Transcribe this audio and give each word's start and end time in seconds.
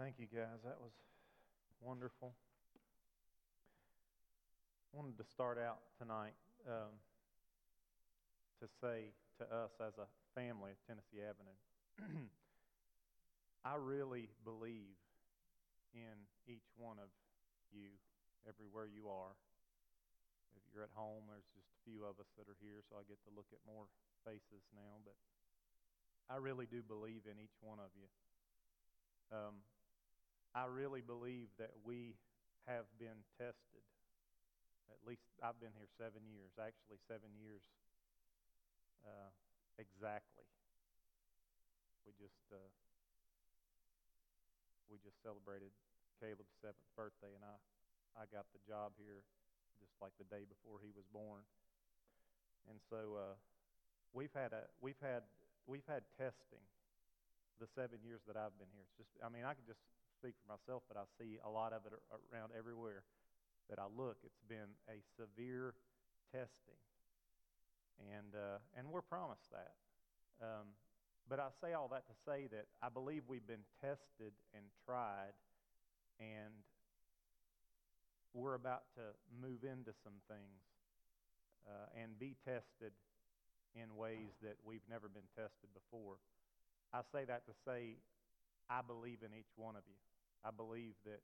Thank 0.00 0.16
you, 0.16 0.32
guys. 0.32 0.64
That 0.64 0.80
was 0.80 0.96
wonderful. 1.84 2.32
I 2.32 4.96
wanted 4.96 5.20
to 5.20 5.28
start 5.28 5.60
out 5.60 5.84
tonight 6.00 6.32
um, 6.64 6.96
to 8.64 8.66
say 8.80 9.12
to 9.36 9.44
us 9.44 9.76
as 9.76 10.00
a 10.00 10.08
family 10.32 10.72
of 10.72 10.80
Tennessee 10.88 11.20
Avenue, 11.20 11.52
I 13.68 13.76
really 13.76 14.32
believe 14.40 14.96
in 15.92 16.16
each 16.48 16.64
one 16.80 16.96
of 16.96 17.12
you, 17.68 17.92
everywhere 18.48 18.88
you 18.88 19.12
are. 19.12 19.36
If 20.56 20.64
you're 20.72 20.88
at 20.88 20.96
home, 20.96 21.28
there's 21.28 21.44
just 21.52 21.68
a 21.76 21.80
few 21.84 22.08
of 22.08 22.16
us 22.16 22.32
that 22.40 22.48
are 22.48 22.56
here, 22.64 22.80
so 22.88 22.96
I 22.96 23.04
get 23.04 23.20
to 23.28 23.32
look 23.36 23.52
at 23.52 23.60
more 23.68 23.84
faces 24.24 24.64
now, 24.72 25.04
but 25.04 25.12
I 26.32 26.40
really 26.40 26.64
do 26.64 26.80
believe 26.80 27.28
in 27.28 27.36
each 27.36 27.60
one 27.60 27.76
of 27.76 27.92
you. 27.92 28.08
Um, 29.28 29.60
I 30.54 30.66
really 30.66 31.00
believe 31.00 31.46
that 31.62 31.70
we 31.86 32.18
have 32.66 32.86
been 32.98 33.22
tested. 33.38 33.84
At 34.90 34.98
least 35.06 35.22
I've 35.38 35.58
been 35.62 35.74
here 35.78 35.86
seven 35.94 36.26
years, 36.26 36.50
actually, 36.58 36.98
seven 37.06 37.30
years 37.38 37.62
uh, 39.06 39.30
exactly. 39.78 40.44
We 42.04 42.12
just 42.18 42.42
uh, 42.50 42.70
we 44.90 44.98
just 45.00 45.16
celebrated 45.22 45.70
Caleb's 46.18 46.52
seventh 46.60 46.90
birthday, 46.98 47.32
and 47.32 47.44
I 47.46 47.56
I 48.18 48.26
got 48.28 48.50
the 48.52 48.60
job 48.66 48.92
here 48.98 49.22
just 49.78 49.94
like 50.02 50.12
the 50.20 50.28
day 50.28 50.44
before 50.44 50.82
he 50.82 50.92
was 50.92 51.06
born, 51.14 51.46
and 52.68 52.76
so 52.90 53.16
uh, 53.16 53.36
we've 54.12 54.34
had 54.34 54.52
a 54.52 54.68
we've 54.82 55.00
had 55.00 55.24
we've 55.64 55.86
had 55.86 56.04
testing 56.18 56.60
the 57.62 57.68
seven 57.76 58.00
years 58.04 58.20
that 58.26 58.36
I've 58.36 58.56
been 58.58 58.72
here. 58.74 58.84
It's 58.84 58.98
just 59.06 59.12
I 59.22 59.30
mean 59.32 59.46
I 59.46 59.54
could 59.54 59.68
just 59.68 59.80
speak 60.20 60.36
for 60.44 60.52
myself, 60.52 60.84
but 60.84 61.00
I 61.00 61.08
see 61.16 61.40
a 61.40 61.48
lot 61.48 61.72
of 61.72 61.88
it 61.88 61.96
around 62.28 62.52
everywhere 62.52 63.08
that 63.72 63.80
I 63.80 63.88
look. 63.88 64.20
It's 64.20 64.44
been 64.52 64.76
a 64.84 65.00
severe 65.16 65.72
testing, 66.28 66.76
and 68.04 68.36
uh, 68.36 68.60
and 68.76 68.92
we're 68.92 69.00
promised 69.00 69.48
that. 69.48 69.72
Um, 70.44 70.76
but 71.24 71.40
I 71.40 71.48
say 71.64 71.72
all 71.72 71.88
that 71.88 72.04
to 72.04 72.14
say 72.28 72.52
that 72.52 72.68
I 72.84 72.92
believe 72.92 73.24
we've 73.28 73.46
been 73.48 73.64
tested 73.80 74.36
and 74.52 74.64
tried, 74.84 75.32
and 76.20 76.52
we're 78.36 78.60
about 78.60 78.92
to 79.00 79.16
move 79.40 79.64
into 79.64 79.96
some 80.04 80.20
things 80.28 80.60
uh, 81.64 81.88
and 81.96 82.12
be 82.20 82.36
tested 82.44 82.92
in 83.72 83.96
ways 83.96 84.36
that 84.42 84.60
we've 84.68 84.84
never 84.90 85.08
been 85.08 85.28
tested 85.32 85.72
before. 85.72 86.20
I 86.92 87.00
say 87.08 87.24
that 87.24 87.46
to 87.46 87.54
say 87.64 87.96
I 88.68 88.82
believe 88.82 89.24
in 89.24 89.32
each 89.32 89.54
one 89.56 89.76
of 89.76 89.82
you. 89.88 90.09
I 90.44 90.50
believe 90.50 90.94
that 91.04 91.20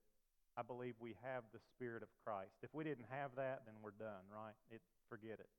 I 0.57 0.65
believe 0.65 0.97
we 0.97 1.13
have 1.21 1.45
the 1.53 1.61
Spirit 1.77 2.01
of 2.03 2.09
Christ. 2.25 2.57
If 2.65 2.73
we 2.73 2.81
didn't 2.81 3.13
have 3.13 3.37
that, 3.37 3.69
then 3.69 3.77
we're 3.85 3.97
done, 4.01 4.25
right? 4.33 4.57
It, 4.73 4.81
forget 5.09 5.37
it. 5.37 5.53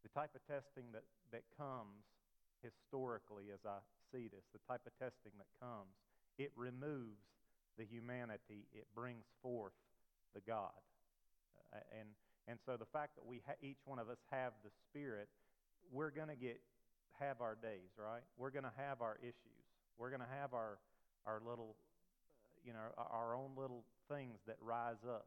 The 0.00 0.08
type 0.16 0.32
of 0.32 0.40
testing 0.48 0.88
that, 0.96 1.04
that 1.28 1.44
comes 1.60 2.08
historically, 2.64 3.52
as 3.52 3.60
I 3.68 3.84
see 4.08 4.32
this, 4.32 4.48
the 4.56 4.64
type 4.64 4.80
of 4.88 4.96
testing 4.96 5.36
that 5.36 5.52
comes, 5.60 5.92
it 6.40 6.52
removes 6.56 7.20
the 7.76 7.84
humanity, 7.84 8.64
it 8.72 8.88
brings 8.96 9.28
forth 9.42 9.76
the 10.32 10.40
God. 10.40 10.72
Uh, 11.72 11.84
and, 12.00 12.08
and 12.48 12.56
so 12.64 12.80
the 12.80 12.88
fact 12.88 13.16
that 13.16 13.26
we 13.26 13.42
ha- 13.44 13.60
each 13.60 13.84
one 13.84 13.98
of 13.98 14.08
us 14.08 14.18
have 14.30 14.52
the 14.64 14.72
Spirit, 14.88 15.28
we're 15.92 16.10
going 16.10 16.32
to 16.32 16.36
get 16.36 16.60
have 17.20 17.40
our 17.40 17.56
days, 17.60 17.92
right? 18.00 18.22
We're 18.36 18.50
going 18.50 18.64
to 18.64 18.76
have 18.76 19.02
our 19.02 19.18
issues. 19.22 19.64
We're 19.98 20.10
going 20.10 20.24
to 20.24 20.34
have 20.40 20.54
our, 20.54 20.78
our 21.26 21.40
little 21.46 21.76
you 22.64 22.72
know, 22.72 22.80
our 22.96 23.36
own 23.36 23.52
little 23.56 23.84
things 24.08 24.40
that 24.46 24.56
rise 24.60 25.04
up. 25.06 25.26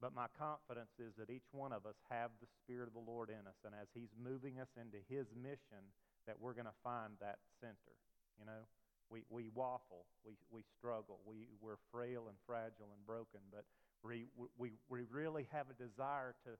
But 0.00 0.14
my 0.14 0.26
confidence 0.36 0.90
is 0.98 1.14
that 1.16 1.30
each 1.30 1.48
one 1.52 1.72
of 1.72 1.86
us 1.86 1.96
have 2.10 2.30
the 2.40 2.50
Spirit 2.64 2.88
of 2.88 2.94
the 2.94 3.06
Lord 3.06 3.30
in 3.30 3.46
us. 3.46 3.56
And 3.64 3.72
as 3.72 3.88
He's 3.94 4.12
moving 4.16 4.58
us 4.58 4.68
into 4.76 4.98
His 5.08 5.28
mission, 5.36 5.84
that 6.26 6.40
we're 6.40 6.56
going 6.56 6.68
to 6.68 6.82
find 6.82 7.14
that 7.20 7.38
center. 7.60 7.94
You 8.40 8.46
know, 8.46 8.66
we, 9.10 9.22
we 9.30 9.48
waffle, 9.54 10.06
we, 10.26 10.34
we 10.50 10.62
struggle, 10.76 11.20
we, 11.24 11.46
we're 11.60 11.78
frail 11.92 12.26
and 12.28 12.36
fragile 12.46 12.90
and 12.90 13.06
broken, 13.06 13.40
but 13.52 13.64
we, 14.02 14.26
we, 14.58 14.72
we 14.88 15.00
really 15.10 15.46
have 15.52 15.66
a 15.70 15.76
desire 15.76 16.34
to 16.44 16.50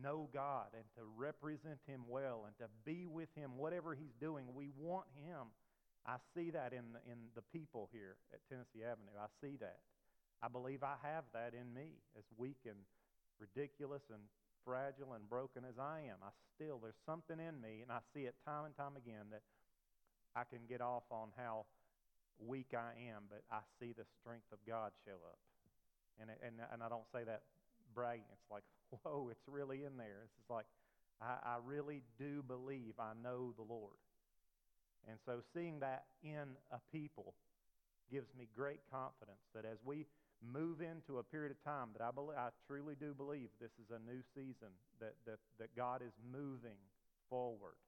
know 0.00 0.28
God 0.32 0.66
and 0.74 0.84
to 0.96 1.02
represent 1.16 1.78
Him 1.86 2.02
well 2.08 2.44
and 2.46 2.56
to 2.58 2.66
be 2.84 3.06
with 3.06 3.28
Him, 3.34 3.56
whatever 3.56 3.94
He's 3.94 4.14
doing. 4.20 4.46
We 4.54 4.70
want 4.78 5.06
Him 5.24 5.48
I 6.06 6.16
see 6.34 6.50
that 6.50 6.72
in 6.72 6.92
the, 6.92 7.00
in 7.06 7.18
the 7.34 7.42
people 7.54 7.88
here 7.92 8.16
at 8.32 8.40
Tennessee 8.48 8.82
Avenue. 8.82 9.14
I 9.14 9.30
see 9.38 9.56
that. 9.60 9.78
I 10.42 10.48
believe 10.48 10.82
I 10.82 10.98
have 11.06 11.24
that 11.32 11.54
in 11.54 11.70
me, 11.72 12.02
as 12.18 12.24
weak 12.36 12.66
and 12.66 12.78
ridiculous 13.38 14.02
and 14.10 14.22
fragile 14.64 15.14
and 15.14 15.28
broken 15.30 15.62
as 15.62 15.78
I 15.78 16.10
am. 16.10 16.18
I 16.22 16.34
still, 16.54 16.78
there's 16.82 16.98
something 17.06 17.38
in 17.38 17.62
me, 17.62 17.82
and 17.82 17.90
I 17.90 18.02
see 18.14 18.26
it 18.26 18.34
time 18.44 18.66
and 18.66 18.74
time 18.74 18.98
again 18.98 19.30
that 19.30 19.42
I 20.34 20.42
can 20.42 20.66
get 20.68 20.80
off 20.80 21.06
on 21.10 21.30
how 21.36 21.66
weak 22.38 22.74
I 22.74 22.98
am, 23.14 23.30
but 23.30 23.42
I 23.50 23.62
see 23.78 23.94
the 23.94 24.06
strength 24.18 24.50
of 24.52 24.58
God 24.66 24.90
show 25.06 25.22
up. 25.22 25.38
And, 26.20 26.30
and, 26.42 26.58
and 26.72 26.82
I 26.82 26.88
don't 26.88 27.06
say 27.14 27.22
that 27.24 27.42
bragging. 27.94 28.26
It's 28.32 28.50
like, 28.50 28.64
whoa, 28.90 29.28
it's 29.30 29.46
really 29.46 29.84
in 29.84 29.96
there. 29.96 30.26
It's 30.26 30.50
like, 30.50 30.66
I, 31.20 31.38
I 31.44 31.56
really 31.64 32.02
do 32.18 32.42
believe 32.42 32.94
I 32.98 33.12
know 33.22 33.54
the 33.56 33.62
Lord. 33.62 33.94
And 35.08 35.18
so 35.26 35.40
seeing 35.54 35.80
that 35.80 36.04
in 36.22 36.56
a 36.70 36.78
people 36.92 37.34
gives 38.10 38.28
me 38.38 38.48
great 38.54 38.80
confidence 38.90 39.42
that 39.54 39.64
as 39.64 39.78
we 39.84 40.06
move 40.42 40.80
into 40.80 41.18
a 41.18 41.22
period 41.22 41.50
of 41.50 41.62
time 41.62 41.88
that 41.96 42.02
I, 42.02 42.10
believe, 42.10 42.36
I 42.36 42.50
truly 42.66 42.94
do 42.98 43.14
believe 43.14 43.48
this 43.60 43.72
is 43.78 43.90
a 43.94 43.98
new 44.02 44.20
season, 44.34 44.74
that, 45.00 45.14
that, 45.26 45.38
that 45.58 45.74
God 45.76 46.02
is 46.02 46.12
moving 46.32 46.78
forward, 47.30 47.78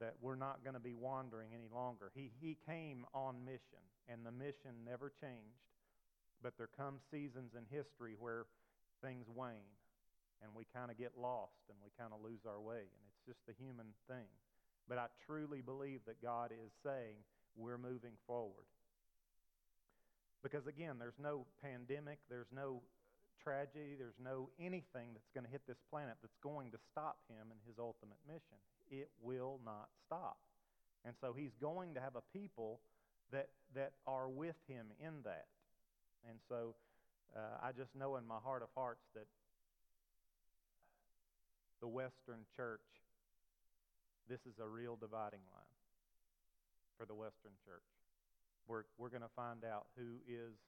that 0.00 0.14
we're 0.20 0.36
not 0.36 0.62
going 0.62 0.74
to 0.76 0.80
be 0.80 0.92
wandering 0.92 1.50
any 1.56 1.68
longer. 1.72 2.12
He, 2.14 2.30
he 2.40 2.56
came 2.68 3.06
on 3.14 3.44
mission, 3.44 3.80
and 4.08 4.24
the 4.24 4.32
mission 4.32 4.84
never 4.84 5.10
changed. 5.20 5.64
But 6.42 6.58
there 6.58 6.68
come 6.76 7.00
seasons 7.10 7.56
in 7.56 7.64
history 7.72 8.14
where 8.20 8.44
things 9.02 9.24
wane, 9.32 9.72
and 10.44 10.52
we 10.54 10.68
kind 10.76 10.90
of 10.90 10.98
get 10.98 11.16
lost, 11.16 11.64
and 11.72 11.78
we 11.80 11.88
kind 11.98 12.12
of 12.12 12.20
lose 12.20 12.44
our 12.44 12.60
way, 12.60 12.84
and 12.84 13.02
it's 13.08 13.24
just 13.24 13.40
the 13.48 13.56
human 13.56 13.96
thing. 14.06 14.28
But 14.88 14.98
I 14.98 15.06
truly 15.26 15.60
believe 15.60 16.00
that 16.06 16.22
God 16.22 16.52
is 16.52 16.70
saying 16.84 17.16
we're 17.56 17.78
moving 17.78 18.14
forward. 18.26 18.66
Because 20.42 20.66
again, 20.66 20.96
there's 20.98 21.18
no 21.20 21.46
pandemic, 21.62 22.18
there's 22.30 22.50
no 22.54 22.82
tragedy, 23.42 23.96
there's 23.98 24.18
no 24.22 24.48
anything 24.60 25.10
that's 25.14 25.30
going 25.34 25.44
to 25.44 25.50
hit 25.50 25.62
this 25.66 25.78
planet 25.90 26.14
that's 26.22 26.36
going 26.42 26.70
to 26.70 26.78
stop 26.92 27.18
him 27.28 27.50
in 27.50 27.58
his 27.66 27.78
ultimate 27.78 28.18
mission. 28.26 28.58
It 28.90 29.10
will 29.22 29.58
not 29.64 29.88
stop. 30.06 30.38
And 31.04 31.14
so 31.20 31.32
he's 31.36 31.54
going 31.60 31.94
to 31.94 32.00
have 32.00 32.14
a 32.16 32.22
people 32.36 32.80
that, 33.32 33.48
that 33.74 33.92
are 34.06 34.28
with 34.28 34.56
him 34.68 34.86
in 35.00 35.22
that. 35.24 35.46
And 36.28 36.38
so 36.48 36.74
uh, 37.34 37.62
I 37.62 37.72
just 37.72 37.94
know 37.94 38.16
in 38.16 38.26
my 38.26 38.38
heart 38.42 38.62
of 38.62 38.68
hearts 38.74 39.02
that 39.14 39.26
the 41.80 41.88
Western 41.88 42.42
church 42.56 42.80
this 44.28 44.42
is 44.46 44.58
a 44.58 44.66
real 44.66 44.96
dividing 44.96 45.42
line 45.54 45.76
for 46.98 47.06
the 47.06 47.14
Western 47.14 47.54
church. 47.64 47.86
We're, 48.66 48.84
we're 48.98 49.10
going 49.10 49.26
to 49.26 49.36
find 49.36 49.62
out 49.62 49.86
who 49.94 50.18
is 50.26 50.58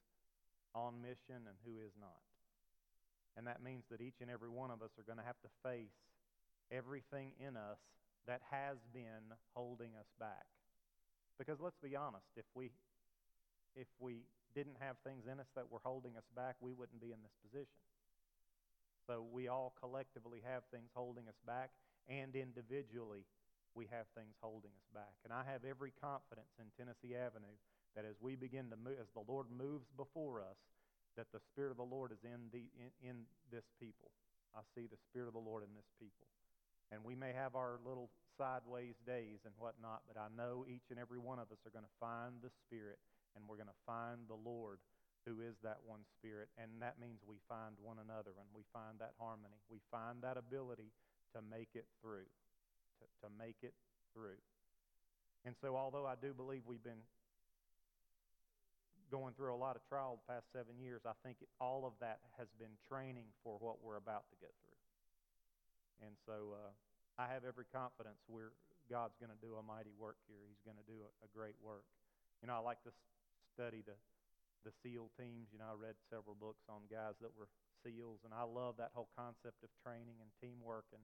on 0.75 1.03
mission 1.03 1.43
and 1.49 1.57
who 1.67 1.83
is 1.83 1.93
not. 1.99 2.23
And 3.37 3.47
that 3.47 3.63
means 3.63 3.85
that 3.91 4.01
each 4.01 4.21
and 4.21 4.31
every 4.31 4.51
one 4.51 4.71
of 4.71 4.83
us 4.83 4.91
are 4.99 5.07
going 5.07 5.19
to 5.19 5.27
have 5.27 5.39
to 5.43 5.51
face 5.63 5.95
everything 6.71 7.33
in 7.39 7.57
us 7.57 7.79
that 8.27 8.43
has 8.51 8.77
been 8.93 9.35
holding 9.55 9.95
us 9.99 10.11
back. 10.21 10.47
Because 11.39 11.59
let's 11.61 11.79
be 11.83 11.95
honest, 11.95 12.27
if 12.37 12.45
we 12.55 12.71
if 13.77 13.87
we 14.01 14.27
didn't 14.55 14.77
have 14.81 14.97
things 15.07 15.25
in 15.31 15.39
us 15.39 15.47
that 15.55 15.71
were 15.71 15.79
holding 15.85 16.17
us 16.17 16.27
back, 16.35 16.57
we 16.61 16.73
wouldn't 16.75 17.01
be 17.01 17.15
in 17.15 17.23
this 17.23 17.37
position. 17.47 17.79
So 19.07 19.25
we 19.31 19.47
all 19.47 19.73
collectively 19.79 20.43
have 20.45 20.63
things 20.75 20.91
holding 20.95 21.29
us 21.29 21.39
back, 21.47 21.71
and 22.09 22.35
individually 22.35 23.23
we 23.75 23.87
have 23.93 24.07
things 24.17 24.37
holding 24.41 24.73
us 24.73 24.89
back. 24.95 25.17
And 25.25 25.33
I 25.33 25.45
have 25.45 25.65
every 25.65 25.93
confidence 26.01 26.53
in 26.59 26.69
Tennessee 26.77 27.17
Avenue 27.17 27.57
that 27.97 28.05
as 28.05 28.17
we 28.21 28.37
begin 28.37 28.71
to 28.71 28.79
move, 28.79 29.01
as 29.01 29.11
the 29.13 29.27
Lord 29.27 29.51
moves 29.51 29.89
before 29.97 30.41
us, 30.41 30.59
that 31.17 31.31
the 31.35 31.43
Spirit 31.51 31.75
of 31.75 31.81
the 31.81 31.89
Lord 31.89 32.13
is 32.15 32.23
in, 32.23 32.47
the, 32.55 32.71
in, 32.79 32.91
in 33.03 33.17
this 33.51 33.67
people. 33.83 34.15
I 34.55 34.63
see 34.75 34.87
the 34.87 35.01
Spirit 35.11 35.27
of 35.27 35.35
the 35.35 35.43
Lord 35.43 35.67
in 35.67 35.73
this 35.75 35.91
people. 35.99 36.31
And 36.95 37.05
we 37.05 37.19
may 37.19 37.35
have 37.35 37.59
our 37.59 37.83
little 37.85 38.09
sideways 38.39 38.97
days 39.05 39.45
and 39.45 39.53
whatnot, 39.59 40.07
but 40.07 40.17
I 40.17 40.31
know 40.33 40.65
each 40.65 40.89
and 40.95 40.97
every 40.97 41.19
one 41.19 41.43
of 41.43 41.51
us 41.51 41.61
are 41.67 41.75
going 41.75 41.85
to 41.85 42.01
find 42.01 42.41
the 42.41 42.55
Spirit 42.65 43.03
and 43.37 43.45
we're 43.45 43.61
going 43.61 43.71
to 43.71 43.85
find 43.85 44.25
the 44.31 44.39
Lord 44.39 44.79
who 45.27 45.45
is 45.45 45.59
that 45.61 45.85
one 45.85 46.07
Spirit. 46.17 46.49
And 46.57 46.81
that 46.81 46.97
means 46.97 47.21
we 47.27 47.43
find 47.51 47.77
one 47.83 48.01
another 48.01 48.33
and 48.39 48.49
we 48.55 48.65
find 48.73 48.97
that 49.03 49.13
harmony. 49.21 49.61
We 49.69 49.85
find 49.93 50.25
that 50.25 50.41
ability 50.41 50.95
to 51.37 51.45
make 51.45 51.75
it 51.77 51.85
through 52.01 52.31
to, 53.01 53.07
to 53.27 53.29
make 53.39 53.57
it 53.63 53.75
through. 54.15 54.39
And 55.47 55.55
so, 55.63 55.77
although 55.77 56.07
I 56.07 56.15
do 56.19 56.35
believe 56.35 56.63
we've 56.67 56.83
been 56.83 57.03
going 59.09 59.33
through 59.33 59.55
a 59.55 59.57
lot 59.57 59.77
of 59.77 59.83
trial 59.89 60.21
the 60.21 60.29
past 60.29 60.45
seven 60.53 60.77
years, 60.77 61.03
I 61.09 61.17
think 61.25 61.41
it, 61.41 61.49
all 61.61 61.89
of 61.89 61.97
that 62.05 62.21
has 62.37 62.49
been 62.61 62.75
training 62.91 63.33
for 63.41 63.57
what 63.63 63.81
we're 63.81 63.97
about 63.97 64.29
to 64.29 64.37
go 64.43 64.51
through. 64.67 64.83
And 66.05 66.15
so 66.29 66.53
uh, 66.53 66.73
I 67.17 67.27
have 67.33 67.49
every 67.49 67.65
confidence 67.73 68.21
we're, 68.29 68.53
God's 68.87 69.17
going 69.17 69.33
to 69.33 69.41
do 69.41 69.57
a 69.57 69.65
mighty 69.65 69.95
work 69.97 70.21
here. 70.29 70.45
He's 70.45 70.63
going 70.63 70.79
to 70.79 70.87
do 70.87 71.01
a, 71.01 71.11
a 71.25 71.29
great 71.33 71.57
work. 71.65 71.89
You 72.45 72.53
know, 72.53 72.55
I 72.55 72.63
like 72.63 72.85
to 72.85 72.93
study 73.57 73.83
the, 73.83 73.97
the 74.63 74.73
SEAL 74.85 75.11
teams. 75.17 75.51
You 75.51 75.59
know, 75.59 75.73
I 75.73 75.77
read 75.79 75.97
several 76.13 76.37
books 76.39 76.63
on 76.71 76.87
guys 76.87 77.19
that 77.25 77.33
were 77.35 77.51
SEALs, 77.83 78.23
and 78.23 78.31
I 78.37 78.45
love 78.47 78.77
that 78.79 78.95
whole 78.95 79.11
concept 79.17 79.65
of 79.65 79.71
training 79.83 80.21
and 80.23 80.31
teamwork 80.39 80.87
and, 80.93 81.03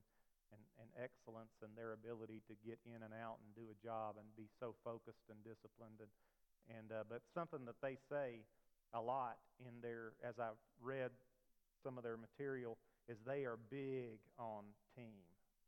and, 0.52 0.62
and 0.82 0.88
excellence 0.99 1.55
and 1.64 1.73
their 1.79 1.94
ability 1.96 2.43
to 2.50 2.55
get 2.67 2.76
in 2.85 3.00
and 3.00 3.14
out 3.14 3.41
and 3.41 3.49
do 3.56 3.70
a 3.73 3.79
job 3.81 4.17
and 4.19 4.26
be 4.37 4.50
so 4.61 4.75
focused 4.85 5.29
and 5.31 5.38
disciplined 5.44 6.00
and 6.00 6.11
and 6.73 6.93
uh, 6.93 7.05
but 7.08 7.20
something 7.37 7.64
that 7.69 7.76
they 7.85 8.00
say 8.08 8.41
a 8.94 9.00
lot 9.00 9.37
in 9.61 9.75
their, 9.82 10.14
as 10.23 10.38
I've 10.38 10.61
read 10.81 11.11
some 11.82 11.99
of 11.99 12.05
their 12.05 12.17
material, 12.17 12.79
is 13.08 13.19
they 13.26 13.44
are 13.44 13.58
big 13.69 14.23
on 14.38 14.64
team. 14.96 15.20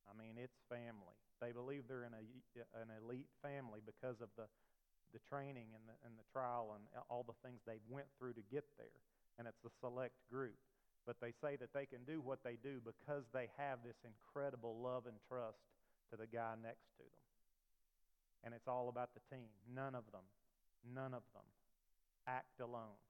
I 0.09 0.17
mean, 0.17 0.39
it's 0.39 0.57
family. 0.71 1.19
They 1.43 1.53
believe 1.53 1.85
they're 1.85 2.07
in 2.09 2.17
a, 2.17 2.25
an 2.81 2.89
elite 3.03 3.29
family 3.43 3.85
because 3.85 4.23
of 4.23 4.33
the, 4.39 4.49
the 5.13 5.21
training 5.29 5.69
and 5.77 5.85
the, 5.85 5.97
and 6.07 6.17
the 6.17 6.25
trial 6.33 6.73
and 6.79 6.87
all 7.11 7.27
the 7.27 7.37
things 7.45 7.61
they 7.67 7.83
went 7.91 8.07
through 8.17 8.33
to 8.39 8.45
get 8.49 8.65
there. 8.79 8.97
And 9.37 9.45
it's 9.45 9.61
a 9.67 9.73
select 9.85 10.17
group. 10.33 10.57
But 11.07 11.17
they 11.21 11.33
say 11.41 11.55
that 11.57 11.73
they 11.73 11.87
can 11.87 12.03
do 12.05 12.21
what 12.21 12.43
they 12.43 12.59
do 12.63 12.83
because 12.85 13.25
they 13.33 13.49
have 13.57 13.79
this 13.85 13.97
incredible 14.03 14.77
love 14.83 15.07
and 15.07 15.15
trust 15.29 15.63
to 16.11 16.17
the 16.17 16.27
guy 16.27 16.59
next 16.61 16.91
to 16.99 17.07
them. 17.07 17.25
And 18.43 18.55
it's 18.55 18.67
all 18.67 18.89
about 18.89 19.11
the 19.15 19.23
team. 19.31 19.47
None 19.73 19.95
of 19.95 20.05
them 20.11 20.27
None 20.95 21.15
of 21.15 21.27
them 21.35 21.47
act 22.27 22.61
alone. 22.61 23.01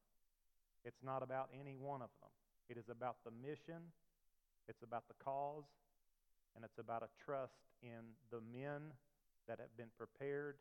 It's 0.84 1.02
not 1.02 1.22
about 1.22 1.50
any 1.52 1.76
one 1.76 2.00
of 2.00 2.12
them. 2.22 2.32
It 2.68 2.78
is 2.78 2.88
about 2.88 3.16
the 3.24 3.30
mission, 3.30 3.92
it's 4.68 4.82
about 4.82 5.04
the 5.08 5.18
cause, 5.22 5.66
and 6.54 6.64
it's 6.64 6.78
about 6.78 7.02
a 7.02 7.10
trust 7.24 7.60
in 7.82 8.16
the 8.30 8.40
men 8.40 8.94
that 9.48 9.60
have 9.60 9.74
been 9.76 9.92
prepared 9.98 10.56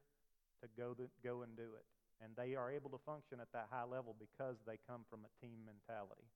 to 0.62 0.68
go, 0.78 0.94
to, 0.94 1.08
go 1.24 1.42
and 1.42 1.56
do 1.56 1.74
it. 1.76 1.86
And 2.24 2.32
they 2.36 2.56
are 2.56 2.72
able 2.72 2.90
to 2.92 3.02
function 3.06 3.40
at 3.42 3.52
that 3.54 3.68
high 3.72 3.88
level 3.88 4.16
because 4.16 4.56
they 4.66 4.78
come 4.88 5.04
from 5.10 5.26
a 5.26 5.32
team 5.44 5.66
mentality. 5.66 6.30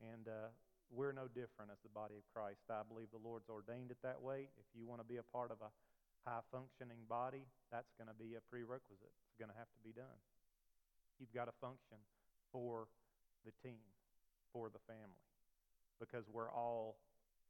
And 0.00 0.24
uh, 0.28 0.48
we're 0.88 1.12
no 1.12 1.28
different 1.28 1.70
as 1.70 1.78
the 1.84 1.92
body 1.92 2.16
of 2.16 2.24
Christ. 2.32 2.64
I 2.72 2.82
believe 2.88 3.12
the 3.12 3.22
Lord's 3.22 3.48
ordained 3.52 3.92
it 3.92 4.00
that 4.02 4.20
way. 4.20 4.48
If 4.56 4.68
you 4.72 4.88
want 4.88 5.00
to 5.00 5.08
be 5.08 5.20
a 5.20 5.26
part 5.30 5.52
of 5.52 5.60
a 5.60 5.70
high 6.24 6.42
functioning 6.50 7.04
body, 7.08 7.44
that's 7.70 7.92
going 7.96 8.08
to 8.08 8.16
be 8.16 8.34
a 8.34 8.42
prerequisite 8.50 9.12
It's 9.28 9.38
going 9.38 9.52
to 9.52 9.58
have 9.58 9.70
to 9.70 9.80
be 9.84 9.92
done. 9.92 10.18
You've 11.20 11.32
got 11.32 11.46
to 11.46 11.56
function 11.60 12.00
for 12.52 12.88
the 13.44 13.52
team, 13.62 13.84
for 14.52 14.68
the 14.68 14.82
family, 14.88 15.24
because 16.00 16.24
we're 16.32 16.50
all 16.50 16.96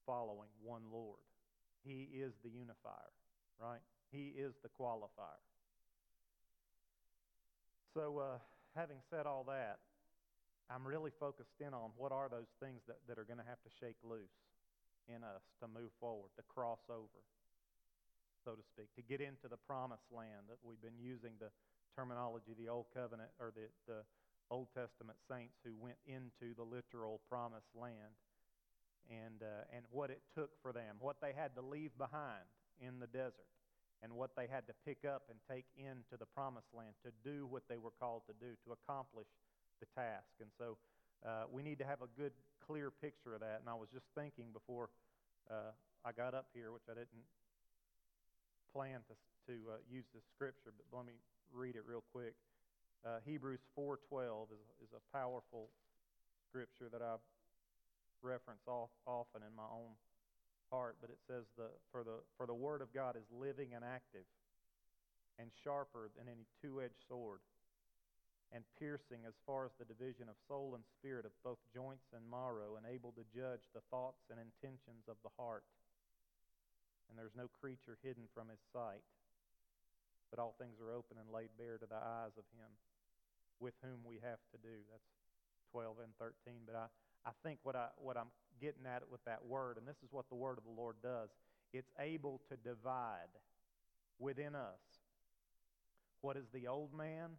following 0.07 0.51
one 0.63 0.83
Lord. 0.93 1.23
He 1.87 2.09
is 2.13 2.35
the 2.43 2.51
unifier, 2.51 3.15
right? 3.63 3.81
He 4.13 4.35
is 4.37 4.53
the 4.63 4.69
qualifier. 4.69 5.41
So, 7.95 8.19
uh, 8.19 8.39
having 8.77 8.99
said 9.11 9.27
all 9.27 9.45
that, 9.49 9.79
I'm 10.71 10.87
really 10.87 11.11
focused 11.19 11.59
in 11.59 11.75
on 11.75 11.91
what 11.99 12.15
are 12.15 12.31
those 12.31 12.55
things 12.63 12.87
that, 12.87 13.03
that 13.11 13.19
are 13.19 13.27
going 13.27 13.43
to 13.43 13.51
have 13.51 13.59
to 13.67 13.71
shake 13.83 13.99
loose 14.07 14.39
in 15.11 15.27
us 15.27 15.43
to 15.59 15.67
move 15.67 15.91
forward, 15.99 16.31
to 16.39 16.47
cross 16.47 16.87
over, 16.87 17.21
so 18.47 18.55
to 18.55 18.63
speak, 18.63 18.87
to 18.95 19.03
get 19.03 19.19
into 19.19 19.51
the 19.51 19.59
promised 19.59 20.07
land 20.15 20.47
that 20.47 20.63
we've 20.63 20.81
been 20.81 20.97
using 21.03 21.35
the 21.43 21.51
terminology, 21.99 22.55
the 22.55 22.71
Old 22.71 22.87
Covenant 22.95 23.35
or 23.43 23.51
the, 23.51 23.67
the 23.91 24.07
Old 24.47 24.71
Testament 24.71 25.19
saints 25.27 25.59
who 25.67 25.75
went 25.75 25.99
into 26.07 26.55
the 26.55 26.63
literal 26.63 27.19
promised 27.27 27.75
land 27.75 28.15
and, 29.11 29.43
uh, 29.43 29.67
and 29.75 29.83
what 29.91 30.11
it 30.11 30.23
took 30.39 30.55
for 30.63 30.73
them, 30.73 31.03
what 31.03 31.19
they 31.19 31.35
had 31.35 31.55
to 31.59 31.63
leave 31.63 31.91
behind 31.99 32.47
in 32.79 33.03
the 33.03 33.11
desert, 33.11 33.51
and 34.03 34.15
what 34.15 34.39
they 34.39 34.47
had 34.47 34.67
to 34.71 34.75
pick 34.87 35.05
up 35.05 35.27
and 35.29 35.37
take 35.51 35.67
into 35.77 36.17
the 36.17 36.25
promised 36.25 36.71
land 36.73 36.95
to 37.05 37.11
do 37.27 37.45
what 37.45 37.67
they 37.69 37.77
were 37.77 37.93
called 37.99 38.23
to 38.31 38.35
do, 38.39 38.55
to 38.65 38.73
accomplish 38.73 39.27
the 39.81 39.89
task. 39.97 40.31
And 40.41 40.51
so 40.57 40.77
uh, 41.27 41.49
we 41.51 41.63
need 41.63 41.79
to 41.81 41.87
have 41.89 42.01
a 42.01 42.11
good, 42.17 42.33
clear 42.65 42.91
picture 42.91 43.35
of 43.35 43.41
that. 43.41 43.61
And 43.61 43.69
I 43.69 43.75
was 43.75 43.89
just 43.93 44.07
thinking 44.15 44.53
before 44.53 44.89
uh, 45.51 45.75
I 46.05 46.13
got 46.13 46.33
up 46.33 46.47
here, 46.55 46.73
which 46.73 46.87
I 46.89 46.95
didn't 46.95 47.27
plan 48.73 49.03
to, 49.09 49.15
to 49.51 49.55
uh, 49.75 49.83
use 49.91 50.07
this 50.15 50.23
scripture, 50.37 50.73
but 50.77 50.87
let 50.95 51.05
me 51.07 51.19
read 51.53 51.75
it 51.75 51.83
real 51.85 52.05
quick. 52.13 52.35
Uh, 53.05 53.19
Hebrews 53.25 53.61
4:12 53.77 54.53
is, 54.53 54.65
is 54.85 54.93
a 54.93 55.03
powerful 55.17 55.69
scripture 56.49 56.89
that 56.93 57.03
I 57.03 57.17
reference 58.23 58.63
off, 58.69 58.91
often 59.07 59.41
in 59.43 59.55
my 59.57 59.67
own 59.73 59.97
heart, 60.71 60.97
but 61.01 61.11
it 61.11 61.19
says 61.27 61.45
the 61.57 61.73
for 61.91 62.05
the 62.05 62.21
for 62.37 62.47
the 62.47 62.55
word 62.55 62.83
of 62.83 62.93
God 62.93 63.17
is 63.17 63.25
living 63.33 63.75
and 63.75 63.85
active 63.85 64.29
and 65.39 65.51
sharper 65.65 66.11
than 66.17 66.29
any 66.29 66.45
two-edged 66.61 67.01
sword 67.09 67.41
and 68.51 68.67
piercing 68.79 69.23
as 69.27 69.35
far 69.47 69.65
as 69.65 69.75
the 69.79 69.87
division 69.87 70.27
of 70.27 70.35
soul 70.51 70.75
and 70.75 70.83
spirit 70.99 71.25
of 71.25 71.35
both 71.47 71.63
joints 71.71 72.11
and 72.11 72.27
marrow 72.27 72.75
and 72.75 72.85
able 72.87 73.15
to 73.15 73.25
judge 73.31 73.63
the 73.75 73.85
thoughts 73.91 74.27
and 74.31 74.43
intentions 74.43 75.07
of 75.07 75.17
the 75.23 75.35
heart 75.39 75.63
and 77.09 77.15
there's 77.19 77.35
no 77.39 77.47
creature 77.63 77.99
hidden 78.03 78.27
from 78.35 78.51
his 78.51 78.63
sight 78.75 79.07
but 80.31 80.39
all 80.39 80.55
things 80.59 80.79
are 80.79 80.95
open 80.95 81.19
and 81.19 81.27
laid 81.35 81.51
bare 81.59 81.79
to 81.79 81.87
the 81.87 81.99
eyes 81.99 82.35
of 82.39 82.47
him 82.55 82.71
with 83.59 83.75
whom 83.83 83.99
we 84.07 84.17
have 84.23 84.41
to 84.55 84.59
do. 84.63 84.79
That's 84.91 85.11
12 85.73 85.97
and 86.03 86.13
13. 86.19 86.63
But 86.65 86.77
I, 86.77 86.87
I 87.29 87.33
think 87.43 87.59
what, 87.63 87.77
I, 87.77 87.89
what 87.99 88.17
I'm 88.17 88.31
getting 88.61 88.87
at 88.87 89.03
with 89.11 89.23
that 89.27 89.45
word, 89.45 89.77
and 89.77 89.87
this 89.87 89.99
is 90.03 90.09
what 90.11 90.29
the 90.31 90.39
word 90.39 90.57
of 90.57 90.65
the 90.65 90.75
Lord 90.75 90.97
does, 91.03 91.29
it's 91.73 91.91
able 91.99 92.41
to 92.49 92.57
divide 92.57 93.35
within 94.19 94.55
us 94.55 94.81
what 96.21 96.37
is 96.37 96.47
the 96.53 96.67
old 96.67 96.93
man 96.95 97.31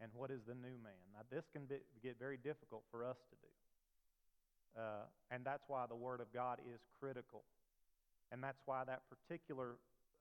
and 0.00 0.10
what 0.14 0.30
is 0.30 0.40
the 0.46 0.54
new 0.54 0.76
man. 0.82 1.04
Now, 1.12 1.20
this 1.30 1.44
can 1.52 1.64
be, 1.66 1.76
get 2.02 2.18
very 2.18 2.36
difficult 2.36 2.82
for 2.90 3.04
us 3.04 3.16
to 3.30 3.36
do. 3.36 4.80
Uh, 4.80 5.06
and 5.30 5.44
that's 5.44 5.64
why 5.68 5.86
the 5.88 5.94
Word 5.94 6.20
of 6.20 6.32
God 6.32 6.58
is 6.66 6.80
critical. 6.98 7.42
And 8.32 8.42
that's 8.42 8.60
why 8.66 8.82
that 8.84 9.02
particular 9.08 9.76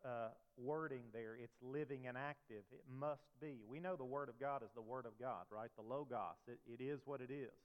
uh, 0.05 0.29
wording 0.57 1.03
there. 1.13 1.35
It's 1.41 1.55
living 1.61 2.07
and 2.07 2.17
active. 2.17 2.63
It 2.71 2.83
must 2.99 3.25
be. 3.41 3.63
We 3.67 3.79
know 3.79 3.95
the 3.95 4.03
Word 4.03 4.29
of 4.29 4.39
God 4.39 4.61
is 4.61 4.69
the 4.75 4.81
Word 4.81 5.05
of 5.05 5.13
God, 5.19 5.45
right? 5.49 5.69
The 5.75 5.83
Logos. 5.83 6.37
It, 6.47 6.59
it 6.67 6.83
is 6.83 6.99
what 7.05 7.21
it 7.21 7.31
is. 7.31 7.55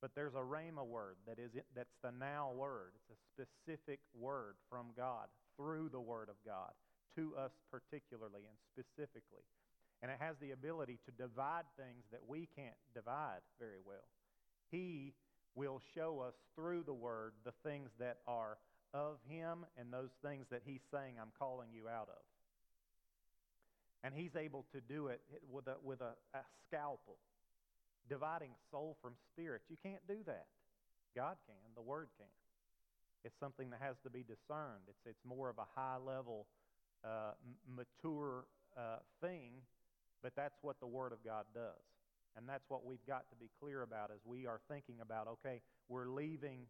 But 0.00 0.14
there's 0.14 0.34
a 0.34 0.46
Rhema 0.46 0.86
word 0.86 1.16
that 1.26 1.38
is 1.38 1.50
it, 1.54 1.66
that's 1.74 1.96
the 2.02 2.12
now 2.12 2.52
word. 2.54 2.92
It's 2.94 3.18
a 3.18 3.20
specific 3.34 3.98
word 4.14 4.54
from 4.70 4.86
God 4.96 5.26
through 5.56 5.90
the 5.90 6.00
Word 6.00 6.28
of 6.28 6.36
God 6.46 6.70
to 7.16 7.34
us 7.36 7.50
particularly 7.70 8.46
and 8.46 8.56
specifically. 8.70 9.42
And 10.02 10.10
it 10.10 10.18
has 10.20 10.36
the 10.40 10.52
ability 10.52 10.98
to 11.06 11.10
divide 11.10 11.64
things 11.76 12.04
that 12.12 12.20
we 12.26 12.48
can't 12.54 12.78
divide 12.94 13.40
very 13.58 13.80
well. 13.84 14.06
He 14.70 15.14
will 15.54 15.80
show 15.94 16.20
us 16.20 16.34
through 16.54 16.84
the 16.84 16.94
Word 16.94 17.32
the 17.44 17.52
things 17.68 17.90
that 17.98 18.18
are 18.26 18.58
of 18.94 19.18
him 19.28 19.66
and 19.76 19.92
those 19.92 20.10
things 20.24 20.46
that 20.50 20.62
he's 20.64 20.80
saying 20.92 21.14
I'm 21.20 21.32
calling 21.38 21.68
you 21.74 21.88
out 21.88 22.08
of. 22.08 22.22
And 24.04 24.14
he's 24.14 24.36
able 24.36 24.64
to 24.72 24.80
do 24.80 25.08
it 25.08 25.20
with 25.50 25.66
a, 25.66 25.74
with 25.82 26.00
a, 26.00 26.14
a 26.32 26.40
scalpel, 26.68 27.16
dividing 28.08 28.52
soul 28.70 28.96
from 29.02 29.14
spirit. 29.32 29.62
You 29.68 29.76
can't 29.82 30.06
do 30.06 30.18
that. 30.26 30.46
God 31.16 31.36
can, 31.46 31.56
the 31.74 31.82
Word 31.82 32.08
can. 32.16 32.28
It's 33.24 33.34
something 33.40 33.70
that 33.70 33.80
has 33.82 33.96
to 34.04 34.10
be 34.10 34.20
discerned. 34.20 34.86
It's, 34.88 35.00
it's 35.04 35.24
more 35.24 35.48
of 35.50 35.58
a 35.58 35.66
high 35.74 35.96
level, 35.96 36.46
uh, 37.04 37.32
mature 37.66 38.44
uh, 38.76 38.98
thing, 39.20 39.50
but 40.22 40.32
that's 40.36 40.58
what 40.62 40.80
the 40.80 40.86
Word 40.86 41.12
of 41.12 41.24
God 41.24 41.44
does. 41.54 41.82
And 42.36 42.48
that's 42.48 42.64
what 42.68 42.86
we've 42.86 43.04
got 43.06 43.28
to 43.30 43.36
be 43.36 43.50
clear 43.60 43.82
about 43.82 44.10
as 44.12 44.20
we 44.24 44.46
are 44.46 44.60
thinking 44.70 44.96
about, 45.02 45.26
okay, 45.26 45.60
we're 45.88 46.08
leaving 46.08 46.66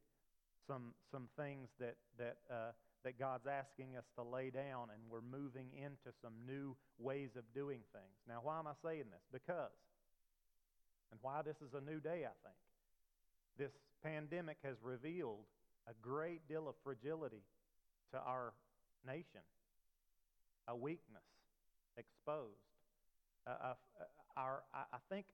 some, 0.66 0.94
some 1.10 1.28
things 1.36 1.68
that, 1.78 1.96
that, 2.18 2.36
uh, 2.50 2.72
that 3.04 3.18
God's 3.18 3.46
asking 3.46 3.96
us 3.96 4.04
to 4.16 4.22
lay 4.22 4.50
down, 4.50 4.88
and 4.92 5.00
we're 5.10 5.20
moving 5.20 5.66
into 5.76 6.14
some 6.22 6.32
new 6.46 6.76
ways 6.98 7.30
of 7.36 7.44
doing 7.54 7.80
things. 7.92 8.16
Now, 8.26 8.40
why 8.42 8.58
am 8.58 8.66
I 8.66 8.72
saying 8.82 9.04
this? 9.10 9.24
Because, 9.32 9.76
and 11.10 11.20
why 11.22 11.42
this 11.42 11.56
is 11.56 11.74
a 11.74 11.80
new 11.80 12.00
day, 12.00 12.24
I 12.24 12.36
think. 12.44 12.58
This 13.58 13.72
pandemic 14.02 14.58
has 14.62 14.76
revealed 14.82 15.44
a 15.88 15.92
great 16.00 16.46
deal 16.48 16.68
of 16.68 16.74
fragility 16.84 17.42
to 18.12 18.18
our 18.18 18.52
nation, 19.06 19.44
a 20.68 20.76
weakness 20.76 21.24
exposed. 21.96 22.67
Uh, 23.46 23.50
uh, 23.50 23.74
our, 24.36 24.62
I, 24.74 24.84
I 24.92 24.98
think 25.08 25.26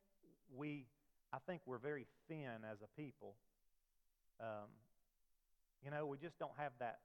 we, 0.57 0.87
I 1.33 1.39
think 1.47 1.63
we're 1.67 1.79
very 1.79 2.07
thin 2.29 2.65
as 2.71 2.79
a 2.83 3.01
people. 3.01 3.35
Um, 4.41 4.71
you 5.85 5.91
know, 5.91 6.07
we 6.07 6.17
just 6.19 6.39
don't 6.39 6.57
have 6.57 6.73
that, 6.81 7.01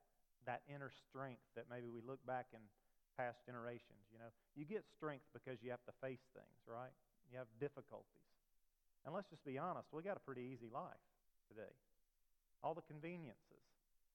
that 0.46 0.62
inner 0.74 0.92
strength 1.10 1.44
that 1.56 1.66
maybe 1.70 1.88
we 1.88 2.02
look 2.06 2.26
back 2.26 2.48
in 2.54 2.60
past 3.18 3.40
generations. 3.46 4.08
You 4.12 4.20
know, 4.20 4.32
you 4.56 4.66
get 4.66 4.84
strength 4.96 5.26
because 5.34 5.60
you 5.62 5.72
have 5.72 5.84
to 5.86 5.94
face 6.02 6.24
things, 6.34 6.60
right? 6.68 6.94
you 7.32 7.38
have 7.38 7.48
difficulties. 7.62 8.26
And 9.06 9.14
let's 9.14 9.30
just 9.30 9.46
be 9.46 9.58
honest, 9.58 9.88
we 9.94 10.04
got 10.04 10.18
a 10.18 10.26
pretty 10.26 10.42
easy 10.42 10.68
life 10.74 11.02
today. 11.48 11.72
All 12.62 12.74
the 12.74 12.86
conveniences. 12.90 13.64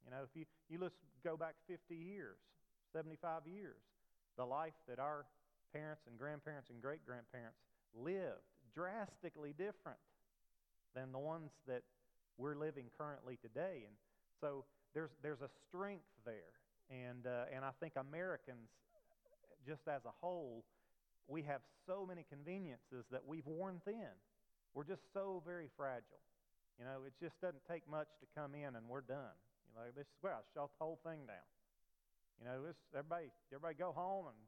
You 0.04 0.10
know, 0.10 0.20
if 0.22 0.34
you, 0.36 0.44
you 0.68 0.78
let's 0.78 0.98
go 1.24 1.36
back 1.36 1.54
50 1.66 1.94
years, 1.94 2.36
75 2.92 3.48
years, 3.48 3.80
the 4.36 4.44
life 4.44 4.76
that 4.88 4.98
our 4.98 5.24
parents 5.74 6.02
and 6.06 6.16
grandparents 6.16 6.70
and 6.70 6.80
great 6.80 7.04
grandparents 7.04 7.58
lived 7.98 8.46
drastically 8.74 9.50
different 9.58 9.98
than 10.94 11.10
the 11.10 11.18
ones 11.18 11.50
that 11.66 11.82
we're 12.38 12.54
living 12.54 12.86
currently 12.96 13.38
today. 13.42 13.82
And 13.86 13.94
so 14.40 14.64
there's, 14.94 15.10
there's 15.22 15.42
a 15.42 15.50
strength 15.68 16.06
there. 16.24 16.54
And, 16.90 17.26
uh, 17.26 17.50
and 17.54 17.64
I 17.64 17.70
think 17.80 17.94
Americans, 17.96 18.70
just 19.66 19.82
as 19.88 20.02
a 20.06 20.14
whole, 20.20 20.64
we 21.26 21.42
have 21.42 21.60
so 21.86 22.06
many 22.06 22.24
conveniences 22.28 23.04
that 23.10 23.22
we've 23.26 23.46
worn 23.46 23.80
thin. 23.84 24.14
We're 24.74 24.84
just 24.84 25.02
so 25.12 25.42
very 25.46 25.68
fragile. 25.76 26.22
You 26.78 26.84
know, 26.84 27.06
it 27.06 27.14
just 27.22 27.40
doesn't 27.40 27.62
take 27.70 27.88
much 27.88 28.08
to 28.20 28.26
come 28.34 28.54
in 28.54 28.74
and 28.74 28.86
we're 28.88 29.06
done. 29.06 29.34
You 29.70 29.80
know, 29.80 29.86
this 29.96 30.06
is 30.06 30.18
where 30.20 30.34
I 30.34 30.42
shut 30.54 30.70
the 30.78 30.84
whole 30.84 30.98
thing 31.02 31.26
down. 31.26 31.48
You 32.42 32.46
know, 32.46 32.66
this, 32.66 32.76
everybody, 32.92 33.30
everybody 33.54 33.74
go 33.74 33.92
home 33.94 34.26
and, 34.26 34.38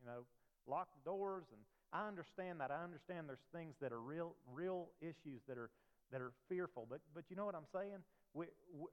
you 0.00 0.06
know, 0.06 0.28
lock 0.66 0.88
the 0.94 1.10
doors. 1.10 1.44
And 1.52 1.60
I 1.92 2.08
understand 2.08 2.60
that. 2.60 2.70
I 2.70 2.82
understand 2.82 3.28
there's 3.28 3.46
things 3.54 3.74
that 3.80 3.92
are 3.92 4.00
real, 4.00 4.34
real 4.52 4.88
issues 5.00 5.42
that 5.48 5.58
are, 5.58 5.70
that 6.12 6.20
are 6.20 6.32
fearful. 6.48 6.86
But, 6.88 7.00
but 7.14 7.24
you 7.28 7.36
know 7.36 7.44
what 7.44 7.54
I'm 7.54 7.68
saying? 7.72 8.02
We, 8.34 8.46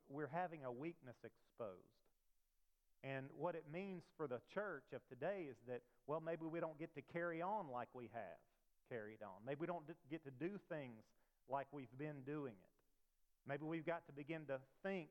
we're 0.10 0.32
having 0.32 0.64
a 0.66 0.72
weakness 0.72 1.16
exposed. 1.24 2.02
And 3.04 3.26
what 3.36 3.56
it 3.56 3.66
means 3.74 4.04
for 4.16 4.28
the 4.28 4.40
church 4.54 4.94
of 4.94 5.02
today 5.10 5.48
is 5.50 5.58
that, 5.68 5.82
well, 6.06 6.22
maybe 6.24 6.46
we 6.46 6.60
don't 6.60 6.78
get 6.78 6.94
to 6.96 7.02
carry 7.14 7.42
on 7.42 7.66
like 7.72 7.88
we 7.94 8.10
have 8.14 8.38
carried 8.90 9.24
on. 9.24 9.42
Maybe 9.46 9.62
we 9.62 9.68
don't 9.68 9.84
get 10.10 10.24
to 10.26 10.32
do 10.32 10.60
things 10.70 11.02
like 11.50 11.66
we've 11.72 11.98
been 11.98 12.22
doing 12.26 12.54
it. 12.54 12.72
Maybe 13.48 13.64
we've 13.64 13.86
got 13.86 14.06
to 14.06 14.14
begin 14.14 14.46
to 14.48 14.60
think 14.84 15.08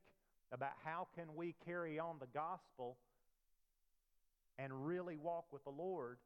about 0.53 0.73
how 0.85 1.09
can 1.17 1.35
we 1.35 1.55
carry 1.65 1.99
on 1.99 2.17
the 2.21 2.27
gospel 2.27 2.97
and 4.59 4.87
really 4.87 5.17
walk 5.17 5.47
with 5.53 5.65
the 5.65 5.71
Lord 5.71 6.19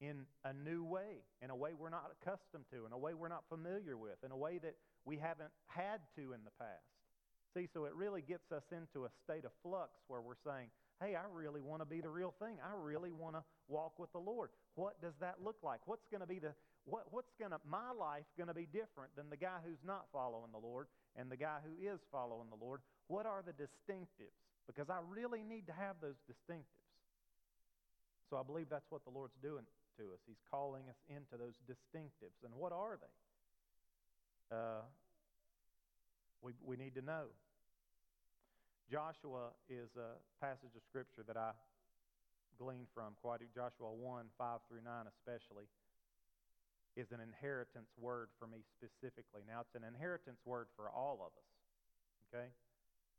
in 0.00 0.24
a 0.44 0.52
new 0.52 0.82
way, 0.82 1.20
in 1.42 1.50
a 1.50 1.56
way 1.56 1.72
we're 1.78 1.90
not 1.90 2.10
accustomed 2.20 2.64
to, 2.72 2.86
in 2.86 2.92
a 2.92 2.98
way 2.98 3.12
we're 3.14 3.28
not 3.28 3.44
familiar 3.48 3.96
with, 3.96 4.16
in 4.24 4.32
a 4.32 4.36
way 4.36 4.58
that 4.58 4.74
we 5.04 5.16
haven't 5.16 5.50
had 5.66 6.00
to 6.16 6.32
in 6.32 6.40
the 6.44 6.54
past. 6.58 6.88
See, 7.52 7.68
so 7.72 7.84
it 7.84 7.94
really 7.94 8.22
gets 8.22 8.52
us 8.52 8.62
into 8.70 9.04
a 9.04 9.10
state 9.24 9.44
of 9.44 9.50
flux 9.62 9.90
where 10.08 10.20
we're 10.20 10.40
saying, 10.46 10.68
hey, 11.02 11.16
I 11.16 11.24
really 11.32 11.60
want 11.60 11.82
to 11.82 11.88
be 11.88 12.00
the 12.00 12.08
real 12.08 12.34
thing. 12.38 12.56
I 12.62 12.72
really 12.76 13.10
want 13.10 13.34
to 13.34 13.42
walk 13.68 13.98
with 13.98 14.12
the 14.12 14.20
Lord. 14.20 14.50
What 14.76 15.00
does 15.02 15.14
that 15.20 15.36
look 15.42 15.56
like? 15.62 15.80
What's 15.86 16.06
going 16.10 16.20
to 16.20 16.28
be 16.28 16.38
the 16.38 16.54
what, 16.88 17.04
what's 17.10 17.32
going 17.38 17.52
to 17.52 17.60
my 17.68 17.92
life 17.92 18.24
going 18.36 18.48
to 18.48 18.56
be 18.56 18.66
different 18.66 19.14
than 19.14 19.28
the 19.28 19.36
guy 19.36 19.60
who's 19.64 19.84
not 19.84 20.08
following 20.12 20.50
the 20.50 20.58
Lord 20.58 20.88
and 21.14 21.30
the 21.30 21.36
guy 21.36 21.58
who 21.60 21.76
is 21.76 22.00
following 22.10 22.48
the 22.48 22.56
Lord? 22.56 22.80
What 23.08 23.26
are 23.26 23.44
the 23.44 23.52
distinctives? 23.52 24.32
Because 24.66 24.88
I 24.88 24.98
really 25.04 25.42
need 25.42 25.66
to 25.66 25.76
have 25.76 25.96
those 26.00 26.16
distinctives. 26.24 26.88
So 28.30 28.38
I 28.38 28.42
believe 28.42 28.66
that's 28.70 28.88
what 28.88 29.04
the 29.04 29.10
Lord's 29.10 29.36
doing 29.42 29.66
to 30.00 30.16
us. 30.16 30.20
He's 30.24 30.40
calling 30.48 30.88
us 30.88 30.96
into 31.12 31.36
those 31.36 31.54
distinctives. 31.68 32.40
And 32.40 32.56
what 32.56 32.72
are 32.72 32.96
they? 32.96 34.56
Uh, 34.56 34.82
we, 36.40 36.56
we 36.64 36.76
need 36.80 36.96
to 36.96 37.04
know. 37.04 37.28
Joshua 38.90 39.54
is 39.68 39.92
a 39.94 40.18
passage 40.42 40.74
of 40.74 40.82
Scripture 40.88 41.22
that 41.28 41.36
I 41.36 41.52
gleaned 42.58 42.88
from 42.92 43.14
quite 43.22 43.40
Joshua 43.54 43.92
1, 43.92 44.26
5 44.36 44.60
through 44.68 44.84
9 44.84 44.92
especially, 45.08 45.64
is 46.96 47.08
an 47.14 47.22
inheritance 47.22 47.88
word 47.96 48.28
for 48.36 48.50
me 48.50 48.66
specifically. 48.76 49.46
Now, 49.46 49.62
it's 49.62 49.76
an 49.78 49.86
inheritance 49.86 50.42
word 50.44 50.66
for 50.74 50.90
all 50.90 51.22
of 51.22 51.32
us, 51.32 51.50
okay? 52.28 52.50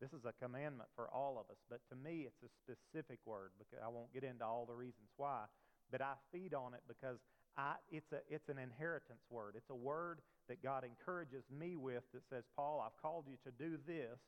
This 0.04 0.12
is 0.12 0.26
a 0.26 0.34
commandment 0.38 0.90
for 0.94 1.08
all 1.10 1.40
of 1.40 1.50
us, 1.50 1.62
but 1.70 1.80
to 1.90 1.96
me, 1.96 2.28
it's 2.28 2.42
a 2.44 2.52
specific 2.62 3.18
word 3.26 3.56
because 3.58 3.80
I 3.80 3.88
won't 3.88 4.14
get 4.14 4.26
into 4.26 4.44
all 4.44 4.66
the 4.68 4.76
reasons 4.76 5.10
why, 5.16 5.48
but 5.92 6.02
I 6.02 6.14
feed 6.32 6.54
on 6.54 6.74
it 6.74 6.82
because 6.88 7.18
I, 7.58 7.76
it's, 7.92 8.12
a, 8.14 8.22
it's 8.30 8.50
an 8.50 8.58
inheritance 8.58 9.22
word. 9.30 9.56
It's 9.58 9.70
a 9.70 9.76
word 9.76 10.20
that 10.48 10.64
God 10.64 10.84
encourages 10.84 11.44
me 11.52 11.76
with 11.76 12.04
that 12.14 12.24
says, 12.30 12.44
Paul, 12.56 12.84
I've 12.86 13.00
called 13.02 13.26
you 13.28 13.38
to 13.44 13.52
do 13.52 13.78
this, 13.86 14.20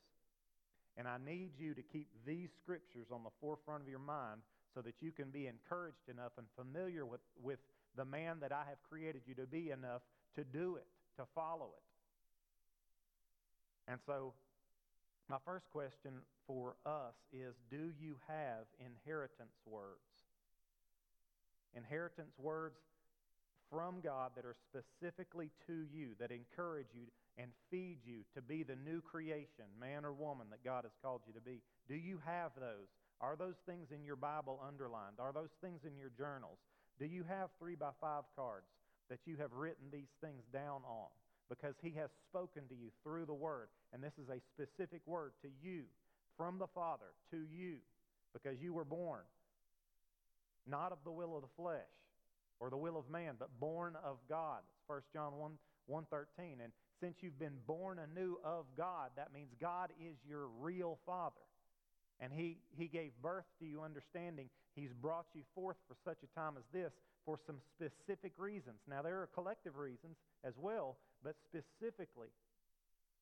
and 0.96 1.08
I 1.08 1.16
need 1.24 1.52
you 1.58 1.74
to 1.74 1.82
keep 1.82 2.08
these 2.26 2.50
scriptures 2.62 3.08
on 3.10 3.24
the 3.24 3.30
forefront 3.40 3.82
of 3.82 3.88
your 3.88 3.98
mind 3.98 4.40
so 4.74 4.80
that 4.82 4.94
you 5.00 5.12
can 5.12 5.30
be 5.30 5.46
encouraged 5.46 6.08
enough 6.08 6.32
and 6.36 6.46
familiar 6.56 7.06
with, 7.06 7.20
with 7.42 7.58
the 7.96 8.04
man 8.04 8.38
that 8.40 8.52
I 8.52 8.64
have 8.68 8.78
created 8.88 9.22
you 9.26 9.34
to 9.36 9.46
be 9.46 9.70
enough 9.70 10.02
to 10.36 10.44
do 10.44 10.76
it, 10.76 10.86
to 11.16 11.26
follow 11.34 11.70
it. 11.76 11.82
And 13.90 14.00
so, 14.06 14.32
my 15.28 15.36
first 15.44 15.70
question 15.70 16.12
for 16.46 16.76
us 16.84 17.14
is 17.32 17.54
Do 17.70 17.92
you 18.00 18.16
have 18.28 18.66
inheritance 18.80 19.54
words? 19.66 20.13
Inheritance 21.76 22.32
words 22.38 22.78
from 23.70 24.00
God 24.00 24.30
that 24.36 24.44
are 24.44 24.56
specifically 24.70 25.50
to 25.66 25.86
you, 25.92 26.10
that 26.20 26.30
encourage 26.30 26.94
you 26.94 27.06
and 27.36 27.50
feed 27.70 27.98
you 28.04 28.22
to 28.34 28.42
be 28.42 28.62
the 28.62 28.76
new 28.76 29.00
creation, 29.00 29.66
man 29.80 30.04
or 30.04 30.12
woman, 30.12 30.46
that 30.50 30.64
God 30.64 30.84
has 30.84 30.92
called 31.02 31.22
you 31.26 31.32
to 31.32 31.40
be. 31.40 31.60
Do 31.88 31.94
you 31.94 32.20
have 32.24 32.52
those? 32.58 32.86
Are 33.20 33.36
those 33.36 33.58
things 33.66 33.88
in 33.90 34.04
your 34.04 34.16
Bible 34.16 34.60
underlined? 34.66 35.18
Are 35.18 35.32
those 35.32 35.50
things 35.60 35.80
in 35.84 35.96
your 35.98 36.10
journals? 36.16 36.58
Do 36.98 37.06
you 37.06 37.24
have 37.28 37.50
three 37.58 37.74
by 37.74 37.90
five 38.00 38.24
cards 38.36 38.66
that 39.10 39.20
you 39.26 39.36
have 39.36 39.52
written 39.52 39.86
these 39.90 40.12
things 40.20 40.42
down 40.52 40.82
on? 40.86 41.08
Because 41.48 41.74
He 41.82 41.90
has 41.98 42.10
spoken 42.30 42.62
to 42.68 42.74
you 42.74 42.90
through 43.02 43.26
the 43.26 43.34
Word. 43.34 43.68
And 43.92 44.02
this 44.02 44.14
is 44.22 44.28
a 44.28 44.40
specific 44.54 45.00
word 45.06 45.32
to 45.42 45.48
you, 45.62 45.84
from 46.36 46.58
the 46.58 46.66
Father 46.66 47.14
to 47.30 47.38
you, 47.50 47.76
because 48.32 48.60
you 48.60 48.72
were 48.72 48.84
born 48.84 49.22
not 50.68 50.92
of 50.92 50.98
the 51.04 51.12
will 51.12 51.36
of 51.36 51.42
the 51.42 51.48
flesh 51.56 51.94
or 52.60 52.70
the 52.70 52.76
will 52.76 52.96
of 52.96 53.10
man, 53.10 53.34
but 53.38 53.48
born 53.60 53.94
of 54.04 54.16
God. 54.28 54.60
That's 54.62 54.88
1 54.88 55.00
John 55.12 55.36
1, 55.36 55.52
113. 55.86 56.60
And 56.62 56.72
since 57.00 57.16
you've 57.20 57.38
been 57.38 57.58
born 57.66 57.98
anew 57.98 58.38
of 58.44 58.66
God, 58.76 59.10
that 59.16 59.32
means 59.32 59.50
God 59.60 59.90
is 60.00 60.16
your 60.26 60.46
real 60.60 60.98
Father. 61.04 61.34
And 62.20 62.32
he, 62.32 62.58
he 62.76 62.86
gave 62.86 63.10
birth 63.20 63.44
to 63.58 63.66
you 63.66 63.82
understanding. 63.82 64.48
He's 64.74 64.92
brought 65.02 65.26
you 65.34 65.42
forth 65.54 65.76
for 65.88 65.96
such 66.04 66.18
a 66.22 66.38
time 66.38 66.54
as 66.56 66.64
this 66.72 66.92
for 67.24 67.38
some 67.46 67.56
specific 67.76 68.32
reasons. 68.38 68.76
Now, 68.88 69.02
there 69.02 69.20
are 69.20 69.28
collective 69.34 69.76
reasons 69.76 70.16
as 70.44 70.54
well, 70.58 70.96
but 71.22 71.34
specifically, 71.44 72.28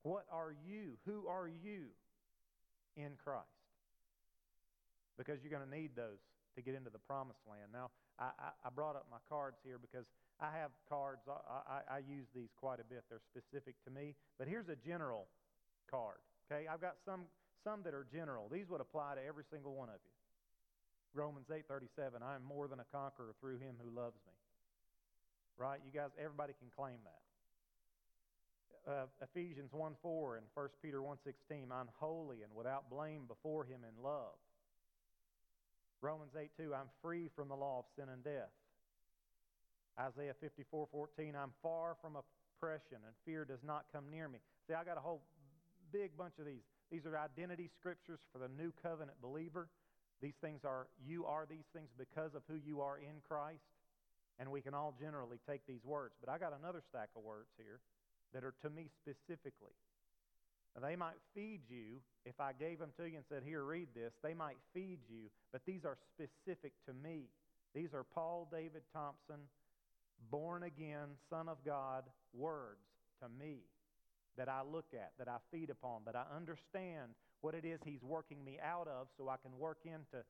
what 0.02 0.24
are 0.30 0.54
you? 0.66 0.98
Who 1.06 1.26
are 1.28 1.48
you 1.48 1.86
in 2.96 3.12
Christ? 3.24 3.46
Because 5.16 5.38
you're 5.42 5.56
going 5.56 5.68
to 5.68 5.76
need 5.76 5.90
those 5.94 6.18
to 6.56 6.62
get 6.62 6.74
into 6.74 6.90
the 6.90 7.00
promised 7.00 7.40
land. 7.48 7.72
Now, 7.72 7.90
I, 8.18 8.30
I, 8.64 8.68
brought 8.70 8.94
up 8.94 9.06
my 9.10 9.20
cards 9.28 9.56
here 9.64 9.78
because 9.80 10.04
I 10.40 10.52
have 10.52 10.70
cards. 10.88 11.22
I, 11.26 11.80
I, 11.88 11.96
I 11.96 11.98
use 11.98 12.26
these 12.34 12.52
quite 12.56 12.80
a 12.80 12.84
bit. 12.84 13.04
They're 13.08 13.24
specific 13.32 13.74
to 13.84 13.90
me. 13.90 14.14
But 14.38 14.48
here's 14.48 14.68
a 14.68 14.76
general 14.76 15.26
card. 15.90 16.20
Okay, 16.50 16.66
I've 16.68 16.80
got 16.80 16.96
some 17.04 17.24
some 17.64 17.82
that 17.84 17.94
are 17.94 18.06
general. 18.10 18.48
These 18.50 18.68
would 18.68 18.80
apply 18.80 19.14
to 19.14 19.22
every 19.24 19.44
single 19.50 19.74
one 19.74 19.88
of 19.88 20.00
you. 20.02 20.12
Romans 21.14 21.46
8:37. 21.50 22.22
I 22.22 22.34
am 22.34 22.44
more 22.44 22.68
than 22.68 22.80
a 22.80 22.88
conqueror 22.90 23.34
through 23.40 23.58
Him 23.58 23.76
who 23.82 23.90
loves 23.90 24.18
me. 24.26 24.32
Right? 25.56 25.80
You 25.84 25.92
guys, 25.92 26.10
everybody 26.18 26.54
can 26.58 26.68
claim 26.74 26.98
that. 27.04 27.22
Uh, 28.84 29.06
Ephesians 29.22 29.70
1:4 29.72 30.38
and 30.38 30.46
1 30.54 30.68
Peter 30.82 31.00
1:16. 31.02 31.70
I'm 31.70 31.88
holy 31.98 32.42
and 32.42 32.52
without 32.54 32.90
blame 32.90 33.26
before 33.26 33.64
Him 33.64 33.84
in 33.84 34.02
love. 34.02 34.34
Romans 36.02 36.34
8:2. 36.34 36.74
I'm 36.74 36.90
free 37.00 37.28
from 37.34 37.48
the 37.48 37.56
law 37.56 37.78
of 37.78 37.84
sin 37.96 38.08
and 38.08 38.22
death. 38.22 38.50
Isaiah 39.98 40.34
54, 40.40 40.88
14, 40.90 41.36
I'm 41.36 41.52
far 41.62 41.96
from 42.00 42.16
oppression 42.16 42.98
and 43.06 43.14
fear 43.24 43.44
does 43.44 43.62
not 43.62 43.86
come 43.92 44.10
near 44.10 44.28
me. 44.28 44.38
See, 44.66 44.74
I 44.74 44.84
got 44.84 44.96
a 44.96 45.00
whole 45.00 45.22
big 45.92 46.16
bunch 46.16 46.34
of 46.38 46.46
these. 46.46 46.64
These 46.90 47.06
are 47.06 47.16
identity 47.16 47.70
scriptures 47.78 48.20
for 48.32 48.38
the 48.38 48.48
new 48.48 48.72
covenant 48.82 49.20
believer. 49.20 49.68
These 50.20 50.34
things 50.40 50.64
are, 50.64 50.88
you 51.06 51.26
are 51.26 51.46
these 51.48 51.66
things 51.74 51.90
because 51.98 52.34
of 52.34 52.42
who 52.48 52.56
you 52.56 52.80
are 52.80 52.98
in 52.98 53.20
Christ. 53.28 53.62
And 54.38 54.50
we 54.50 54.62
can 54.62 54.74
all 54.74 54.94
generally 54.98 55.38
take 55.48 55.66
these 55.66 55.84
words. 55.84 56.14
But 56.20 56.32
I 56.32 56.38
got 56.38 56.52
another 56.58 56.82
stack 56.88 57.10
of 57.16 57.22
words 57.22 57.50
here 57.56 57.80
that 58.32 58.44
are 58.44 58.54
to 58.62 58.70
me 58.70 58.88
specifically. 59.02 59.76
They 60.80 60.96
might 60.96 61.20
feed 61.34 61.60
you 61.68 62.00
if 62.24 62.40
I 62.40 62.52
gave 62.52 62.78
them 62.78 62.90
to 62.96 63.04
you 63.04 63.16
and 63.16 63.24
said, 63.28 63.42
Here, 63.44 63.62
read 63.62 63.88
this. 63.94 64.12
They 64.22 64.34
might 64.34 64.56
feed 64.72 65.00
you, 65.08 65.30
but 65.52 65.62
these 65.66 65.84
are 65.84 65.96
specific 66.14 66.72
to 66.86 66.94
me. 66.94 67.24
These 67.74 67.94
are 67.94 68.04
Paul 68.04 68.48
David 68.50 68.82
Thompson 68.92 69.40
born 70.30 70.62
again, 70.62 71.16
Son 71.28 71.48
of 71.48 71.58
God 71.64 72.04
words 72.32 72.86
to 73.22 73.28
me 73.28 73.58
that 74.36 74.48
I 74.48 74.62
look 74.62 74.86
at, 74.94 75.12
that 75.18 75.28
I 75.28 75.36
feed 75.50 75.70
upon, 75.70 76.02
that 76.06 76.16
I 76.16 76.24
understand 76.34 77.12
what 77.40 77.54
it 77.54 77.64
is 77.64 77.80
He's 77.84 78.02
working 78.02 78.44
me 78.44 78.58
out 78.62 78.88
of 78.88 79.08
so 79.16 79.28
I 79.28 79.36
can 79.36 79.56
work 79.58 79.78
into 79.84 80.24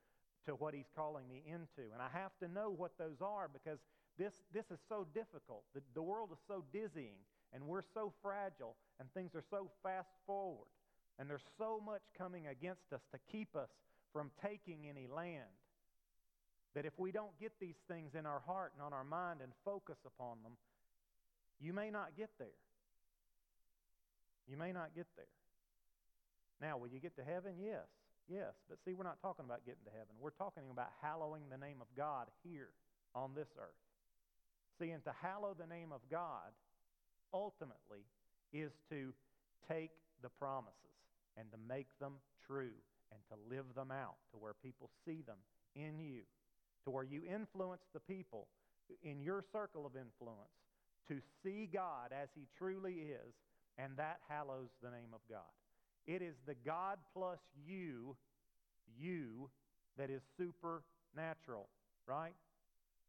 to 0.46 0.54
what 0.54 0.74
He's 0.74 0.90
calling 0.96 1.28
me 1.28 1.42
into. 1.46 1.92
And 1.92 2.00
I 2.00 2.08
have 2.12 2.32
to 2.42 2.48
know 2.48 2.70
what 2.70 2.92
those 2.98 3.20
are 3.20 3.48
because 3.52 3.78
this, 4.18 4.32
this 4.52 4.66
is 4.70 4.78
so 4.88 5.06
difficult. 5.14 5.62
The, 5.74 5.82
the 5.94 6.02
world 6.02 6.30
is 6.32 6.38
so 6.48 6.64
dizzying, 6.72 7.22
and 7.54 7.66
we're 7.66 7.82
so 7.94 8.12
fragile, 8.22 8.76
and 8.98 9.12
things 9.12 9.34
are 9.34 9.44
so 9.50 9.70
fast 9.82 10.08
forward. 10.26 10.68
And 11.18 11.28
there's 11.28 11.44
so 11.58 11.80
much 11.84 12.02
coming 12.16 12.46
against 12.46 12.92
us 12.92 13.02
to 13.12 13.18
keep 13.30 13.54
us 13.54 13.68
from 14.12 14.30
taking 14.42 14.88
any 14.88 15.06
land 15.06 15.44
that 16.74 16.86
if 16.86 16.98
we 16.98 17.12
don't 17.12 17.38
get 17.38 17.52
these 17.60 17.76
things 17.88 18.14
in 18.18 18.24
our 18.24 18.40
heart 18.46 18.72
and 18.74 18.84
on 18.84 18.92
our 18.92 19.04
mind 19.04 19.40
and 19.42 19.52
focus 19.64 19.98
upon 20.06 20.38
them, 20.42 20.52
you 21.60 21.72
may 21.72 21.90
not 21.90 22.16
get 22.16 22.30
there. 22.38 22.58
You 24.48 24.56
may 24.56 24.72
not 24.72 24.94
get 24.94 25.06
there. 25.16 25.26
Now, 26.60 26.78
will 26.78 26.88
you 26.88 26.98
get 26.98 27.16
to 27.16 27.24
heaven? 27.24 27.54
Yes. 27.62 27.86
Yes. 28.28 28.54
But 28.68 28.78
see, 28.84 28.94
we're 28.94 29.04
not 29.04 29.20
talking 29.20 29.44
about 29.44 29.64
getting 29.66 29.84
to 29.84 29.90
heaven. 29.90 30.16
We're 30.20 30.30
talking 30.30 30.64
about 30.70 30.88
hallowing 31.02 31.42
the 31.50 31.58
name 31.58 31.78
of 31.80 31.88
God 31.96 32.28
here 32.42 32.70
on 33.14 33.32
this 33.34 33.48
earth. 33.58 33.76
See, 34.78 34.90
and 34.90 35.04
to 35.04 35.12
hallow 35.20 35.54
the 35.58 35.66
name 35.66 35.92
of 35.92 36.00
God 36.10 36.50
ultimately 37.32 38.04
is 38.52 38.72
to 38.90 39.12
take 39.68 39.90
the 40.22 40.28
promises 40.28 40.76
and 41.36 41.50
to 41.50 41.58
make 41.68 41.88
them 42.00 42.14
true 42.46 42.76
and 43.10 43.20
to 43.28 43.54
live 43.54 43.74
them 43.74 43.90
out 43.90 44.16
to 44.32 44.38
where 44.38 44.54
people 44.62 44.90
see 45.04 45.22
them 45.26 45.38
in 45.74 45.98
you, 45.98 46.22
to 46.84 46.90
where 46.90 47.04
you 47.04 47.22
influence 47.28 47.82
the 47.92 48.00
people 48.00 48.48
in 49.02 49.20
your 49.20 49.42
circle 49.52 49.86
of 49.86 49.92
influence 49.96 50.52
to 51.08 51.20
see 51.42 51.68
God 51.72 52.10
as 52.12 52.28
He 52.34 52.46
truly 52.58 52.92
is, 52.92 53.34
and 53.78 53.96
that 53.96 54.20
hallows 54.28 54.68
the 54.82 54.90
name 54.90 55.12
of 55.14 55.20
God. 55.30 55.50
It 56.06 56.22
is 56.22 56.34
the 56.46 56.54
God 56.66 56.98
plus 57.14 57.38
you, 57.66 58.16
you, 58.98 59.50
that 59.96 60.10
is 60.10 60.22
supernatural, 60.36 61.68
right? 62.06 62.34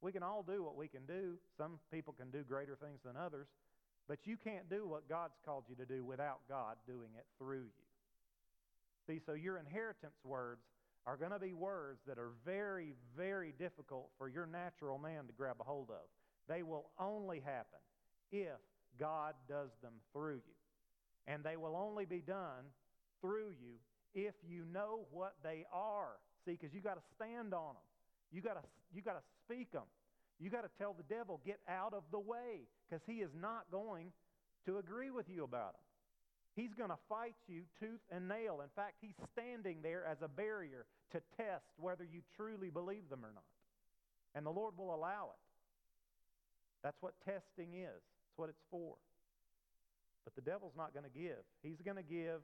We 0.02 0.12
can 0.12 0.24
all 0.24 0.44
do 0.44 0.64
what 0.64 0.76
we 0.76 0.88
can 0.88 1.06
do. 1.06 1.36
Some 1.58 1.80
people 1.92 2.14
can 2.18 2.30
do 2.30 2.44
greater 2.44 2.76
things 2.76 3.00
than 3.06 3.16
others, 3.16 3.48
but 4.08 4.20
you 4.26 4.38
can't 4.38 4.70
do 4.70 4.88
what 4.88 5.08
God's 5.08 5.38
called 5.46 5.64
you 5.70 5.76
to 5.76 5.86
do 5.86 6.04
without 6.04 6.40
God 6.50 6.76
doing 6.88 7.10
it 7.18 7.26
through 7.38 7.64
you. 7.64 7.88
See, 9.08 9.20
so 9.26 9.34
your 9.34 9.58
inheritance 9.58 10.16
words 10.24 10.62
are 11.06 11.18
going 11.18 11.32
to 11.32 11.40
be 11.40 11.54
words 11.54 12.00
that 12.08 12.18
are 12.18 12.32
very, 12.46 12.94
very 13.18 13.54
difficult 13.58 14.10
for 14.18 14.30
your 14.30 14.46
natural 14.46 14.98
man 14.98 15.28
to 15.28 15.34
grab 15.34 15.58
a 15.60 15.64
hold 15.64 15.90
of. 15.90 16.08
They 16.48 16.64
will 16.64 16.90
only 17.00 17.42
happen 17.42 17.80
if 18.32 18.60
God 19.00 19.34
does 19.50 19.70
them 19.82 19.94
through 20.14 20.36
you. 20.36 20.54
And 21.28 21.44
they 21.44 21.58
will 21.58 21.76
only 21.76 22.06
be 22.06 22.20
done 22.20 22.66
through 23.22 23.50
you 23.50 23.80
if 24.14 24.36
you 24.48 24.64
know 24.72 25.06
what 25.12 25.36
they 25.44 25.66
are. 25.74 26.18
See, 26.46 26.52
because 26.52 26.74
you 26.74 26.82
got 26.82 26.96
to 26.96 27.04
stand 27.16 27.54
on 27.54 27.76
them. 27.76 27.84
You 28.32 28.42
got 28.42 28.62
to 28.62 28.68
you 28.94 29.02
got 29.02 29.14
to 29.14 29.24
speak 29.46 29.72
them. 29.72 29.84
You 30.40 30.50
got 30.50 30.64
to 30.64 30.70
tell 30.78 30.94
the 30.94 31.04
devil, 31.04 31.40
get 31.46 31.60
out 31.70 31.94
of 31.94 32.04
the 32.12 32.20
way, 32.20 32.68
because 32.90 33.02
he 33.08 33.22
is 33.22 33.32
not 33.40 33.66
going 33.72 34.12
to 34.66 34.78
agree 34.78 35.12
with 35.12 35.30
you 35.30 35.44
about 35.44 35.74
them. 35.74 35.82
He's 36.56 36.74
going 36.78 36.90
to 36.90 36.98
fight 37.10 37.36
you 37.48 37.62
tooth 37.80 38.02
and 38.12 38.28
nail. 38.28 38.62
In 38.62 38.70
fact, 38.76 38.96
he's 39.02 39.16
standing 39.34 39.78
there 39.82 40.06
as 40.06 40.18
a 40.22 40.28
barrier 40.28 40.86
to 41.12 41.22
test 41.36 41.66
whether 41.78 42.04
you 42.04 42.22
truly 42.36 42.70
believe 42.70 43.10
them 43.10 43.26
or 43.26 43.32
not. 43.34 43.44
And 44.36 44.46
the 44.46 44.52
Lord 44.52 44.78
will 44.78 44.94
allow 44.94 45.32
it. 45.34 45.42
That's 46.84 46.98
what 47.02 47.14
testing 47.26 47.74
is. 47.74 47.90
That's 47.90 48.38
what 48.38 48.50
it's 48.50 48.62
for. 48.70 48.96
But 50.26 50.36
the 50.36 50.42
devil's 50.42 50.74
not 50.78 50.94
going 50.94 51.06
to 51.06 51.20
give. 51.20 51.42
He's 51.64 51.82
going 51.84 51.98
to 51.98 52.04
give 52.04 52.42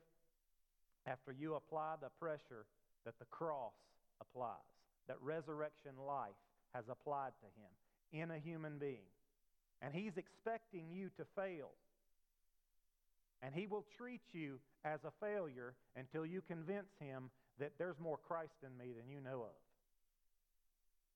after 1.05 1.31
you 1.31 1.55
apply 1.55 1.95
the 2.01 2.09
pressure 2.19 2.65
that 3.05 3.17
the 3.19 3.25
cross 3.25 3.73
applies, 4.21 4.57
that 5.07 5.17
resurrection 5.21 5.91
life 6.05 6.37
has 6.73 6.85
applied 6.89 7.31
to 7.41 7.47
him 7.59 8.23
in 8.23 8.31
a 8.31 8.39
human 8.39 8.77
being. 8.77 9.09
And 9.81 9.93
he's 9.93 10.17
expecting 10.17 10.91
you 10.91 11.09
to 11.17 11.25
fail. 11.35 11.71
And 13.41 13.55
he 13.55 13.67
will 13.67 13.85
treat 13.97 14.21
you 14.33 14.59
as 14.83 14.99
a 15.05 15.11
failure 15.19 15.73
until 15.95 16.25
you 16.25 16.41
convince 16.41 16.89
him 16.99 17.29
that 17.59 17.73
there's 17.77 17.99
more 17.99 18.17
Christ 18.17 18.59
in 18.63 18.77
me 18.77 18.93
than 18.93 19.09
you 19.09 19.21
know 19.21 19.43
of. 19.43 19.55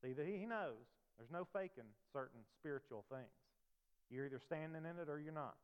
See, 0.01 0.13
that 0.13 0.25
he 0.25 0.45
knows 0.45 0.83
there's 1.17 1.31
no 1.31 1.47
faking 1.53 1.87
certain 2.11 2.39
spiritual 2.59 3.03
things. 3.09 3.31
You're 4.09 4.25
either 4.25 4.41
standing 4.45 4.83
in 4.83 4.99
it 5.01 5.09
or 5.09 5.19
you're 5.19 5.33
not. 5.33 5.55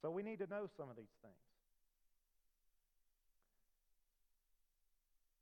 So 0.00 0.10
we 0.10 0.22
need 0.22 0.38
to 0.38 0.46
know 0.46 0.68
some 0.76 0.90
of 0.90 0.96
these 0.96 1.14
things. 1.22 1.34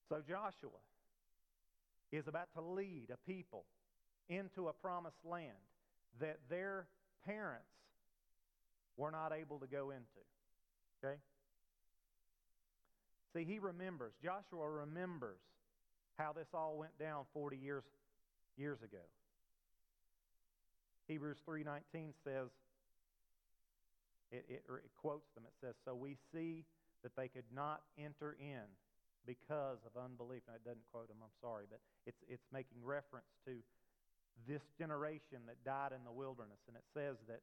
So 0.08 0.20
Joshua 0.26 0.82
is 2.12 2.26
about 2.28 2.48
to 2.54 2.60
lead 2.60 3.08
a 3.12 3.30
people 3.30 3.64
into 4.28 4.68
a 4.68 4.72
promised 4.72 5.24
land 5.24 5.52
that 6.20 6.38
their 6.48 6.86
parents 7.24 7.64
were 8.96 9.10
not 9.10 9.32
able 9.32 9.58
to 9.58 9.66
go 9.66 9.90
into. 9.90 10.06
Okay? 11.02 11.16
See, 13.34 13.44
he 13.44 13.58
remembers, 13.58 14.12
Joshua 14.22 14.68
remembers 14.68 15.38
how 16.18 16.32
this 16.32 16.48
all 16.52 16.76
went 16.76 16.98
down 16.98 17.24
40 17.32 17.56
years, 17.56 17.84
years 18.56 18.82
ago. 18.82 19.02
Hebrews 21.08 21.38
3.19 21.48 22.12
says, 22.24 22.48
it, 24.30 24.44
it, 24.48 24.62
it 24.68 24.90
quotes 25.00 25.26
them, 25.34 25.44
it 25.46 25.54
says, 25.60 25.74
So 25.84 25.94
we 25.94 26.16
see 26.32 26.64
that 27.02 27.16
they 27.16 27.28
could 27.28 27.44
not 27.54 27.80
enter 27.98 28.36
in 28.38 28.62
because 29.26 29.78
of 29.86 30.00
unbelief. 30.00 30.42
Now, 30.48 30.54
it 30.54 30.64
doesn't 30.64 30.86
quote 30.92 31.08
them, 31.08 31.18
I'm 31.22 31.34
sorry, 31.40 31.64
but 31.68 31.80
it's, 32.06 32.20
it's 32.28 32.46
making 32.52 32.78
reference 32.82 33.28
to 33.46 33.56
this 34.48 34.62
generation 34.78 35.44
that 35.46 35.62
died 35.64 35.92
in 35.92 36.04
the 36.04 36.12
wilderness. 36.12 36.60
And 36.68 36.76
it 36.76 36.84
says 36.94 37.16
that 37.28 37.40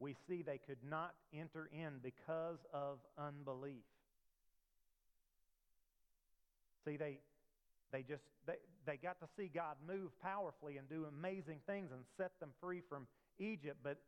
we 0.00 0.14
see 0.28 0.42
they 0.42 0.58
could 0.58 0.82
not 0.88 1.14
enter 1.32 1.68
in 1.72 2.00
because 2.02 2.58
of 2.72 2.98
unbelief. 3.18 3.84
See, 6.84 6.96
they, 6.96 7.18
they 7.92 8.02
just 8.02 8.22
they, 8.46 8.56
they 8.86 8.96
got 8.96 9.18
to 9.20 9.26
see 9.36 9.50
God 9.52 9.76
move 9.86 10.10
powerfully 10.22 10.76
and 10.76 10.88
do 10.88 11.06
amazing 11.06 11.58
things 11.66 11.90
and 11.92 12.02
set 12.16 12.38
them 12.40 12.50
free 12.60 12.82
from 12.88 13.06
Egypt, 13.38 13.78
but 13.82 13.98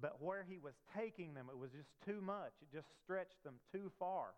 but 0.00 0.22
where 0.22 0.44
he 0.48 0.58
was 0.58 0.74
taking 0.96 1.34
them, 1.34 1.46
it 1.50 1.58
was 1.58 1.70
just 1.70 1.88
too 2.06 2.20
much. 2.20 2.52
It 2.62 2.72
just 2.72 2.86
stretched 3.02 3.42
them 3.44 3.54
too 3.72 3.90
far. 3.98 4.28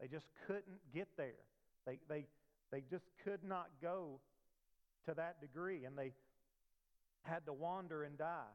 They 0.00 0.08
just 0.08 0.26
couldn't 0.46 0.80
get 0.94 1.08
there. 1.16 1.44
They, 1.86 1.98
they, 2.08 2.26
they 2.70 2.82
just 2.90 3.04
could 3.24 3.44
not 3.44 3.68
go 3.82 4.20
to 5.06 5.14
that 5.14 5.40
degree, 5.40 5.84
and 5.84 5.96
they 5.96 6.12
had 7.22 7.44
to 7.46 7.52
wander 7.52 8.02
and 8.04 8.16
die 8.16 8.54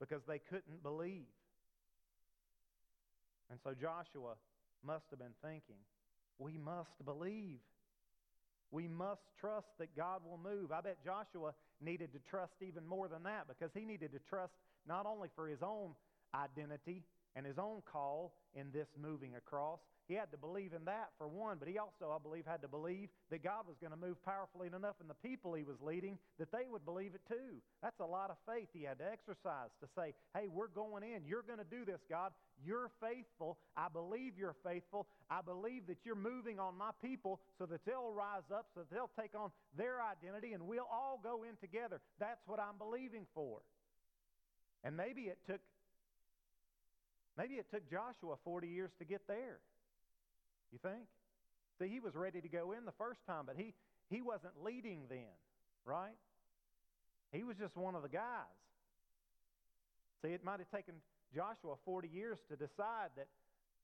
because 0.00 0.22
they 0.26 0.38
couldn't 0.38 0.82
believe. 0.82 1.26
And 3.50 3.58
so 3.62 3.74
Joshua 3.78 4.34
must 4.84 5.04
have 5.10 5.18
been 5.18 5.36
thinking, 5.42 5.76
we 6.38 6.56
must 6.58 7.04
believe. 7.04 7.58
We 8.70 8.88
must 8.88 9.20
trust 9.38 9.66
that 9.78 9.94
God 9.94 10.22
will 10.24 10.40
move. 10.42 10.72
I 10.72 10.80
bet 10.80 11.04
Joshua 11.04 11.52
needed 11.80 12.12
to 12.14 12.18
trust 12.30 12.54
even 12.66 12.86
more 12.86 13.08
than 13.08 13.22
that 13.24 13.46
because 13.46 13.70
he 13.74 13.84
needed 13.84 14.12
to 14.12 14.18
trust 14.30 14.54
not 14.88 15.04
only 15.04 15.28
for 15.36 15.46
his 15.46 15.62
own 15.62 15.90
identity 16.34 17.02
and 17.36 17.44
his 17.44 17.58
own 17.58 17.82
call 17.84 18.32
in 18.54 18.72
this 18.72 18.88
moving 19.00 19.34
across, 19.36 19.80
he 20.08 20.14
had 20.14 20.30
to 20.32 20.36
believe 20.36 20.72
in 20.74 20.84
that 20.86 21.10
for 21.16 21.28
one, 21.28 21.56
but 21.58 21.68
he 21.68 21.78
also, 21.78 22.10
I 22.12 22.18
believe, 22.22 22.44
had 22.46 22.62
to 22.62 22.68
believe 22.68 23.08
that 23.30 23.42
God 23.42 23.66
was 23.66 23.76
going 23.80 23.92
to 23.92 23.96
move 23.96 24.22
powerfully 24.24 24.66
enough 24.66 24.96
in 25.00 25.08
the 25.08 25.18
people 25.22 25.54
he 25.54 25.62
was 25.62 25.76
leading 25.80 26.18
that 26.38 26.50
they 26.50 26.66
would 26.70 26.84
believe 26.84 27.14
it 27.14 27.22
too. 27.28 27.62
That's 27.82 28.00
a 28.00 28.06
lot 28.06 28.30
of 28.30 28.36
faith 28.46 28.68
he 28.72 28.82
had 28.82 28.98
to 28.98 29.06
exercise 29.06 29.70
to 29.80 29.88
say, 29.96 30.12
hey, 30.34 30.48
we're 30.48 30.68
going 30.68 31.02
in. 31.02 31.22
You're 31.24 31.46
going 31.46 31.60
to 31.60 31.70
do 31.70 31.84
this, 31.84 32.00
God. 32.10 32.32
You're 32.64 32.90
faithful. 33.00 33.58
I 33.76 33.86
believe 33.92 34.34
you're 34.36 34.56
faithful. 34.64 35.06
I 35.30 35.40
believe 35.40 35.86
that 35.86 35.98
you're 36.04 36.14
moving 36.14 36.58
on 36.58 36.76
my 36.76 36.90
people 37.00 37.40
so 37.58 37.66
that 37.66 37.84
they'll 37.86 38.12
rise 38.12 38.50
up, 38.52 38.66
so 38.74 38.80
that 38.80 38.90
they'll 38.90 39.10
take 39.18 39.38
on 39.38 39.50
their 39.78 40.02
identity, 40.02 40.52
and 40.52 40.66
we'll 40.66 40.88
all 40.90 41.20
go 41.22 41.44
in 41.44 41.56
together. 41.60 42.00
That's 42.18 42.42
what 42.46 42.58
I'm 42.60 42.78
believing 42.78 43.26
for. 43.34 43.60
And 44.84 44.96
maybe 44.96 45.22
it 45.22 45.38
took 45.46 45.60
maybe 47.38 47.54
it 47.54 47.66
took 47.70 47.88
Joshua 47.90 48.36
40 48.44 48.66
years 48.68 48.90
to 48.98 49.04
get 49.04 49.22
there. 49.28 49.58
You 50.72 50.78
think? 50.82 51.04
See, 51.78 51.88
he 51.88 52.00
was 52.00 52.14
ready 52.14 52.40
to 52.40 52.48
go 52.48 52.72
in 52.72 52.84
the 52.84 52.96
first 52.98 53.20
time, 53.26 53.44
but 53.46 53.56
he, 53.56 53.74
he 54.10 54.22
wasn't 54.22 54.54
leading 54.62 55.02
then, 55.08 55.36
right? 55.84 56.16
He 57.32 57.44
was 57.44 57.56
just 57.56 57.76
one 57.76 57.94
of 57.94 58.02
the 58.02 58.08
guys. 58.08 58.56
See, 60.22 60.28
it 60.28 60.44
might 60.44 60.60
have 60.60 60.70
taken 60.70 60.94
Joshua 61.34 61.74
40 61.84 62.08
years 62.08 62.38
to 62.48 62.56
decide 62.56 63.10
that 63.16 63.26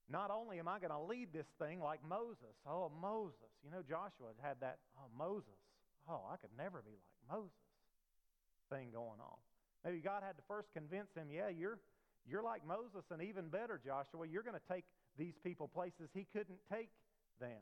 not 0.09 0.31
only 0.31 0.57
am 0.57 0.67
I 0.67 0.79
going 0.79 0.91
to 0.91 1.01
lead 1.01 1.33
this 1.33 1.45
thing 1.61 1.81
like 1.81 1.99
Moses, 2.07 2.57
oh, 2.65 2.91
Moses. 3.01 3.51
You 3.63 3.69
know, 3.69 3.81
Joshua 3.87 4.33
had 4.41 4.57
that, 4.61 4.79
oh, 4.97 5.09
Moses. 5.17 5.59
Oh, 6.09 6.25
I 6.31 6.37
could 6.37 6.49
never 6.57 6.81
be 6.81 6.97
like 6.97 7.37
Moses 7.37 7.53
thing 8.69 8.89
going 8.93 9.21
on. 9.21 9.37
Maybe 9.83 9.99
God 9.99 10.23
had 10.25 10.37
to 10.37 10.43
first 10.47 10.69
convince 10.73 11.13
him, 11.15 11.29
yeah, 11.31 11.49
you're, 11.49 11.79
you're 12.29 12.43
like 12.43 12.65
Moses, 12.65 13.05
and 13.11 13.21
even 13.21 13.49
better, 13.49 13.79
Joshua, 13.83 14.25
you're 14.25 14.43
going 14.43 14.57
to 14.57 14.73
take 14.73 14.85
these 15.17 15.33
people 15.43 15.67
places 15.67 16.09
he 16.13 16.25
couldn't 16.33 16.59
take 16.71 16.89
them. 17.39 17.61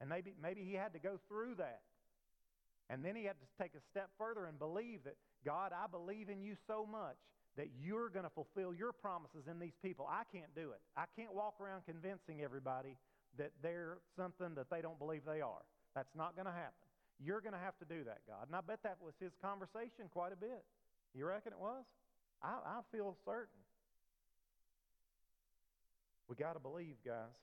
And 0.00 0.08
maybe, 0.08 0.34
maybe 0.40 0.64
he 0.64 0.74
had 0.74 0.92
to 0.94 0.98
go 0.98 1.18
through 1.28 1.56
that. 1.56 1.82
And 2.90 3.04
then 3.04 3.14
he 3.14 3.24
had 3.24 3.36
to 3.40 3.62
take 3.62 3.72
a 3.74 3.80
step 3.90 4.10
further 4.18 4.46
and 4.46 4.58
believe 4.58 5.04
that, 5.04 5.14
God, 5.44 5.72
I 5.72 5.86
believe 5.86 6.28
in 6.28 6.42
you 6.42 6.56
so 6.66 6.84
much 6.84 7.16
that 7.56 7.68
you're 7.80 8.08
going 8.08 8.24
to 8.24 8.30
fulfill 8.30 8.74
your 8.74 8.92
promises 8.92 9.44
in 9.48 9.58
these 9.58 9.76
people. 9.82 10.08
I 10.08 10.22
can't 10.32 10.52
do 10.54 10.72
it. 10.72 10.80
I 10.96 11.04
can't 11.16 11.34
walk 11.34 11.60
around 11.60 11.82
convincing 11.86 12.42
everybody 12.42 12.96
that 13.38 13.52
they're 13.62 13.98
something 14.16 14.54
that 14.56 14.68
they 14.70 14.80
don't 14.80 14.98
believe 14.98 15.22
they 15.24 15.40
are. 15.40 15.62
That's 15.94 16.14
not 16.16 16.34
going 16.34 16.46
to 16.46 16.52
happen. 16.52 16.84
You're 17.20 17.40
going 17.40 17.52
to 17.54 17.60
have 17.60 17.78
to 17.78 17.84
do 17.84 18.04
that, 18.04 18.20
God. 18.26 18.48
And 18.48 18.56
I 18.56 18.60
bet 18.60 18.82
that 18.82 18.96
was 19.00 19.14
his 19.20 19.32
conversation 19.40 20.10
quite 20.10 20.32
a 20.32 20.36
bit. 20.36 20.64
You 21.14 21.26
reckon 21.26 21.52
it 21.52 21.60
was? 21.60 21.84
I, 22.42 22.58
I 22.64 22.80
feel 22.90 23.16
certain. 23.24 23.61
We 26.28 26.36
got 26.36 26.54
to 26.54 26.60
believe, 26.60 26.96
guys, 27.04 27.36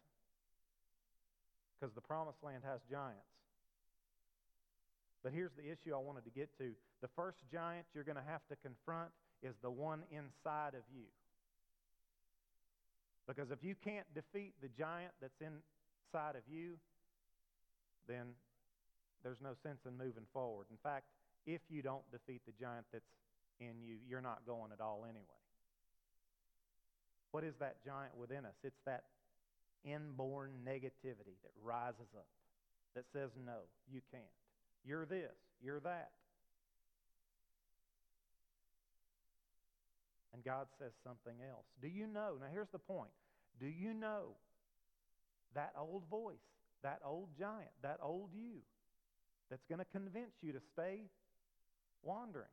because 1.79 1.93
the 1.93 2.01
promised 2.01 2.43
land 2.43 2.63
has 2.65 2.79
giants. 2.89 3.21
But 5.23 5.33
here's 5.33 5.51
the 5.57 5.63
issue 5.63 5.93
I 5.93 5.99
wanted 5.99 6.23
to 6.25 6.31
get 6.31 6.49
to. 6.59 6.71
The 7.01 7.09
first 7.15 7.37
giant 7.51 7.85
you're 7.93 8.03
going 8.03 8.17
to 8.17 8.29
have 8.29 8.41
to 8.49 8.55
confront 8.63 9.11
is 9.43 9.55
the 9.61 9.69
one 9.69 10.03
inside 10.11 10.75
of 10.75 10.83
you. 10.93 11.05
Because 13.27 13.51
if 13.51 13.63
you 13.63 13.75
can't 13.83 14.07
defeat 14.15 14.53
the 14.61 14.69
giant 14.77 15.11
that's 15.21 15.39
inside 15.39 16.35
of 16.35 16.41
you, 16.49 16.79
then 18.07 18.33
there's 19.23 19.37
no 19.41 19.51
sense 19.61 19.79
in 19.85 19.97
moving 19.97 20.25
forward. 20.33 20.65
In 20.71 20.77
fact, 20.81 21.05
if 21.45 21.61
you 21.69 21.81
don't 21.81 22.03
defeat 22.11 22.41
the 22.45 22.53
giant 22.59 22.85
that's 22.91 23.11
in 23.59 23.81
you, 23.85 23.97
you're 24.09 24.21
not 24.21 24.39
going 24.47 24.71
at 24.71 24.81
all 24.81 25.05
anyway. 25.05 25.38
What 27.31 27.43
is 27.43 27.53
that 27.59 27.83
giant 27.85 28.17
within 28.17 28.45
us? 28.45 28.55
It's 28.63 28.79
that 28.85 29.03
inborn 29.83 30.51
negativity 30.65 31.37
that 31.43 31.51
rises 31.63 32.09
up, 32.15 32.27
that 32.95 33.05
says, 33.13 33.29
no, 33.45 33.59
you 33.91 34.01
can't. 34.11 34.23
You're 34.85 35.05
this, 35.05 35.35
you're 35.63 35.79
that. 35.81 36.11
And 40.33 40.43
God 40.43 40.67
says 40.79 40.91
something 41.03 41.35
else. 41.49 41.65
Do 41.81 41.87
you 41.87 42.07
know? 42.07 42.35
Now, 42.39 42.47
here's 42.51 42.69
the 42.71 42.79
point. 42.79 43.11
Do 43.59 43.67
you 43.67 43.93
know 43.93 44.35
that 45.53 45.73
old 45.77 46.03
voice, 46.09 46.35
that 46.81 46.99
old 47.03 47.27
giant, 47.37 47.71
that 47.81 47.99
old 48.01 48.29
you 48.33 48.61
that's 49.49 49.65
going 49.67 49.79
to 49.79 49.85
convince 49.91 50.31
you 50.41 50.53
to 50.53 50.59
stay 50.73 51.01
wandering? 52.03 52.47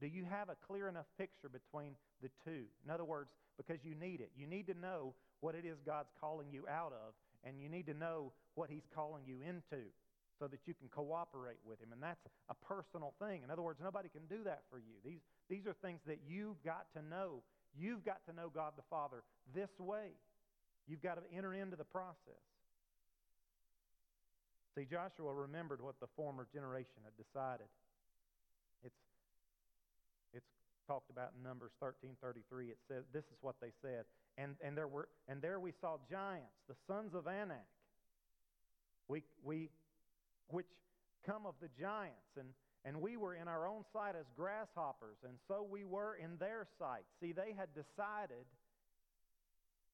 Do 0.00 0.06
you 0.06 0.24
have 0.24 0.48
a 0.48 0.56
clear 0.66 0.88
enough 0.88 1.06
picture 1.18 1.48
between 1.48 1.92
the 2.22 2.30
two? 2.44 2.64
In 2.84 2.90
other 2.90 3.04
words, 3.04 3.30
because 3.56 3.84
you 3.84 3.94
need 3.94 4.20
it. 4.20 4.30
You 4.36 4.46
need 4.46 4.66
to 4.68 4.74
know 4.74 5.14
what 5.40 5.54
it 5.54 5.64
is 5.64 5.76
God's 5.84 6.08
calling 6.20 6.48
you 6.50 6.66
out 6.68 6.92
of, 6.92 7.12
and 7.44 7.60
you 7.60 7.68
need 7.68 7.86
to 7.86 7.94
know 7.94 8.32
what 8.54 8.70
He's 8.70 8.86
calling 8.94 9.22
you 9.26 9.36
into 9.46 9.84
so 10.38 10.46
that 10.46 10.60
you 10.66 10.72
can 10.72 10.88
cooperate 10.88 11.60
with 11.66 11.80
Him. 11.80 11.92
And 11.92 12.02
that's 12.02 12.24
a 12.48 12.54
personal 12.54 13.12
thing. 13.20 13.42
In 13.44 13.50
other 13.50 13.62
words, 13.62 13.78
nobody 13.82 14.08
can 14.08 14.24
do 14.28 14.44
that 14.44 14.62
for 14.70 14.78
you. 14.78 14.96
These, 15.04 15.20
these 15.50 15.66
are 15.66 15.74
things 15.82 16.00
that 16.06 16.18
you've 16.26 16.62
got 16.64 16.86
to 16.96 17.02
know. 17.02 17.42
You've 17.78 18.04
got 18.04 18.24
to 18.26 18.32
know 18.34 18.50
God 18.52 18.72
the 18.76 18.88
Father 18.88 19.22
this 19.54 19.70
way. 19.78 20.16
You've 20.88 21.02
got 21.02 21.16
to 21.16 21.36
enter 21.36 21.54
into 21.54 21.76
the 21.76 21.84
process. 21.84 22.40
See, 24.74 24.86
Joshua 24.90 25.34
remembered 25.34 25.82
what 25.82 26.00
the 26.00 26.06
former 26.16 26.46
generation 26.52 27.04
had 27.04 27.12
decided. 27.20 27.66
It's, 28.84 28.94
talked 30.90 31.10
about 31.10 31.30
in 31.36 31.42
Numbers 31.44 31.70
13:33. 31.80 32.70
It 32.70 32.78
says 32.88 33.04
this 33.12 33.22
is 33.24 33.38
what 33.42 33.54
they 33.60 33.70
said. 33.80 34.06
And, 34.36 34.56
and, 34.60 34.76
there 34.76 34.88
were, 34.88 35.08
and 35.28 35.40
there 35.40 35.60
we 35.60 35.72
saw 35.80 35.98
giants, 36.10 36.58
the 36.66 36.74
sons 36.88 37.14
of 37.14 37.28
Anak. 37.28 37.66
We, 39.06 39.22
we 39.44 39.70
which 40.48 40.66
come 41.24 41.46
of 41.46 41.54
the 41.60 41.68
giants. 41.78 42.34
And, 42.36 42.48
and 42.84 43.00
we 43.00 43.16
were 43.16 43.34
in 43.34 43.46
our 43.46 43.68
own 43.68 43.84
sight 43.92 44.16
as 44.18 44.26
grasshoppers, 44.36 45.18
and 45.22 45.34
so 45.46 45.62
we 45.68 45.84
were 45.84 46.16
in 46.16 46.38
their 46.38 46.66
sight. 46.78 47.04
See, 47.20 47.32
they 47.32 47.54
had 47.56 47.68
decided, 47.74 48.46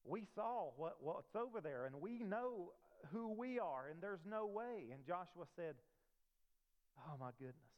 we 0.05 0.23
saw 0.35 0.71
what, 0.77 0.95
what's 1.01 1.35
over 1.35 1.61
there, 1.61 1.85
and 1.85 2.01
we 2.01 2.23
know 2.23 2.71
who 3.11 3.33
we 3.33 3.59
are, 3.59 3.89
and 3.91 4.01
there's 4.01 4.25
no 4.25 4.47
way. 4.47 4.89
And 4.91 5.05
Joshua 5.05 5.45
said, 5.55 5.75
Oh, 7.05 7.17
my 7.19 7.29
goodness. 7.37 7.76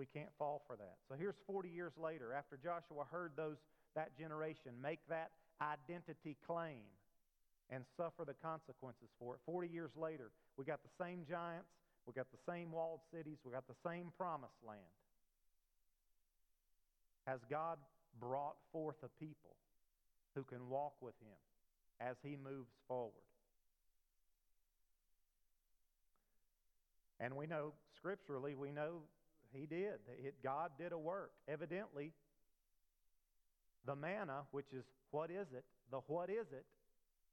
We 0.00 0.06
can't 0.06 0.32
fall 0.38 0.62
for 0.66 0.76
that. 0.76 0.96
So 1.10 1.14
here's 1.14 1.34
40 1.46 1.68
years 1.68 1.92
later, 2.00 2.32
after 2.32 2.56
Joshua 2.56 3.04
heard 3.12 3.32
those, 3.36 3.58
that 3.94 4.16
generation 4.16 4.72
make 4.82 4.98
that 5.10 5.28
identity 5.60 6.38
claim 6.46 6.88
and 7.68 7.84
suffer 7.98 8.24
the 8.24 8.32
consequences 8.32 9.10
for 9.18 9.34
it. 9.34 9.40
40 9.44 9.68
years 9.68 9.90
later, 10.00 10.30
we 10.56 10.64
got 10.64 10.80
the 10.82 11.04
same 11.04 11.26
giants, 11.28 11.68
we 12.06 12.14
got 12.14 12.28
the 12.32 12.40
same 12.50 12.72
walled 12.72 13.00
cities, 13.14 13.36
we 13.44 13.52
got 13.52 13.68
the 13.68 13.76
same 13.84 14.10
promised 14.16 14.56
land. 14.66 14.80
Has 17.26 17.40
God 17.50 17.76
brought 18.18 18.56
forth 18.72 18.96
a 19.02 19.08
people 19.22 19.54
who 20.34 20.44
can 20.44 20.70
walk 20.70 20.94
with 21.02 21.14
him 21.20 21.36
as 22.00 22.16
he 22.24 22.38
moves 22.42 22.72
forward? 22.88 23.12
And 27.20 27.36
we 27.36 27.46
know 27.46 27.74
scripturally, 27.98 28.54
we 28.54 28.70
know 28.70 29.02
he 29.52 29.66
did. 29.66 29.98
It, 30.22 30.34
God 30.42 30.70
did 30.78 30.92
a 30.92 30.98
work. 30.98 31.32
Evidently, 31.48 32.12
the 33.86 33.96
manna, 33.96 34.42
which 34.50 34.72
is 34.72 34.84
what 35.10 35.30
is 35.30 35.46
it, 35.54 35.64
the 35.90 36.00
what 36.06 36.30
is 36.30 36.46
it, 36.52 36.64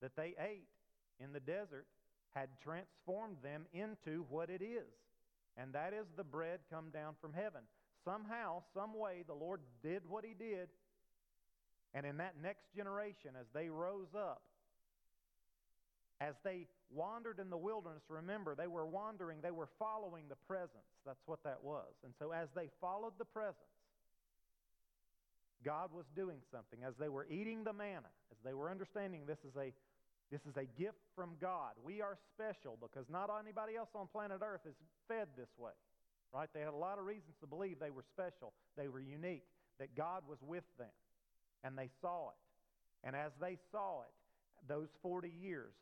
that 0.02 0.16
they 0.16 0.36
ate 0.40 0.68
in 1.20 1.34
the 1.34 1.40
desert 1.40 1.86
had 2.34 2.50
transformed 2.64 3.38
them 3.44 3.66
into 3.74 4.26
what 4.30 4.50
it 4.50 4.62
is. 4.62 4.88
And 5.58 5.74
that 5.74 5.94
is 5.94 6.06
the 6.16 6.24
bread 6.24 6.60
come 6.72 6.90
down 6.92 7.16
from 7.20 7.34
heaven. 7.34 7.62
Somehow, 8.06 8.62
some 8.74 8.98
way, 8.98 9.24
the 9.26 9.34
Lord 9.34 9.62
did 9.84 10.04
what 10.08 10.24
he 10.24 10.34
did. 10.34 10.70
And 11.94 12.06
in 12.06 12.18
that 12.18 12.36
next 12.42 12.66
generation, 12.76 13.32
as 13.40 13.48
they 13.54 13.70
rose 13.70 14.14
up, 14.16 14.42
as 16.20 16.36
they 16.44 16.68
wandered 16.90 17.40
in 17.40 17.50
the 17.50 17.58
wilderness, 17.58 18.02
remember, 18.10 18.56
they 18.56 18.68
were 18.68 18.86
wandering, 18.86 19.40
they 19.42 19.52
were 19.52 19.70
following 19.78 20.26
the 20.30 20.40
presence. 20.48 20.90
That's 21.06 21.22
what 21.26 21.44
that 21.44 21.64
was. 21.64 21.94
And 22.04 22.14
so, 22.18 22.32
as 22.32 22.48
they 22.56 22.70
followed 22.82 23.14
the 23.20 23.26
presence, 23.26 23.58
God 25.64 25.90
was 25.94 26.06
doing 26.16 26.40
something. 26.52 26.80
As 26.86 26.94
they 27.00 27.10
were 27.10 27.28
eating 27.30 27.64
the 27.64 27.74
manna, 27.74 28.10
as 28.32 28.38
they 28.44 28.54
were 28.54 28.70
understanding 28.72 29.22
this 29.28 29.40
is 29.48 29.56
a 29.58 29.74
this 30.32 30.42
is 30.42 30.58
a 30.58 30.68
gift 30.78 31.00
from 31.16 31.38
God. 31.40 31.72
We 31.84 32.02
are 32.02 32.18
special 32.36 32.78
because 32.82 33.06
not 33.10 33.30
anybody 33.40 33.78
else 33.78 33.90
on 33.96 34.08
planet 34.12 34.40
Earth 34.44 34.68
is 34.68 34.76
fed 35.08 35.28
this 35.38 35.48
way. 35.58 35.72
Right? 36.34 36.50
They 36.54 36.60
had 36.60 36.74
a 36.74 36.76
lot 36.76 37.00
of 37.00 37.06
reasons 37.06 37.36
to 37.40 37.48
believe 37.48 37.80
they 37.80 37.92
were 37.92 38.04
special, 38.04 38.52
they 38.76 38.90
were 38.90 39.00
unique, 39.00 39.48
that 39.80 39.96
God 39.96 40.24
was 40.28 40.40
with 40.46 40.66
them. 40.78 40.92
And 41.64 41.78
they 41.78 41.90
saw 42.02 42.30
it. 42.30 43.08
And 43.08 43.16
as 43.16 43.32
they 43.40 43.58
saw 43.72 44.02
it, 44.02 44.14
those 44.68 44.90
40 45.02 45.32
years, 45.42 45.74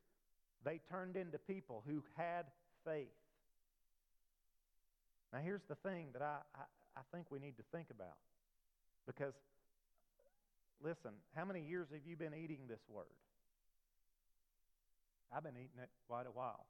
they 0.65 0.81
turned 0.89 1.15
into 1.15 1.37
people 1.37 1.83
who 1.87 2.03
had 2.17 2.45
faith. 2.83 3.07
Now, 5.31 5.39
here's 5.43 5.63
the 5.69 5.75
thing 5.75 6.07
that 6.13 6.21
I, 6.21 6.37
I, 6.55 6.63
I 6.97 7.01
think 7.13 7.27
we 7.29 7.39
need 7.39 7.57
to 7.57 7.63
think 7.71 7.87
about. 7.91 8.17
Because, 9.05 9.33
listen, 10.83 11.11
how 11.35 11.45
many 11.45 11.61
years 11.61 11.87
have 11.93 12.01
you 12.05 12.15
been 12.15 12.33
eating 12.33 12.61
this 12.67 12.79
word? 12.89 13.05
I've 15.31 15.43
been 15.43 15.57
eating 15.57 15.81
it 15.81 15.89
quite 16.07 16.25
a 16.25 16.31
while. 16.31 16.65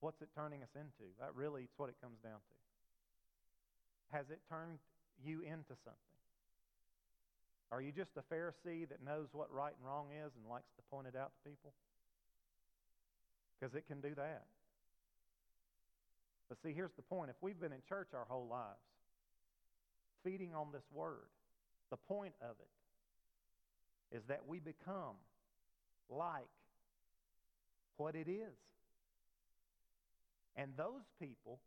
What's 0.00 0.22
it 0.22 0.28
turning 0.34 0.62
us 0.62 0.74
into? 0.74 1.12
That 1.20 1.34
really 1.34 1.62
is 1.62 1.68
what 1.76 1.90
it 1.90 1.96
comes 2.02 2.18
down 2.24 2.40
to. 2.40 4.16
Has 4.16 4.30
it 4.30 4.40
turned 4.48 4.78
you 5.22 5.42
into 5.42 5.76
something? 5.84 6.19
Are 7.72 7.80
you 7.80 7.92
just 7.92 8.10
a 8.16 8.34
Pharisee 8.34 8.88
that 8.88 9.04
knows 9.04 9.28
what 9.32 9.52
right 9.52 9.72
and 9.78 9.86
wrong 9.86 10.08
is 10.10 10.32
and 10.36 10.50
likes 10.50 10.70
to 10.76 10.82
point 10.90 11.06
it 11.06 11.16
out 11.16 11.30
to 11.30 11.50
people? 11.50 11.72
Because 13.58 13.74
it 13.74 13.86
can 13.86 14.00
do 14.00 14.14
that. 14.16 14.44
But 16.48 16.58
see, 16.62 16.72
here's 16.72 16.92
the 16.96 17.02
point. 17.02 17.30
If 17.30 17.36
we've 17.40 17.60
been 17.60 17.72
in 17.72 17.82
church 17.88 18.08
our 18.12 18.26
whole 18.28 18.48
lives, 18.50 18.80
feeding 20.24 20.52
on 20.54 20.68
this 20.72 20.82
word, 20.92 21.28
the 21.90 21.96
point 21.96 22.34
of 22.42 22.56
it 22.58 24.16
is 24.16 24.22
that 24.28 24.40
we 24.48 24.58
become 24.58 25.14
like 26.08 26.48
what 27.96 28.16
it 28.16 28.28
is. 28.28 28.58
And 30.56 30.72
those 30.76 31.04
people 31.20 31.60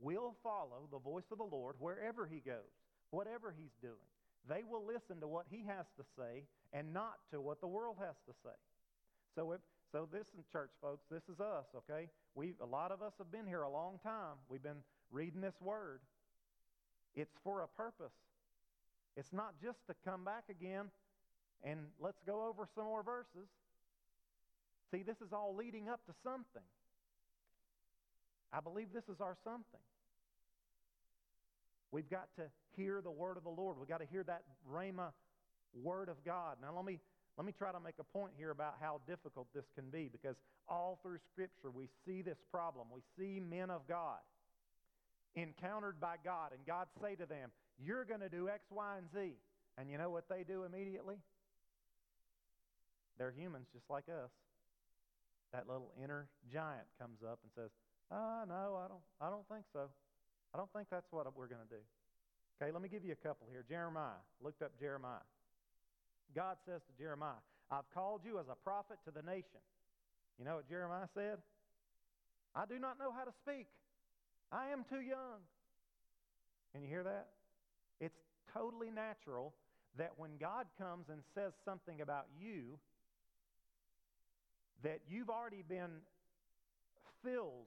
will 0.00 0.36
follow 0.44 0.86
the 0.92 0.98
voice 0.98 1.24
of 1.32 1.38
the 1.38 1.44
Lord 1.44 1.74
wherever 1.80 2.26
he 2.26 2.38
goes, 2.38 2.54
whatever 3.10 3.52
he's 3.58 3.72
doing. 3.82 3.96
They 4.48 4.62
will 4.68 4.84
listen 4.86 5.20
to 5.20 5.28
what 5.28 5.46
he 5.50 5.64
has 5.66 5.86
to 5.96 6.04
say 6.16 6.44
and 6.72 6.92
not 6.92 7.18
to 7.32 7.40
what 7.40 7.60
the 7.60 7.66
world 7.66 7.96
has 7.98 8.16
to 8.26 8.32
say. 8.44 8.56
So 9.34 9.52
if 9.52 9.60
so 9.90 10.06
this 10.12 10.26
church 10.52 10.70
folks, 10.82 11.04
this 11.10 11.22
is 11.32 11.40
us, 11.40 11.64
okay? 11.76 12.08
We 12.34 12.52
a 12.60 12.66
lot 12.66 12.92
of 12.92 13.02
us 13.02 13.12
have 13.18 13.32
been 13.32 13.46
here 13.46 13.62
a 13.62 13.70
long 13.70 13.98
time. 14.02 14.36
We've 14.48 14.62
been 14.62 14.82
reading 15.10 15.40
this 15.40 15.54
word. 15.60 16.00
It's 17.16 17.34
for 17.42 17.62
a 17.62 17.68
purpose. 17.68 18.12
It's 19.16 19.32
not 19.32 19.54
just 19.62 19.78
to 19.88 19.94
come 20.04 20.24
back 20.24 20.44
again 20.50 20.90
and 21.64 21.80
let's 22.00 22.20
go 22.26 22.46
over 22.46 22.68
some 22.74 22.84
more 22.84 23.02
verses. 23.02 23.48
See, 24.90 25.02
this 25.02 25.16
is 25.20 25.32
all 25.32 25.54
leading 25.56 25.88
up 25.88 26.04
to 26.06 26.12
something. 26.22 26.62
I 28.52 28.60
believe 28.60 28.88
this 28.94 29.08
is 29.12 29.20
our 29.20 29.36
something. 29.44 29.80
We've 31.90 32.08
got 32.08 32.28
to 32.36 32.42
hear 32.76 33.00
the 33.00 33.10
word 33.10 33.36
of 33.36 33.44
the 33.44 33.50
Lord. 33.50 33.76
We've 33.78 33.88
got 33.88 34.00
to 34.00 34.06
hear 34.06 34.22
that 34.24 34.42
Rhema 34.70 35.12
word 35.74 36.08
of 36.08 36.22
God. 36.24 36.56
Now, 36.60 36.74
let 36.74 36.84
me, 36.84 37.00
let 37.36 37.46
me 37.46 37.52
try 37.56 37.72
to 37.72 37.80
make 37.80 37.94
a 37.98 38.04
point 38.04 38.32
here 38.36 38.50
about 38.50 38.74
how 38.80 39.00
difficult 39.06 39.48
this 39.54 39.64
can 39.74 39.90
be 39.90 40.08
because 40.10 40.36
all 40.68 40.98
through 41.02 41.18
Scripture 41.32 41.70
we 41.70 41.88
see 42.06 42.22
this 42.22 42.38
problem. 42.50 42.88
We 42.92 43.00
see 43.16 43.40
men 43.40 43.70
of 43.70 43.86
God 43.88 44.18
encountered 45.34 46.00
by 46.00 46.16
God, 46.24 46.52
and 46.52 46.60
God 46.66 46.88
say 47.00 47.14
to 47.14 47.26
them, 47.26 47.50
You're 47.82 48.04
going 48.04 48.20
to 48.20 48.28
do 48.28 48.48
X, 48.48 48.64
Y, 48.70 48.98
and 48.98 49.06
Z. 49.12 49.34
And 49.78 49.90
you 49.90 49.96
know 49.96 50.10
what 50.10 50.28
they 50.28 50.42
do 50.42 50.64
immediately? 50.64 51.16
They're 53.18 53.32
humans 53.36 53.66
just 53.72 53.88
like 53.88 54.04
us. 54.08 54.30
That 55.52 55.66
little 55.68 55.92
inner 56.02 56.28
giant 56.52 56.86
comes 57.00 57.18
up 57.22 57.38
and 57.42 57.50
says, 57.54 57.70
Ah, 58.10 58.44
no, 58.46 58.78
I 58.84 58.88
don't, 58.88 59.02
I 59.20 59.30
don't 59.30 59.46
think 59.48 59.64
so. 59.72 59.88
I 60.54 60.58
don't 60.58 60.72
think 60.72 60.88
that's 60.90 61.10
what 61.10 61.26
we're 61.36 61.46
going 61.48 61.62
to 61.68 61.74
do. 61.74 61.82
Okay, 62.60 62.72
let 62.72 62.82
me 62.82 62.88
give 62.88 63.04
you 63.04 63.12
a 63.12 63.22
couple 63.26 63.46
here. 63.50 63.64
Jeremiah. 63.68 64.18
Looked 64.42 64.62
up 64.62 64.72
Jeremiah. 64.80 65.24
God 66.34 66.56
says 66.66 66.80
to 66.86 66.92
Jeremiah, 67.02 67.40
I've 67.70 67.88
called 67.92 68.22
you 68.24 68.38
as 68.38 68.46
a 68.50 68.56
prophet 68.64 68.98
to 69.04 69.10
the 69.10 69.22
nation. 69.22 69.62
You 70.38 70.44
know 70.44 70.56
what 70.56 70.68
Jeremiah 70.68 71.08
said? 71.14 71.38
I 72.54 72.64
do 72.66 72.78
not 72.78 72.98
know 72.98 73.12
how 73.12 73.24
to 73.24 73.32
speak. 73.42 73.66
I 74.50 74.70
am 74.70 74.84
too 74.88 75.00
young. 75.00 75.44
Can 76.72 76.82
you 76.82 76.88
hear 76.88 77.04
that? 77.04 77.28
It's 78.00 78.18
totally 78.52 78.90
natural 78.90 79.54
that 79.96 80.12
when 80.16 80.30
God 80.40 80.66
comes 80.78 81.06
and 81.10 81.20
says 81.34 81.52
something 81.64 82.00
about 82.00 82.26
you, 82.40 82.78
that 84.82 85.00
you've 85.10 85.30
already 85.30 85.62
been 85.68 86.02
filled 87.24 87.66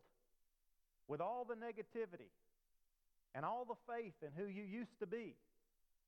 with 1.08 1.20
all 1.20 1.46
the 1.48 1.56
negativity 1.56 2.32
and 3.34 3.46
all 3.46 3.65
the 3.65 3.94
faith 3.94 4.13
in 4.22 4.30
who 4.36 4.50
you 4.50 4.63
used 4.63 5.00
to 5.00 5.08
be 5.08 5.36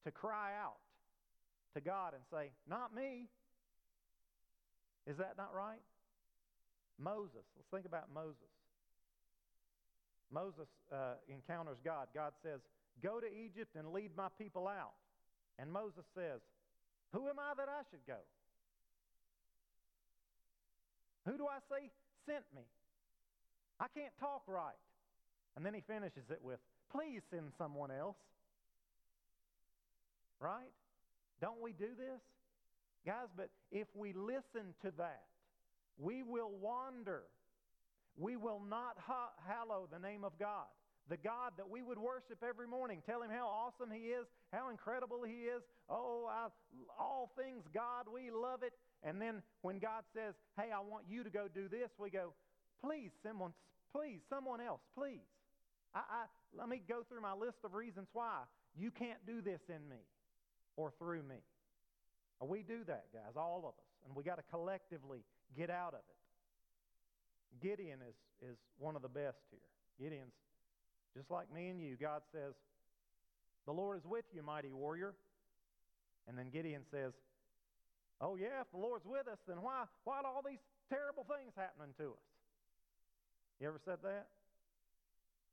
to 0.04 0.12
cry 0.12 0.52
out 0.62 0.80
to 1.74 1.82
God 1.82 2.14
and 2.14 2.22
say, 2.32 2.52
Not 2.68 2.94
me. 2.94 3.28
Is 5.06 5.18
that 5.18 5.36
not 5.38 5.54
right? 5.56 5.82
Moses. 7.00 7.44
Let's 7.56 7.68
think 7.72 7.86
about 7.86 8.08
Moses. 8.14 8.52
Moses 10.32 10.68
uh, 10.92 11.16
encounters 11.28 11.78
God. 11.84 12.08
God 12.14 12.34
says, 12.42 12.60
Go 13.02 13.20
to 13.20 13.28
Egypt 13.28 13.76
and 13.76 13.92
lead 13.92 14.12
my 14.16 14.28
people 14.38 14.68
out. 14.68 14.94
And 15.60 15.72
Moses 15.72 16.06
says, 16.16 16.42
Who 17.14 17.30
am 17.30 17.40
I 17.40 17.54
that 17.58 17.70
I 17.70 17.84
should 17.92 18.06
go? 18.08 18.20
Who 21.26 21.38
do 21.38 21.48
I 21.48 21.60
say 21.70 21.90
sent 22.26 22.44
me? 22.56 22.64
I 23.80 23.88
can't 23.96 24.14
talk 24.20 24.44
right. 24.48 24.80
And 25.56 25.66
then 25.66 25.74
he 25.74 25.82
finishes 25.82 26.30
it 26.30 26.40
with, 26.42 26.60
Please 26.96 27.22
send 27.32 27.52
someone 27.58 27.92
else. 27.92 28.16
Right? 30.40 30.72
Don't 31.42 31.62
we 31.62 31.74
do 31.74 31.88
this? 31.98 32.22
Guys, 33.06 33.28
but 33.36 33.50
if 33.72 33.88
we 33.96 34.14
listen 34.14 34.74
to 34.84 34.92
that, 34.98 35.24
we 35.98 36.24
will 36.24 36.52
wander. 36.62 37.24
We 38.18 38.36
will 38.38 38.62
not 38.70 38.98
ha- 39.00 39.34
hallow 39.48 39.88
the 39.92 40.00
name 40.00 40.24
of 40.24 40.38
God. 40.40 40.68
The 41.10 41.18
God 41.18 41.52
that 41.58 41.70
we 41.70 41.82
would 41.82 41.98
worship 41.98 42.44
every 42.48 42.68
morning, 42.68 43.02
tell 43.06 43.22
him 43.22 43.30
how 43.30 43.48
awesome 43.48 43.92
he 43.92 44.08
is, 44.08 44.26
how 44.54 44.70
incredible 44.70 45.24
he 45.24 45.52
is. 45.52 45.62
Oh, 45.90 46.30
I, 46.30 46.48
all 46.98 47.30
things 47.36 47.64
God, 47.74 48.06
we 48.14 48.32
love 48.32 48.64
it. 48.64 48.72
And 49.04 49.22
then 49.22 49.42
when 49.64 49.80
God 49.80 50.04
says, 50.14 50.34
hey, 50.58 50.72
I 50.74 50.80
want 50.80 51.04
you 51.10 51.24
to 51.24 51.30
go 51.30 51.48
do 51.54 51.68
this, 51.68 51.90
we 52.00 52.10
go, 52.10 52.32
please, 52.82 53.12
someone, 53.22 53.52
please, 53.94 54.20
someone 54.30 54.62
else, 54.62 54.80
please. 54.96 55.28
I, 55.94 56.00
I, 56.00 56.24
let 56.58 56.70
me 56.70 56.82
go 56.88 57.04
through 57.08 57.22
my 57.22 57.34
list 57.34 57.58
of 57.64 57.74
reasons 57.74 58.08
why 58.14 58.42
you 58.78 58.92
can't 58.92 59.26
do 59.26 59.42
this 59.42 59.62
in 59.70 59.88
me 59.90 60.02
or 60.76 60.92
through 61.00 61.24
me. 61.24 61.42
We 62.42 62.62
do 62.64 62.84
that, 62.88 63.06
guys, 63.14 63.38
all 63.38 63.60
of 63.60 63.72
us, 63.80 63.88
and 64.06 64.16
we 64.16 64.24
got 64.24 64.36
to 64.36 64.44
collectively 64.52 65.24
get 65.56 65.70
out 65.70 65.94
of 65.94 66.02
it. 66.02 67.66
Gideon 67.66 68.00
is, 68.02 68.50
is 68.50 68.58
one 68.80 68.96
of 68.96 69.02
the 69.02 69.08
best 69.08 69.38
here. 69.50 69.64
Gideon's 70.00 70.34
just 71.16 71.30
like 71.32 71.54
me 71.54 71.70
and 71.70 71.80
you. 71.80 71.96
God 71.96 72.22
says, 72.32 72.54
The 73.66 73.72
Lord 73.72 73.98
is 73.98 74.06
with 74.06 74.26
you, 74.34 74.44
mighty 74.44 74.72
warrior. 74.72 75.14
And 76.28 76.38
then 76.38 76.50
Gideon 76.50 76.82
says, 76.92 77.14
Oh, 78.20 78.36
yeah, 78.36 78.62
if 78.62 78.72
the 78.72 78.78
Lord's 78.78 79.06
with 79.06 79.28
us, 79.28 79.38
then 79.48 79.62
why, 79.62 79.84
why 80.04 80.20
are 80.20 80.26
all 80.26 80.44
these 80.46 80.64
terrible 80.90 81.26
things 81.28 81.54
happening 81.56 81.94
to 81.98 82.12
us? 82.12 82.26
You 83.60 83.68
ever 83.68 83.80
said 83.86 83.98
that? 84.04 84.28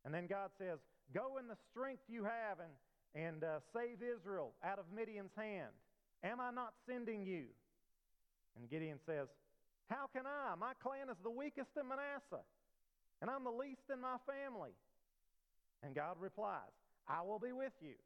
And 0.04 0.14
then 0.14 0.26
God 0.26 0.50
says, 0.58 0.78
Go 1.14 1.38
in 1.38 1.48
the 1.48 1.56
strength 1.70 2.02
you 2.08 2.24
have 2.24 2.58
and, 2.60 2.72
and 3.14 3.44
uh, 3.44 3.58
save 3.74 3.98
Israel 4.02 4.52
out 4.64 4.78
of 4.78 4.84
Midian's 4.94 5.34
hand. 5.36 5.74
Am 6.22 6.40
I 6.40 6.50
not 6.50 6.74
sending 6.86 7.24
you? 7.24 7.44
And 8.56 8.68
Gideon 8.68 8.98
says, 9.06 9.28
How 9.88 10.06
can 10.12 10.26
I? 10.26 10.54
My 10.58 10.72
clan 10.82 11.08
is 11.10 11.16
the 11.22 11.30
weakest 11.30 11.70
in 11.78 11.88
Manasseh, 11.88 12.44
and 13.20 13.30
I'm 13.30 13.44
the 13.44 13.50
least 13.50 13.90
in 13.92 14.00
my 14.00 14.16
family. 14.26 14.72
And 15.82 15.94
God 15.94 16.16
replies, 16.20 16.72
I 17.08 17.22
will 17.22 17.38
be 17.38 17.52
with 17.52 17.72
you. 17.80 17.96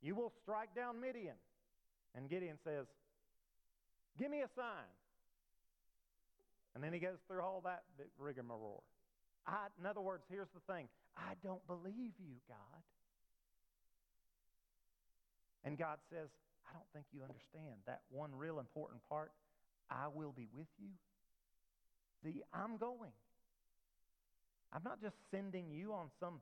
You 0.00 0.14
will 0.14 0.32
strike 0.42 0.74
down 0.74 1.00
Midian. 1.00 1.36
And 2.16 2.28
Gideon 2.28 2.56
says, 2.64 2.86
Give 4.18 4.30
me 4.30 4.40
a 4.40 4.48
sign. 4.56 4.88
And 6.74 6.82
then 6.82 6.92
he 6.92 6.98
goes 6.98 7.18
through 7.26 7.42
all 7.42 7.60
that 7.64 7.82
rigmarole. 8.18 8.82
I, 9.46 9.66
in 9.80 9.86
other 9.86 10.00
words, 10.00 10.24
here's 10.30 10.48
the 10.54 10.72
thing 10.72 10.88
I 11.18 11.34
don't 11.42 11.64
believe 11.66 12.14
you, 12.18 12.36
God. 12.48 12.82
And 15.64 15.76
God 15.76 15.98
says, 16.10 16.28
I 16.68 16.72
don't 16.72 16.86
think 16.92 17.06
you 17.12 17.22
understand 17.22 17.82
that 17.86 18.00
one 18.10 18.30
real 18.34 18.58
important 18.60 19.00
part. 19.08 19.32
I 19.90 20.06
will 20.08 20.32
be 20.32 20.46
with 20.54 20.68
you. 20.78 20.90
See, 22.22 22.42
I'm 22.52 22.76
going. 22.76 23.12
I'm 24.72 24.82
not 24.84 25.00
just 25.00 25.16
sending 25.30 25.70
you 25.70 25.92
on 25.92 26.10
some 26.20 26.40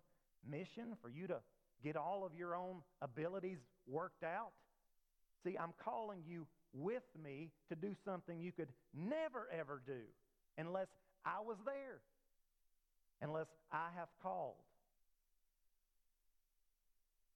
mission 0.48 0.96
for 1.00 1.08
you 1.08 1.26
to 1.28 1.38
get 1.82 1.96
all 1.96 2.24
of 2.24 2.34
your 2.34 2.54
own 2.54 2.82
abilities 3.02 3.58
worked 3.86 4.24
out. 4.24 4.52
See, 5.44 5.56
I'm 5.58 5.72
calling 5.84 6.22
you 6.26 6.46
with 6.72 7.04
me 7.22 7.50
to 7.68 7.76
do 7.76 7.94
something 8.04 8.40
you 8.40 8.52
could 8.52 8.68
never, 8.94 9.48
ever 9.52 9.80
do 9.86 10.00
unless 10.58 10.88
I 11.24 11.40
was 11.40 11.56
there, 11.64 12.00
unless 13.20 13.46
I 13.72 13.88
have 13.96 14.08
called. 14.22 14.54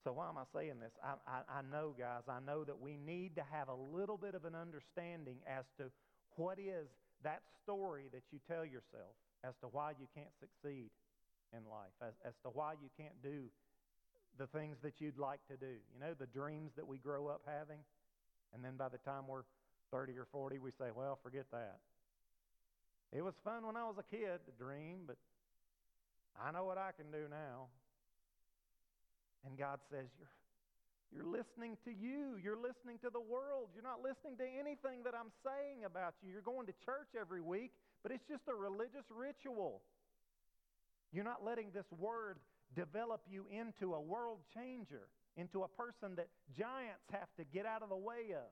So, 0.03 0.11
why 0.13 0.29
am 0.29 0.37
I 0.37 0.45
saying 0.53 0.79
this? 0.81 0.91
I, 1.03 1.13
I, 1.29 1.59
I, 1.59 1.61
know, 1.61 1.93
guys, 1.97 2.23
I 2.27 2.39
know 2.39 2.63
that 2.63 2.79
we 2.79 2.97
need 2.97 3.35
to 3.35 3.43
have 3.51 3.67
a 3.67 3.75
little 3.75 4.17
bit 4.17 4.33
of 4.33 4.45
an 4.45 4.55
understanding 4.55 5.37
as 5.45 5.65
to 5.77 5.91
what 6.37 6.57
is 6.57 6.87
that 7.23 7.43
story 7.63 8.05
that 8.11 8.23
you 8.31 8.39
tell 8.49 8.65
yourself 8.65 9.13
as 9.43 9.53
to 9.61 9.67
why 9.67 9.91
you 9.99 10.07
can't 10.15 10.33
succeed 10.39 10.89
in 11.53 11.61
life, 11.69 11.93
as, 12.01 12.13
as 12.25 12.33
to 12.43 12.49
why 12.49 12.73
you 12.81 12.89
can't 12.97 13.21
do 13.21 13.45
the 14.39 14.47
things 14.47 14.77
that 14.81 14.93
you'd 14.99 15.19
like 15.19 15.39
to 15.49 15.57
do. 15.57 15.77
You 15.93 15.99
know, 15.99 16.13
the 16.17 16.25
dreams 16.25 16.71
that 16.77 16.87
we 16.87 16.97
grow 16.97 17.27
up 17.27 17.41
having, 17.45 17.79
and 18.53 18.63
then 18.63 18.77
by 18.77 18.89
the 18.89 18.97
time 18.99 19.27
we're 19.27 19.45
30 19.91 20.17
or 20.17 20.25
40, 20.31 20.57
we 20.57 20.71
say, 20.71 20.89
well, 20.95 21.19
forget 21.21 21.45
that. 21.51 21.77
It 23.11 23.21
was 23.21 23.33
fun 23.43 23.65
when 23.65 23.75
I 23.75 23.83
was 23.83 23.95
a 23.99 24.15
kid 24.15 24.39
to 24.45 24.51
dream, 24.57 25.01
but 25.05 25.17
I 26.39 26.51
know 26.51 26.63
what 26.65 26.77
I 26.77 26.91
can 26.95 27.11
do 27.11 27.27
now. 27.29 27.67
And 29.45 29.57
God 29.57 29.79
says, 29.89 30.05
You're, 30.19 30.29
you're 31.11 31.31
listening 31.31 31.77
to 31.85 31.91
you. 31.91 32.37
You're 32.41 32.59
listening 32.59 32.99
to 33.03 33.09
the 33.09 33.19
world. 33.19 33.69
You're 33.73 33.83
not 33.83 33.99
listening 33.99 34.37
to 34.37 34.47
anything 34.47 35.03
that 35.03 35.13
I'm 35.17 35.33
saying 35.43 35.83
about 35.85 36.15
you. 36.21 36.31
You're 36.31 36.45
going 36.45 36.67
to 36.67 36.75
church 36.85 37.17
every 37.19 37.41
week, 37.41 37.71
but 38.03 38.11
it's 38.11 38.25
just 38.29 38.47
a 38.47 38.55
religious 38.55 39.05
ritual. 39.09 39.81
You're 41.11 41.27
not 41.27 41.43
letting 41.43 41.71
this 41.73 41.89
word 41.97 42.37
develop 42.75 43.21
you 43.29 43.45
into 43.51 43.93
a 43.93 44.01
world 44.01 44.39
changer, 44.53 45.09
into 45.35 45.63
a 45.63 45.67
person 45.67 46.15
that 46.15 46.27
giants 46.57 47.03
have 47.11 47.27
to 47.37 47.43
get 47.43 47.65
out 47.65 47.83
of 47.83 47.89
the 47.89 47.97
way 47.97 48.31
of. 48.31 48.47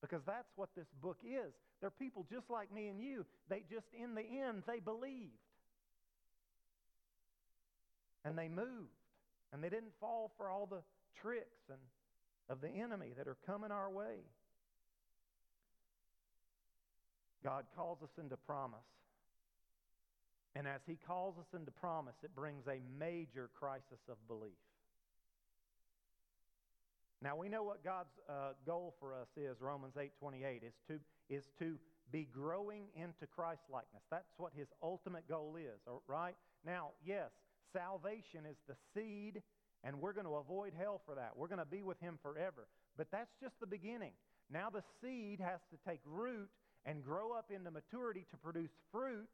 Because 0.00 0.22
that's 0.26 0.50
what 0.56 0.70
this 0.76 0.86
book 1.02 1.18
is. 1.24 1.52
They're 1.80 1.90
people 1.90 2.26
just 2.30 2.50
like 2.50 2.72
me 2.72 2.88
and 2.88 3.00
you. 3.00 3.26
They 3.48 3.62
just, 3.70 3.86
in 3.94 4.14
the 4.14 4.22
end, 4.22 4.62
they 4.66 4.80
believed. 4.80 5.38
And 8.28 8.38
they 8.38 8.48
moved. 8.48 8.92
And 9.52 9.64
they 9.64 9.70
didn't 9.70 9.92
fall 10.00 10.30
for 10.36 10.50
all 10.50 10.66
the 10.66 10.82
tricks 11.22 11.70
and 11.70 11.78
of 12.50 12.60
the 12.60 12.68
enemy 12.68 13.08
that 13.16 13.28
are 13.28 13.36
coming 13.46 13.70
our 13.70 13.90
way. 13.90 14.24
God 17.44 17.64
calls 17.76 18.02
us 18.02 18.10
into 18.18 18.36
promise. 18.36 18.78
And 20.54 20.66
as 20.66 20.80
he 20.86 20.98
calls 21.06 21.36
us 21.38 21.46
into 21.54 21.70
promise, 21.70 22.16
it 22.22 22.34
brings 22.34 22.66
a 22.66 22.80
major 22.98 23.50
crisis 23.58 24.00
of 24.08 24.16
belief. 24.26 24.58
Now 27.22 27.36
we 27.36 27.48
know 27.48 27.62
what 27.62 27.84
God's 27.84 28.14
uh, 28.28 28.52
goal 28.64 28.94
for 29.00 29.14
us 29.14 29.28
is. 29.36 29.60
Romans 29.60 29.94
8:28 29.96 30.62
is 30.62 30.74
to 30.88 31.00
is 31.28 31.44
to 31.58 31.76
be 32.10 32.26
growing 32.32 32.84
into 32.94 33.26
Christ 33.26 33.62
likeness. 33.70 34.02
That's 34.10 34.32
what 34.38 34.52
his 34.56 34.68
ultimate 34.82 35.28
goal 35.28 35.56
is, 35.56 35.80
right? 36.06 36.34
Now, 36.64 36.90
yes, 37.04 37.30
salvation 37.72 38.46
is 38.48 38.56
the 38.66 38.76
seed, 38.94 39.42
and 39.84 40.00
we're 40.00 40.12
going 40.12 40.26
to 40.26 40.36
avoid 40.36 40.72
hell 40.76 41.00
for 41.06 41.14
that. 41.14 41.32
We're 41.36 41.48
going 41.48 41.60
to 41.60 41.64
be 41.64 41.82
with 41.82 42.00
him 42.00 42.18
forever. 42.22 42.66
But 42.96 43.08
that's 43.10 43.32
just 43.40 43.54
the 43.60 43.66
beginning. 43.66 44.12
Now 44.50 44.70
the 44.70 44.82
seed 45.00 45.40
has 45.40 45.60
to 45.70 45.76
take 45.88 46.00
root 46.04 46.48
and 46.86 47.04
grow 47.04 47.32
up 47.32 47.50
into 47.54 47.70
maturity 47.70 48.26
to 48.30 48.36
produce 48.36 48.70
fruit, 48.90 49.28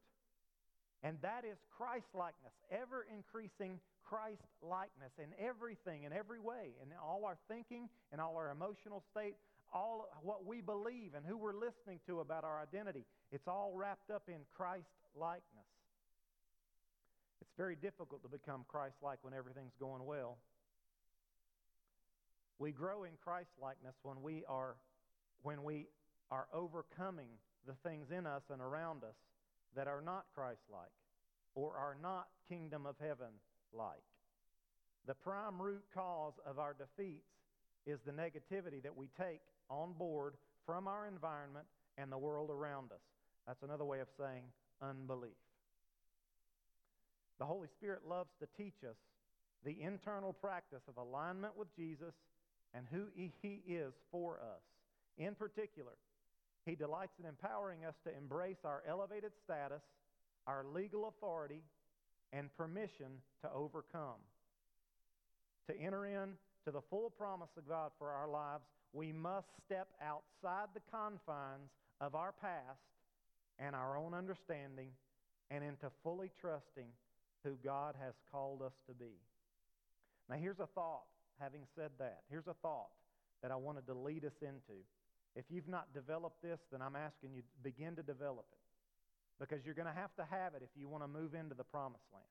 and 1.02 1.18
that 1.22 1.44
is 1.44 1.58
Christ 1.76 2.06
likeness, 2.14 2.52
ever 2.70 3.06
increasing 3.14 3.78
Christ 4.04 4.42
likeness 4.62 5.12
in 5.18 5.30
everything, 5.38 6.04
in 6.04 6.12
every 6.12 6.40
way, 6.40 6.74
in 6.82 6.88
all 7.02 7.24
our 7.24 7.36
thinking, 7.48 7.88
in 8.12 8.20
all 8.20 8.36
our 8.36 8.50
emotional 8.50 9.02
state, 9.10 9.36
all 9.72 10.08
what 10.22 10.46
we 10.46 10.60
believe 10.60 11.12
and 11.14 11.24
who 11.26 11.36
we're 11.36 11.54
listening 11.54 12.00
to 12.06 12.20
about 12.20 12.44
our 12.44 12.60
identity. 12.60 13.04
It's 13.32 13.48
all 13.48 13.72
wrapped 13.74 14.10
up 14.10 14.24
in 14.28 14.40
Christ 14.56 14.86
likeness. 15.14 15.63
It's 17.40 17.52
very 17.56 17.76
difficult 17.76 18.22
to 18.22 18.28
become 18.28 18.64
Christ 18.68 18.96
like 19.02 19.18
when 19.22 19.34
everything's 19.34 19.74
going 19.78 20.04
well. 20.04 20.38
We 22.58 22.72
grow 22.72 23.04
in 23.04 23.12
Christ 23.22 23.50
likeness 23.60 23.94
when 24.02 24.22
we 24.22 24.44
are 24.48 24.76
when 25.42 25.62
we 25.62 25.86
are 26.30 26.46
overcoming 26.54 27.28
the 27.66 27.74
things 27.86 28.10
in 28.10 28.26
us 28.26 28.42
and 28.50 28.60
around 28.60 29.04
us 29.04 29.16
that 29.76 29.86
are 29.86 30.00
not 30.00 30.24
Christ 30.34 30.62
like 30.72 30.92
or 31.54 31.76
are 31.76 31.96
not 32.02 32.28
kingdom 32.48 32.86
of 32.86 32.96
heaven 33.00 33.32
like. 33.72 34.02
The 35.06 35.14
prime 35.14 35.60
root 35.60 35.82
cause 35.94 36.34
of 36.46 36.58
our 36.58 36.74
defeats 36.74 37.28
is 37.86 37.98
the 38.06 38.12
negativity 38.12 38.82
that 38.82 38.96
we 38.96 39.08
take 39.18 39.40
on 39.68 39.92
board 39.92 40.34
from 40.64 40.88
our 40.88 41.06
environment 41.06 41.66
and 41.98 42.10
the 42.10 42.18
world 42.18 42.50
around 42.50 42.90
us. 42.92 43.02
That's 43.46 43.62
another 43.62 43.84
way 43.84 44.00
of 44.00 44.08
saying 44.18 44.44
unbelief. 44.80 45.43
The 47.38 47.44
Holy 47.44 47.68
Spirit 47.68 48.02
loves 48.08 48.30
to 48.40 48.48
teach 48.56 48.84
us 48.88 48.96
the 49.64 49.80
internal 49.80 50.32
practice 50.32 50.82
of 50.88 50.96
alignment 50.96 51.56
with 51.56 51.74
Jesus 51.76 52.14
and 52.74 52.86
who 52.90 53.06
He 53.42 53.62
is 53.66 53.92
for 54.10 54.38
us. 54.40 54.62
In 55.18 55.34
particular, 55.34 55.92
He 56.66 56.74
delights 56.74 57.18
in 57.18 57.26
empowering 57.26 57.84
us 57.84 57.94
to 58.04 58.16
embrace 58.16 58.58
our 58.64 58.82
elevated 58.88 59.32
status, 59.44 59.82
our 60.46 60.64
legal 60.64 61.08
authority, 61.08 61.62
and 62.32 62.54
permission 62.56 63.22
to 63.42 63.50
overcome. 63.52 64.20
To 65.68 65.80
enter 65.80 66.04
in 66.06 66.34
to 66.64 66.70
the 66.70 66.82
full 66.90 67.10
promise 67.10 67.50
of 67.56 67.68
God 67.68 67.92
for 67.98 68.10
our 68.10 68.28
lives, 68.28 68.64
we 68.92 69.12
must 69.12 69.46
step 69.64 69.88
outside 70.02 70.68
the 70.74 70.80
confines 70.90 71.70
of 72.00 72.14
our 72.14 72.32
past 72.32 72.80
and 73.58 73.74
our 73.74 73.96
own 73.96 74.14
understanding 74.14 74.88
and 75.50 75.64
into 75.64 75.90
fully 76.02 76.30
trusting 76.40 76.88
who 77.44 77.56
God 77.62 77.94
has 78.02 78.14
called 78.32 78.62
us 78.62 78.72
to 78.88 78.94
be. 78.94 79.12
Now, 80.28 80.36
here's 80.36 80.58
a 80.58 80.66
thought, 80.66 81.04
having 81.38 81.62
said 81.76 81.90
that. 81.98 82.22
Here's 82.30 82.46
a 82.46 82.54
thought 82.62 82.88
that 83.42 83.50
I 83.50 83.56
wanted 83.56 83.86
to 83.86 83.94
lead 83.94 84.24
us 84.24 84.40
into. 84.40 84.80
If 85.36 85.44
you've 85.50 85.68
not 85.68 85.92
developed 85.92 86.42
this, 86.42 86.60
then 86.72 86.80
I'm 86.80 86.96
asking 86.96 87.34
you 87.34 87.42
to 87.42 87.48
begin 87.62 87.96
to 87.96 88.02
develop 88.02 88.46
it. 88.50 88.58
Because 89.38 89.64
you're 89.64 89.74
going 89.74 89.88
to 89.88 90.00
have 90.00 90.14
to 90.16 90.24
have 90.30 90.54
it 90.54 90.62
if 90.62 90.70
you 90.74 90.88
want 90.88 91.02
to 91.02 91.08
move 91.08 91.34
into 91.34 91.54
the 91.54 91.64
promised 91.64 92.06
land. 92.12 92.24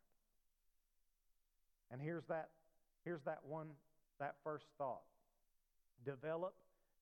And 1.92 2.02
here's 2.02 2.24
that, 2.30 2.50
here's 3.06 3.22
that 3.26 3.40
one, 3.48 3.68
that 4.20 4.36
first 4.44 4.66
thought. 4.78 5.04
Develop 6.06 6.56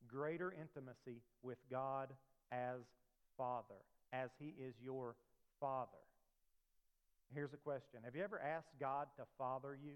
greater 0.08 0.52
intimacy 0.52 1.22
with 1.44 1.58
God 1.70 2.10
as 2.52 2.80
Father, 3.38 3.80
as 4.12 4.30
He 4.40 4.54
is 4.60 4.74
your 4.84 5.16
Father. 5.60 5.88
Here's 7.34 7.54
a 7.54 7.58
question 7.58 8.02
Have 8.04 8.16
you 8.16 8.24
ever 8.24 8.40
asked 8.40 8.72
God 8.80 9.08
to 9.18 9.24
father 9.38 9.78
you? 9.82 9.94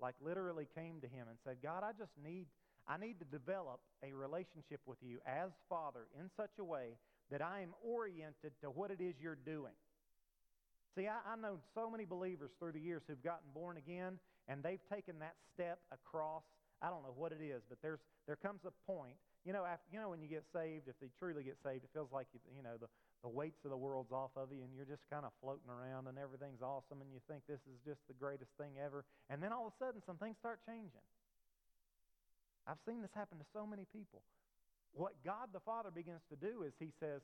Like 0.00 0.14
literally 0.20 0.66
came 0.74 1.00
to 1.00 1.08
Him 1.08 1.26
and 1.28 1.38
said, 1.44 1.56
God, 1.62 1.82
I 1.82 1.90
just 1.98 2.12
need, 2.22 2.46
I 2.86 2.98
need 2.98 3.18
to 3.18 3.24
develop 3.24 3.80
a 4.04 4.12
relationship 4.12 4.80
with 4.86 4.98
you 5.02 5.18
as 5.26 5.50
Father 5.68 6.06
in 6.18 6.30
such 6.36 6.52
a 6.60 6.64
way 6.64 6.94
that 7.32 7.42
I 7.42 7.62
am 7.62 7.74
oriented 7.82 8.52
to 8.62 8.70
what 8.70 8.92
it 8.92 9.00
is 9.00 9.14
you're 9.20 9.38
doing. 9.44 9.74
See, 10.94 11.08
I, 11.08 11.18
I 11.26 11.36
know 11.36 11.58
so 11.74 11.90
many 11.90 12.04
believers 12.04 12.50
through 12.60 12.72
the 12.72 12.80
years 12.80 13.02
who've 13.08 13.22
gotten 13.24 13.50
born 13.52 13.76
again 13.76 14.20
and 14.46 14.62
they've 14.62 14.80
taken 14.88 15.18
that 15.18 15.34
step 15.52 15.80
across. 15.90 16.44
I 16.80 16.90
don't 16.90 17.02
know 17.02 17.14
what 17.16 17.32
it 17.32 17.42
is, 17.42 17.62
but 17.68 17.78
there's, 17.82 17.98
there 18.28 18.36
comes 18.36 18.60
a 18.64 18.90
point 18.90 19.16
you 19.48 19.56
know, 19.56 19.64
after, 19.64 19.88
you 19.88 20.00
know, 20.00 20.10
when 20.10 20.20
you 20.20 20.28
get 20.28 20.44
saved, 20.52 20.88
if 20.88 20.98
they 21.00 21.08
truly 21.18 21.42
get 21.42 21.56
saved, 21.64 21.80
it 21.84 21.90
feels 21.94 22.12
like 22.12 22.26
you, 22.34 22.40
you 22.52 22.62
know 22.62 22.76
the, 22.76 22.84
the 23.22 23.28
weights 23.28 23.64
of 23.64 23.70
the 23.70 23.76
world's 23.76 24.12
off 24.12 24.30
of 24.36 24.52
you, 24.52 24.62
and 24.62 24.70
you're 24.74 24.88
just 24.88 25.02
kind 25.10 25.24
of 25.26 25.32
floating 25.42 25.68
around, 25.68 26.06
and 26.06 26.18
everything's 26.18 26.62
awesome, 26.62 27.02
and 27.02 27.10
you 27.10 27.18
think 27.26 27.42
this 27.48 27.62
is 27.66 27.78
just 27.84 28.00
the 28.06 28.14
greatest 28.14 28.50
thing 28.56 28.78
ever, 28.78 29.04
and 29.30 29.42
then 29.42 29.52
all 29.52 29.66
of 29.66 29.72
a 29.74 29.78
sudden, 29.78 30.00
some 30.06 30.16
things 30.16 30.36
start 30.38 30.60
changing. 30.66 31.04
I've 32.66 32.80
seen 32.86 33.02
this 33.02 33.10
happen 33.14 33.38
to 33.38 33.48
so 33.52 33.66
many 33.66 33.86
people. 33.90 34.22
What 34.92 35.12
God 35.24 35.50
the 35.52 35.60
Father 35.60 35.90
begins 35.90 36.22
to 36.30 36.36
do 36.36 36.62
is 36.62 36.72
He 36.78 36.92
says, 37.00 37.22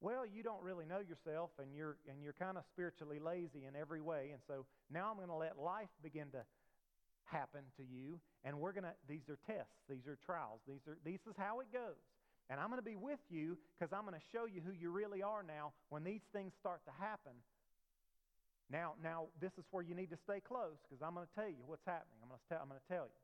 "Well, 0.00 0.24
you 0.26 0.42
don't 0.42 0.62
really 0.62 0.86
know 0.86 1.00
yourself, 1.00 1.50
and 1.58 1.74
you're 1.74 1.96
and 2.08 2.22
you're 2.22 2.36
kind 2.36 2.56
of 2.56 2.64
spiritually 2.72 3.18
lazy 3.18 3.66
in 3.68 3.76
every 3.76 4.00
way, 4.00 4.30
and 4.32 4.40
so 4.48 4.66
now 4.90 5.10
I'm 5.10 5.16
going 5.16 5.28
to 5.28 5.34
let 5.34 5.58
life 5.58 5.92
begin 6.02 6.30
to 6.32 6.42
happen 7.30 7.60
to 7.76 7.84
you 7.84 8.18
and 8.44 8.58
we're 8.58 8.72
going 8.72 8.84
to 8.84 8.96
these 9.08 9.28
are 9.28 9.38
tests 9.46 9.76
these 9.88 10.06
are 10.08 10.16
trials 10.24 10.60
these 10.66 10.80
are 10.88 10.96
this 11.04 11.20
is 11.28 11.36
how 11.36 11.60
it 11.60 11.68
goes 11.72 12.00
and 12.50 12.60
i'm 12.60 12.68
going 12.68 12.80
to 12.80 12.84
be 12.84 12.96
with 12.96 13.20
you 13.30 13.56
because 13.76 13.92
i'm 13.92 14.02
going 14.08 14.16
to 14.16 14.28
show 14.32 14.44
you 14.44 14.60
who 14.64 14.72
you 14.72 14.90
really 14.90 15.22
are 15.22 15.42
now 15.42 15.72
when 15.88 16.04
these 16.04 16.24
things 16.32 16.52
start 16.58 16.80
to 16.84 16.92
happen. 16.98 17.32
Now 18.70 18.94
now 19.02 19.32
this 19.40 19.52
is 19.56 19.64
where 19.70 19.82
you 19.82 19.94
need 19.94 20.10
to 20.10 20.20
stay 20.24 20.40
close 20.40 20.76
because 20.84 21.00
i'm 21.00 21.14
going 21.14 21.26
to 21.26 21.34
tell 21.34 21.48
you 21.48 21.64
what's 21.64 21.84
happening. 21.86 22.20
I'm 22.22 22.28
going 22.28 22.40
to 22.40 22.48
tell 22.48 22.60
i'm 22.62 22.68
going 22.68 22.80
to 22.80 22.92
tell 22.92 23.08
you. 23.08 23.20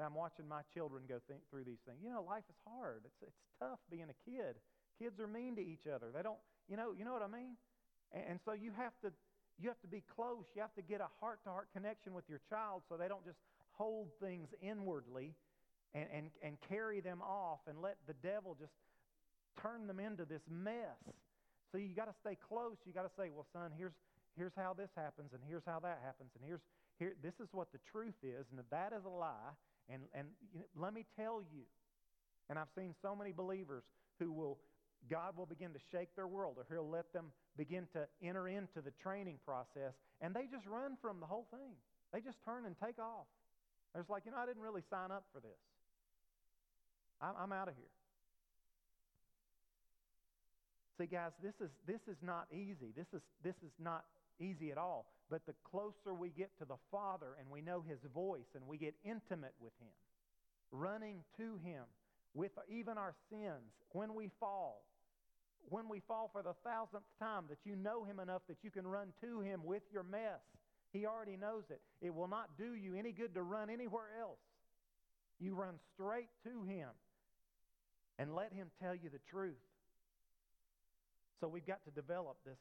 I'm 0.00 0.18
watching 0.18 0.48
my 0.48 0.66
children 0.74 1.04
go 1.06 1.22
think 1.28 1.46
through 1.46 1.62
these 1.62 1.78
things. 1.86 2.02
You 2.02 2.10
know 2.10 2.24
life 2.26 2.44
is 2.50 2.58
hard. 2.66 3.06
It's 3.06 3.20
it's 3.22 3.42
tough 3.60 3.78
being 3.90 4.10
a 4.10 4.18
kid. 4.26 4.56
Kids 4.98 5.20
are 5.20 5.30
mean 5.30 5.54
to 5.56 5.64
each 5.64 5.86
other. 5.86 6.10
They 6.12 6.22
don't 6.22 6.40
you 6.68 6.76
know 6.76 6.92
you 6.96 7.04
know 7.04 7.12
what 7.12 7.22
i 7.22 7.30
mean? 7.30 7.54
And, 8.12 8.36
and 8.36 8.38
so 8.44 8.52
you 8.52 8.72
have 8.76 8.92
to 9.04 9.12
you 9.60 9.68
have 9.68 9.80
to 9.82 9.88
be 9.88 10.02
close. 10.16 10.44
You 10.56 10.62
have 10.62 10.74
to 10.74 10.82
get 10.82 11.00
a 11.00 11.08
heart 11.20 11.40
to 11.44 11.50
heart 11.50 11.68
connection 11.72 12.14
with 12.14 12.28
your 12.28 12.40
child 12.50 12.82
so 12.88 12.96
they 12.96 13.08
don't 13.08 13.24
just 13.24 13.38
hold 13.72 14.08
things 14.20 14.48
inwardly 14.60 15.34
and, 15.94 16.06
and, 16.14 16.26
and 16.42 16.56
carry 16.68 17.00
them 17.00 17.20
off 17.22 17.60
and 17.68 17.80
let 17.80 17.96
the 18.06 18.14
devil 18.22 18.56
just 18.58 18.72
turn 19.60 19.86
them 19.86 20.00
into 20.00 20.24
this 20.24 20.42
mess. 20.48 21.00
So 21.70 21.78
you 21.78 21.94
got 21.94 22.06
to 22.06 22.14
stay 22.20 22.36
close. 22.48 22.76
You 22.86 22.92
got 22.92 23.02
to 23.02 23.14
say, 23.16 23.30
well, 23.34 23.46
son, 23.52 23.70
here's, 23.76 23.92
here's 24.36 24.52
how 24.56 24.74
this 24.74 24.90
happens, 24.96 25.32
and 25.32 25.42
here's 25.48 25.64
how 25.66 25.80
that 25.80 26.00
happens, 26.04 26.30
and 26.36 26.44
here's, 26.46 26.60
here, 26.98 27.14
this 27.22 27.34
is 27.40 27.48
what 27.52 27.72
the 27.72 27.78
truth 27.90 28.16
is, 28.22 28.46
and 28.50 28.60
if 28.60 28.68
that 28.70 28.92
is 28.92 29.04
a 29.04 29.08
lie, 29.08 29.52
and, 29.88 30.02
and 30.14 30.28
you 30.52 30.60
know, 30.60 30.66
let 30.76 30.94
me 30.94 31.04
tell 31.16 31.42
you, 31.42 31.64
and 32.48 32.58
I've 32.58 32.70
seen 32.76 32.94
so 33.02 33.16
many 33.16 33.32
believers 33.32 33.82
who 34.18 34.32
will 34.32 34.58
God 35.10 35.36
will 35.36 35.46
begin 35.46 35.72
to 35.72 35.80
shake 35.90 36.14
their 36.14 36.28
world, 36.28 36.56
or 36.58 36.66
He'll 36.70 36.88
let 36.88 37.12
them 37.12 37.32
begin 37.56 37.88
to 37.92 38.06
enter 38.22 38.48
into 38.48 38.80
the 38.84 38.92
training 39.02 39.38
process, 39.44 39.94
and 40.20 40.34
they 40.34 40.46
just 40.46 40.66
run 40.66 40.96
from 41.02 41.18
the 41.18 41.26
whole 41.26 41.46
thing. 41.50 41.74
They 42.12 42.20
just 42.20 42.38
turn 42.44 42.66
and 42.66 42.76
take 42.78 42.98
off. 42.98 43.26
They're 43.94 44.04
like, 44.08 44.24
you 44.24 44.32
know, 44.32 44.38
I 44.38 44.46
didn't 44.46 44.62
really 44.62 44.82
sign 44.90 45.10
up 45.10 45.24
for 45.32 45.40
this. 45.40 45.58
I'm, 47.22 47.34
I'm 47.38 47.52
out 47.52 47.68
of 47.68 47.74
here. 47.74 47.86
See, 50.98 51.06
guys, 51.06 51.32
this 51.42 51.54
is, 51.60 51.70
this 51.86 52.00
is 52.08 52.16
not 52.22 52.46
easy. 52.52 52.92
This 52.96 53.06
is, 53.14 53.22
this 53.42 53.56
is 53.64 53.72
not 53.78 54.04
easy 54.40 54.70
at 54.70 54.78
all. 54.78 55.06
But 55.30 55.46
the 55.46 55.54
closer 55.64 56.12
we 56.12 56.28
get 56.30 56.50
to 56.58 56.64
the 56.64 56.76
Father 56.90 57.36
and 57.40 57.48
we 57.50 57.62
know 57.62 57.82
His 57.88 57.98
voice 58.14 58.50
and 58.54 58.66
we 58.66 58.76
get 58.76 58.94
intimate 59.04 59.54
with 59.60 59.72
Him, 59.80 59.94
running 60.70 61.20
to 61.38 61.58
Him 61.64 61.84
with 62.34 62.52
even 62.68 62.98
our 62.98 63.14
sins, 63.30 63.72
when 63.90 64.14
we 64.14 64.30
fall, 64.40 64.84
when 65.68 65.88
we 65.88 66.00
fall 66.06 66.30
for 66.32 66.42
the 66.42 66.54
thousandth 66.64 67.04
time, 67.18 67.44
that 67.48 67.58
you 67.64 67.76
know 67.76 68.04
Him 68.04 68.20
enough 68.20 68.42
that 68.48 68.58
you 68.62 68.70
can 68.70 68.86
run 68.86 69.08
to 69.22 69.40
Him 69.40 69.60
with 69.64 69.82
your 69.92 70.02
mess. 70.02 70.40
He 70.92 71.06
already 71.06 71.36
knows 71.36 71.64
it. 71.70 71.80
It 72.00 72.14
will 72.14 72.28
not 72.28 72.50
do 72.58 72.74
you 72.74 72.94
any 72.94 73.12
good 73.12 73.34
to 73.34 73.42
run 73.42 73.70
anywhere 73.70 74.08
else. 74.20 74.40
You 75.40 75.54
run 75.54 75.74
straight 75.94 76.28
to 76.44 76.64
Him 76.64 76.88
and 78.18 78.34
let 78.34 78.52
Him 78.52 78.70
tell 78.82 78.94
you 78.94 79.10
the 79.10 79.20
truth. 79.30 79.54
So 81.40 81.48
we've 81.48 81.66
got 81.66 81.84
to 81.84 81.90
develop 81.90 82.36
this, 82.46 82.58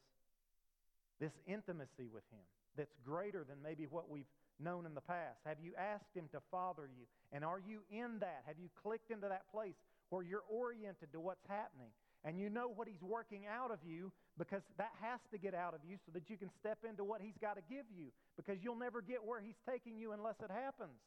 this 1.20 1.32
intimacy 1.48 2.08
with 2.12 2.24
Him 2.32 2.44
that's 2.78 2.96
greater 3.06 3.46
than 3.48 3.58
maybe 3.64 3.86
what 3.86 4.10
we've 4.10 4.30
known 4.60 4.86
in 4.86 4.94
the 4.94 5.02
past. 5.02 5.40
Have 5.46 5.58
you 5.62 5.74
asked 5.78 6.14
Him 6.16 6.30
to 6.32 6.40
father 6.52 6.90
you? 6.90 7.06
And 7.32 7.44
are 7.44 7.60
you 7.60 7.82
in 7.92 8.20
that? 8.20 8.44
Have 8.48 8.58
you 8.60 8.70
clicked 8.82 9.12
into 9.12 9.28
that 9.28 9.50
place 9.52 9.76
where 10.10 10.24
you're 10.24 10.46
oriented 10.50 11.12
to 11.12 11.20
what's 11.20 11.46
happening? 11.48 11.92
And 12.24 12.40
you 12.40 12.50
know 12.50 12.70
what 12.70 12.88
He's 12.88 13.02
working 13.02 13.44
out 13.46 13.72
of 13.72 13.80
you 13.86 14.12
because 14.38 14.62
that 14.78 14.94
has 15.02 15.20
to 15.32 15.38
get 15.38 15.54
out 15.54 15.74
of 15.74 15.82
you 15.88 15.98
so 16.06 16.12
that 16.14 16.30
you 16.30 16.38
can 16.38 16.50
step 16.60 16.80
into 16.88 17.04
what 17.04 17.22
He's 17.22 17.38
got 17.42 17.56
to 17.56 17.64
give 17.70 17.86
you 17.96 18.14
because 18.38 18.58
you'll 18.62 18.78
never 18.78 19.02
get 19.02 19.24
where 19.24 19.42
He's 19.42 19.58
taking 19.68 19.98
you 19.98 20.14
unless 20.14 20.36
it 20.44 20.52
happens. 20.52 20.98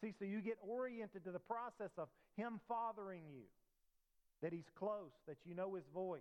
See, 0.00 0.14
so 0.18 0.24
you 0.24 0.40
get 0.40 0.56
oriented 0.62 1.24
to 1.24 1.32
the 1.32 1.42
process 1.42 1.90
of 1.98 2.08
Him 2.36 2.60
fathering 2.68 3.22
you, 3.30 3.44
that 4.42 4.52
He's 4.52 4.68
close, 4.78 5.12
that 5.26 5.36
you 5.44 5.54
know 5.54 5.74
His 5.74 5.84
voice. 5.92 6.20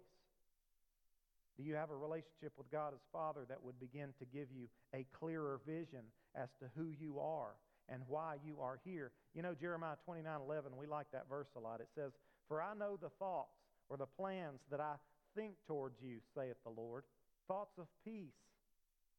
Do 1.57 1.63
you 1.63 1.73
have 1.73 1.89
a 1.89 1.95
relationship 1.95 2.53
with 2.57 2.69
God 2.71 2.93
as 2.93 2.99
Father 3.11 3.41
that 3.49 3.63
would 3.63 3.79
begin 3.79 4.13
to 4.19 4.25
give 4.25 4.47
you 4.53 4.67
a 4.93 5.05
clearer 5.19 5.59
vision 5.65 6.05
as 6.35 6.49
to 6.59 6.65
who 6.75 6.89
you 6.99 7.19
are 7.19 7.55
and 7.89 8.03
why 8.07 8.35
you 8.45 8.61
are 8.61 8.79
here? 8.85 9.11
You 9.33 9.41
know, 9.41 9.55
Jeremiah 9.59 9.95
29 10.05 10.41
11, 10.41 10.71
we 10.77 10.85
like 10.85 11.07
that 11.13 11.27
verse 11.27 11.47
a 11.55 11.59
lot. 11.59 11.81
It 11.81 11.89
says, 11.95 12.11
For 12.47 12.61
I 12.61 12.75
know 12.75 12.97
the 13.01 13.09
thoughts 13.17 13.57
or 13.89 13.97
the 13.97 14.05
plans 14.05 14.59
that 14.69 14.79
I 14.79 14.95
think 15.35 15.53
towards 15.65 15.95
you, 16.01 16.17
saith 16.35 16.57
the 16.63 16.69
Lord, 16.69 17.03
thoughts 17.47 17.77
of 17.79 17.87
peace 18.05 18.37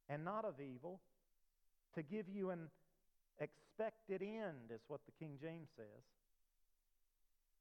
and 0.07 0.23
not 0.23 0.45
of 0.45 0.55
evil, 0.61 1.01
to 1.95 2.03
give 2.03 2.29
you 2.29 2.51
an 2.51 2.69
expected 3.39 4.21
end, 4.21 4.71
is 4.73 4.81
what 4.87 5.01
the 5.05 5.11
King 5.19 5.37
James 5.41 5.67
says. 5.75 6.03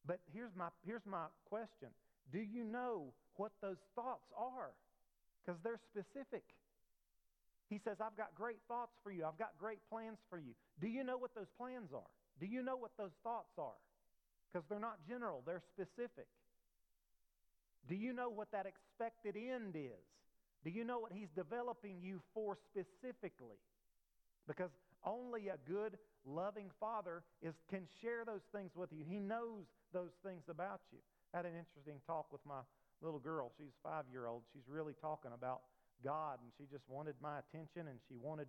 But 0.06 0.20
here's 0.32 0.54
my, 0.56 0.68
here's 0.86 1.04
my 1.06 1.26
question 1.48 1.88
Do 2.32 2.38
you 2.38 2.64
know 2.64 3.12
what 3.36 3.52
those 3.60 3.80
thoughts 3.94 4.26
are? 4.36 4.70
Because 5.44 5.60
they're 5.62 5.80
specific. 5.90 6.44
He 7.68 7.80
says, 7.84 7.96
I've 8.00 8.16
got 8.16 8.34
great 8.34 8.58
thoughts 8.66 8.92
for 9.04 9.12
you. 9.12 9.24
I've 9.26 9.38
got 9.38 9.50
great 9.58 9.78
plans 9.90 10.18
for 10.30 10.38
you. 10.38 10.52
Do 10.80 10.88
you 10.88 11.04
know 11.04 11.18
what 11.18 11.34
those 11.34 11.50
plans 11.58 11.90
are? 11.94 12.10
Do 12.40 12.46
you 12.46 12.62
know 12.62 12.76
what 12.76 12.92
those 12.96 13.12
thoughts 13.22 13.52
are? 13.58 13.76
Because 14.52 14.66
they're 14.68 14.80
not 14.80 14.96
general, 15.06 15.42
they're 15.44 15.62
specific. 15.74 16.26
Do 17.88 17.94
you 17.94 18.12
know 18.12 18.28
what 18.28 18.50
that 18.52 18.66
expected 18.66 19.36
end 19.36 19.74
is? 19.76 20.04
Do 20.64 20.70
you 20.70 20.84
know 20.84 20.98
what 20.98 21.12
He's 21.12 21.28
developing 21.36 21.96
you 22.02 22.20
for 22.34 22.56
specifically? 22.72 23.60
Because 24.46 24.70
only 25.04 25.48
a 25.48 25.56
good, 25.70 25.98
loving 26.26 26.70
Father 26.80 27.22
is, 27.42 27.54
can 27.70 27.86
share 28.02 28.24
those 28.24 28.44
things 28.52 28.70
with 28.74 28.90
you. 28.92 29.04
He 29.08 29.18
knows 29.18 29.64
those 29.92 30.14
things 30.24 30.44
about 30.48 30.80
you. 30.92 30.98
I 31.32 31.38
had 31.38 31.46
an 31.46 31.56
interesting 31.56 32.00
talk 32.06 32.32
with 32.32 32.44
my 32.46 32.64
little 33.00 33.20
girl. 33.20 33.52
She's 33.56 33.74
five 33.82 34.04
year 34.10 34.26
old. 34.26 34.42
She's 34.52 34.66
really 34.68 34.94
talking 35.00 35.32
about 35.32 35.62
God, 36.02 36.38
and 36.42 36.50
she 36.56 36.64
just 36.70 36.86
wanted 36.88 37.14
my 37.20 37.42
attention, 37.42 37.90
and 37.90 37.98
she 38.08 38.16
wanted 38.16 38.48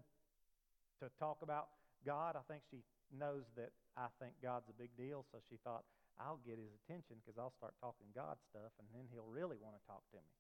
to 1.02 1.10
talk 1.18 1.42
about 1.42 1.70
God. 2.06 2.36
I 2.36 2.44
think 2.48 2.64
she 2.70 2.82
knows 3.12 3.44
that 3.58 3.74
I 3.98 4.08
think 4.22 4.38
God's 4.42 4.70
a 4.70 4.78
big 4.78 4.94
deal, 4.96 5.26
so 5.32 5.40
she 5.50 5.58
thought, 5.66 5.84
I'll 6.20 6.40
get 6.44 6.60
his 6.60 6.72
attention 6.84 7.16
because 7.24 7.40
I'll 7.40 7.56
start 7.56 7.74
talking 7.80 8.12
God 8.12 8.36
stuff, 8.52 8.76
and 8.78 8.88
then 8.92 9.08
he'll 9.12 9.30
really 9.32 9.56
want 9.56 9.80
to 9.80 9.84
talk 9.88 10.04
to 10.12 10.20
me. 10.20 10.34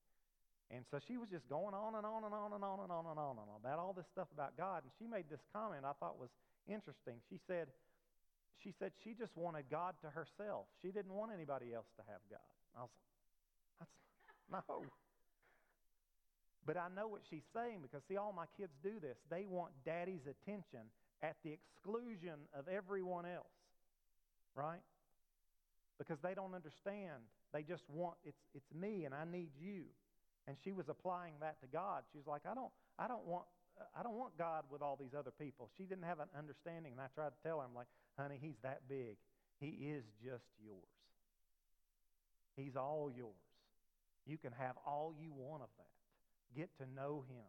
And 0.69 0.85
so 0.91 1.01
she 1.01 1.17
was 1.17 1.31
just 1.33 1.49
going 1.49 1.73
on 1.73 1.97
and 1.97 2.05
on 2.05 2.21
and 2.21 2.35
on 2.35 2.53
and 2.53 2.61
on 2.61 2.77
and 2.85 2.91
on 2.93 3.05
and 3.09 3.17
on 3.17 3.35
and 3.41 3.47
on 3.49 3.57
about 3.57 3.81
all 3.81 3.89
this 3.89 4.05
stuff 4.13 4.29
about 4.29 4.53
God. 4.53 4.85
And 4.85 4.91
she 5.01 5.09
made 5.09 5.25
this 5.25 5.41
comment 5.49 5.81
I 5.81 5.97
thought 5.97 6.21
was 6.21 6.29
interesting. 6.69 7.17
She 7.25 7.41
said, 7.49 7.73
she 8.63 8.73
said 8.79 8.91
she 9.03 9.13
just 9.13 9.35
wanted 9.35 9.65
God 9.69 9.95
to 10.01 10.09
herself. 10.09 10.65
She 10.81 10.89
didn't 10.89 11.13
want 11.13 11.31
anybody 11.33 11.73
else 11.73 11.87
to 11.97 12.03
have 12.07 12.21
God. 12.29 12.51
I 12.77 12.81
was 12.81 12.91
like, 12.91 13.89
that's 14.49 14.65
no. 14.69 14.83
But 16.65 16.77
I 16.77 16.87
know 16.95 17.07
what 17.07 17.21
she's 17.29 17.47
saying 17.53 17.79
because 17.81 18.01
see, 18.07 18.17
all 18.17 18.33
my 18.33 18.45
kids 18.57 18.73
do 18.83 18.99
this. 19.01 19.17
They 19.29 19.45
want 19.47 19.71
daddy's 19.85 20.27
attention 20.27 20.91
at 21.23 21.35
the 21.43 21.51
exclusion 21.51 22.47
of 22.53 22.67
everyone 22.67 23.25
else. 23.25 23.47
Right? 24.55 24.81
because 25.99 26.17
they 26.23 26.33
don't 26.33 26.55
understand. 26.55 27.21
They 27.53 27.61
just 27.61 27.83
want 27.89 28.15
it's 28.23 28.39
it's 28.55 28.73
me 28.73 29.05
and 29.05 29.13
I 29.13 29.25
need 29.29 29.51
you. 29.61 29.83
And 30.47 30.57
she 30.63 30.71
was 30.71 30.89
applying 30.89 31.33
that 31.41 31.61
to 31.61 31.67
God. 31.67 32.03
She 32.11 32.17
was 32.17 32.25
like, 32.25 32.41
I 32.49 32.55
don't 32.55 32.71
I 32.97 33.07
don't 33.07 33.27
want 33.27 33.45
I 33.97 34.03
don't 34.03 34.17
want 34.17 34.37
God 34.37 34.63
with 34.69 34.81
all 34.81 34.97
these 34.99 35.13
other 35.17 35.31
people. 35.31 35.69
She 35.77 35.83
didn't 35.83 36.03
have 36.03 36.19
an 36.19 36.29
understanding, 36.37 36.93
and 36.93 37.01
I 37.01 37.07
tried 37.15 37.29
to 37.29 37.39
tell 37.43 37.59
her, 37.59 37.65
I'm 37.65 37.75
like, 37.75 37.87
honey, 38.17 38.37
he's 38.41 38.57
that 38.63 38.81
big. 38.87 39.17
He 39.59 39.91
is 39.91 40.03
just 40.23 40.45
yours. 40.63 40.95
He's 42.55 42.75
all 42.75 43.11
yours. 43.15 43.33
You 44.25 44.37
can 44.37 44.51
have 44.57 44.75
all 44.85 45.13
you 45.19 45.31
want 45.33 45.63
of 45.63 45.69
that. 45.77 45.93
Get 46.55 46.69
to 46.77 46.85
know 46.95 47.23
him. 47.29 47.47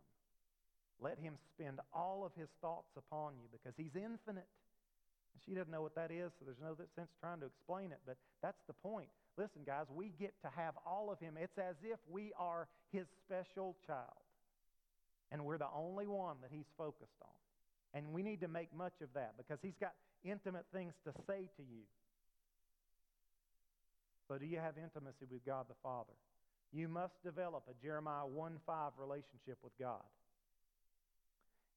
Let 1.00 1.18
him 1.18 1.34
spend 1.54 1.80
all 1.92 2.24
of 2.24 2.32
his 2.38 2.48
thoughts 2.60 2.92
upon 2.96 3.34
you 3.40 3.48
because 3.50 3.74
he's 3.76 3.96
infinite. 3.96 4.46
She 5.46 5.54
doesn't 5.54 5.70
know 5.70 5.82
what 5.82 5.94
that 5.94 6.10
is, 6.10 6.32
so 6.38 6.44
there's 6.44 6.60
no 6.60 6.76
sense 6.94 7.08
trying 7.20 7.40
to 7.40 7.46
explain 7.46 7.92
it, 7.92 8.00
but 8.06 8.16
that's 8.42 8.60
the 8.66 8.74
point. 8.74 9.08
Listen, 9.36 9.62
guys, 9.64 9.86
we 9.94 10.12
get 10.20 10.34
to 10.42 10.50
have 10.54 10.74
all 10.84 11.10
of 11.10 11.18
Him. 11.18 11.34
It's 11.40 11.56
as 11.56 11.76
if 11.82 11.98
we 12.10 12.32
are 12.38 12.68
His 12.92 13.06
special 13.24 13.76
child, 13.86 14.20
and 15.32 15.44
we're 15.44 15.58
the 15.58 15.70
only 15.74 16.06
one 16.06 16.36
that 16.42 16.50
He's 16.52 16.68
focused 16.76 17.20
on. 17.22 17.28
And 17.92 18.12
we 18.12 18.22
need 18.22 18.40
to 18.40 18.48
make 18.48 18.74
much 18.74 18.94
of 19.02 19.08
that 19.14 19.34
because 19.36 19.58
He's 19.62 19.76
got 19.80 19.92
intimate 20.24 20.66
things 20.72 20.94
to 21.04 21.12
say 21.26 21.48
to 21.56 21.62
you. 21.62 21.82
So, 24.28 24.38
do 24.38 24.46
you 24.46 24.58
have 24.58 24.74
intimacy 24.78 25.26
with 25.30 25.44
God 25.44 25.66
the 25.68 25.74
Father? 25.82 26.14
You 26.72 26.86
must 26.86 27.14
develop 27.24 27.64
a 27.68 27.84
Jeremiah 27.84 28.26
1 28.26 28.58
5 28.64 28.92
relationship 28.98 29.58
with 29.62 29.76
God. 29.78 30.04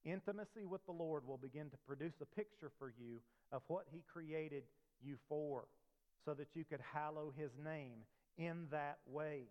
Intimacy 0.04 0.64
with 0.68 0.84
the 0.86 0.92
Lord 0.92 1.26
will 1.26 1.38
begin 1.38 1.70
to 1.70 1.76
produce 1.86 2.12
a 2.20 2.26
picture 2.36 2.70
for 2.78 2.92
you 3.00 3.18
of 3.50 3.62
what 3.66 3.86
He 3.90 4.02
created 4.12 4.62
you 5.04 5.16
for 5.28 5.64
so 6.24 6.34
that 6.34 6.48
you 6.54 6.64
could 6.64 6.80
hallow 6.92 7.32
His 7.36 7.50
name 7.64 8.04
in 8.38 8.66
that 8.70 8.98
way. 9.06 9.42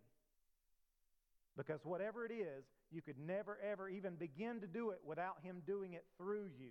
Because 1.58 1.80
whatever 1.84 2.26
it 2.26 2.32
is, 2.32 2.64
you 2.94 3.02
could 3.02 3.18
never, 3.20 3.58
ever 3.70 3.90
even 3.90 4.16
begin 4.16 4.62
to 4.62 4.68
do 4.68 4.92
it 4.92 5.00
without 5.06 5.38
Him 5.44 5.62
doing 5.66 5.94
it 5.94 6.06
through 6.18 6.50
you. 6.60 6.70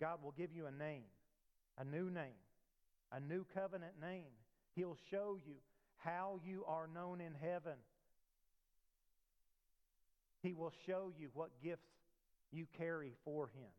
God 0.00 0.22
will 0.22 0.32
give 0.32 0.52
you 0.52 0.66
a 0.66 0.70
name, 0.70 1.04
a 1.78 1.84
new 1.84 2.10
name, 2.10 2.38
a 3.10 3.20
new 3.20 3.44
covenant 3.54 3.94
name. 4.00 4.30
He'll 4.76 4.96
show 5.10 5.38
you 5.44 5.54
how 5.96 6.38
you 6.44 6.64
are 6.66 6.88
known 6.92 7.20
in 7.20 7.34
heaven. 7.34 7.74
He 10.42 10.52
will 10.52 10.72
show 10.86 11.10
you 11.18 11.30
what 11.34 11.50
gifts 11.62 11.88
you 12.52 12.66
carry 12.76 13.12
for 13.24 13.46
Him. 13.46 13.70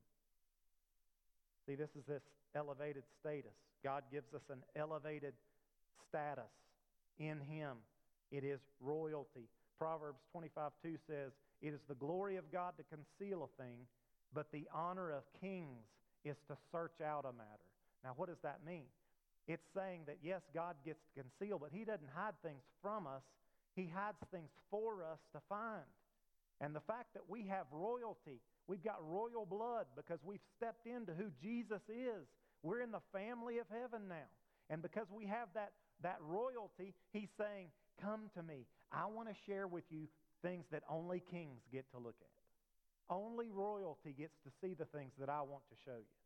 See, 1.66 1.76
this 1.76 1.90
is 1.98 2.06
this 2.08 2.24
elevated 2.56 3.04
status. 3.20 3.54
God 3.84 4.04
gives 4.12 4.34
us 4.34 4.42
an 4.50 4.64
elevated 4.76 5.34
status 6.10 6.52
in 7.18 7.40
Him. 7.40 7.78
It 8.32 8.44
is 8.44 8.60
royalty. 8.82 9.48
Proverbs 9.80 10.20
25 10.32 10.72
2 10.84 10.98
says, 11.08 11.32
It 11.62 11.74
is 11.74 11.80
the 11.88 11.96
glory 11.96 12.36
of 12.36 12.52
God 12.52 12.74
to 12.78 12.84
conceal 12.84 13.48
a 13.48 13.62
thing, 13.62 13.88
but 14.34 14.52
the 14.52 14.68
honor 14.74 15.12
of 15.12 15.24
kings 15.40 15.88
is 16.26 16.36
to 16.48 16.58
search 16.72 17.02
out 17.04 17.26
a 17.26 17.32
matter. 17.32 17.70
Now, 18.04 18.14
what 18.16 18.28
does 18.28 18.42
that 18.44 18.60
mean? 18.66 18.86
It's 19.48 19.66
saying 19.76 20.02
that, 20.06 20.18
yes, 20.22 20.42
God 20.54 20.76
gets 20.86 21.00
to 21.16 21.24
conceal, 21.24 21.58
but 21.58 21.70
He 21.74 21.86
doesn't 21.86 22.10
hide 22.14 22.36
things 22.44 22.62
from 22.82 23.08
us, 23.08 23.24
He 23.76 23.90
hides 23.94 24.20
things 24.32 24.50
for 24.70 25.04
us 25.04 25.20
to 25.34 25.40
find. 25.48 25.88
And 26.62 26.76
the 26.76 26.82
fact 26.82 27.14
that 27.14 27.24
we 27.30 27.48
have 27.48 27.66
royalty 27.72 28.42
We've 28.70 28.84
got 28.84 29.02
royal 29.02 29.48
blood 29.50 29.88
because 29.98 30.20
we've 30.24 30.46
stepped 30.56 30.86
into 30.86 31.12
who 31.18 31.34
Jesus 31.42 31.82
is. 31.90 32.30
We're 32.62 32.82
in 32.82 32.92
the 32.92 33.02
family 33.12 33.58
of 33.58 33.66
heaven 33.74 34.08
now. 34.08 34.30
And 34.70 34.84
because 34.84 35.08
we 35.10 35.26
have 35.26 35.50
that, 35.56 35.72
that 36.04 36.18
royalty, 36.22 36.94
he's 37.12 37.34
saying, 37.36 37.70
Come 38.02 38.30
to 38.36 38.44
me. 38.44 38.66
I 38.92 39.06
want 39.06 39.28
to 39.30 39.36
share 39.46 39.68
with 39.68 39.84
you 39.90 40.08
things 40.42 40.66
that 40.72 40.84
only 40.90 41.22
kings 41.32 41.62
get 41.72 41.86
to 41.92 41.98
look 41.98 42.16
at. 42.22 43.14
Only 43.14 43.50
royalty 43.50 44.14
gets 44.18 44.34
to 44.46 44.52
see 44.62 44.74
the 44.74 44.86
things 44.86 45.12
that 45.20 45.30
I 45.30 45.42
want 45.42 45.64
to 45.70 45.76
show 45.84 45.98
you. 45.98 46.18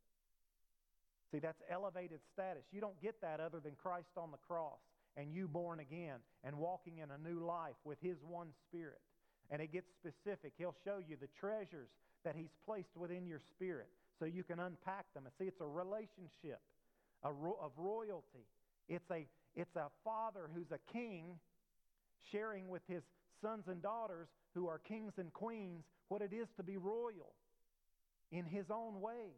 See, 1.31 1.39
that's 1.39 1.61
elevated 1.71 2.19
status. 2.33 2.63
You 2.71 2.81
don't 2.81 3.01
get 3.01 3.19
that 3.21 3.39
other 3.39 3.59
than 3.59 3.73
Christ 3.81 4.13
on 4.17 4.31
the 4.31 4.37
cross 4.37 4.79
and 5.17 5.33
you 5.33 5.47
born 5.47 5.79
again 5.79 6.19
and 6.43 6.57
walking 6.57 6.99
in 6.99 7.09
a 7.09 7.17
new 7.17 7.43
life 7.43 7.75
with 7.83 7.97
His 8.01 8.17
one 8.27 8.49
Spirit. 8.67 9.01
And 9.49 9.61
it 9.61 9.71
gets 9.71 9.87
specific. 9.99 10.53
He'll 10.57 10.75
show 10.85 10.97
you 10.97 11.17
the 11.19 11.29
treasures 11.39 11.89
that 12.23 12.35
He's 12.35 12.53
placed 12.65 12.95
within 12.95 13.25
your 13.25 13.39
spirit 13.55 13.87
so 14.19 14.25
you 14.25 14.43
can 14.43 14.59
unpack 14.59 15.05
them. 15.13 15.23
And 15.25 15.33
see, 15.39 15.45
it's 15.45 15.61
a 15.61 15.65
relationship 15.65 16.61
of 17.23 17.35
royalty. 17.77 18.45
It's 18.89 19.09
a, 19.11 19.25
it's 19.55 19.75
a 19.75 19.87
father 20.03 20.49
who's 20.53 20.71
a 20.71 20.79
king 20.91 21.39
sharing 22.31 22.69
with 22.69 22.81
his 22.87 23.03
sons 23.41 23.65
and 23.67 23.81
daughters 23.81 24.27
who 24.53 24.67
are 24.67 24.79
kings 24.79 25.13
and 25.17 25.31
queens 25.33 25.83
what 26.07 26.21
it 26.21 26.33
is 26.33 26.47
to 26.57 26.63
be 26.63 26.77
royal 26.77 27.33
in 28.31 28.45
his 28.45 28.65
own 28.69 29.01
way. 29.01 29.31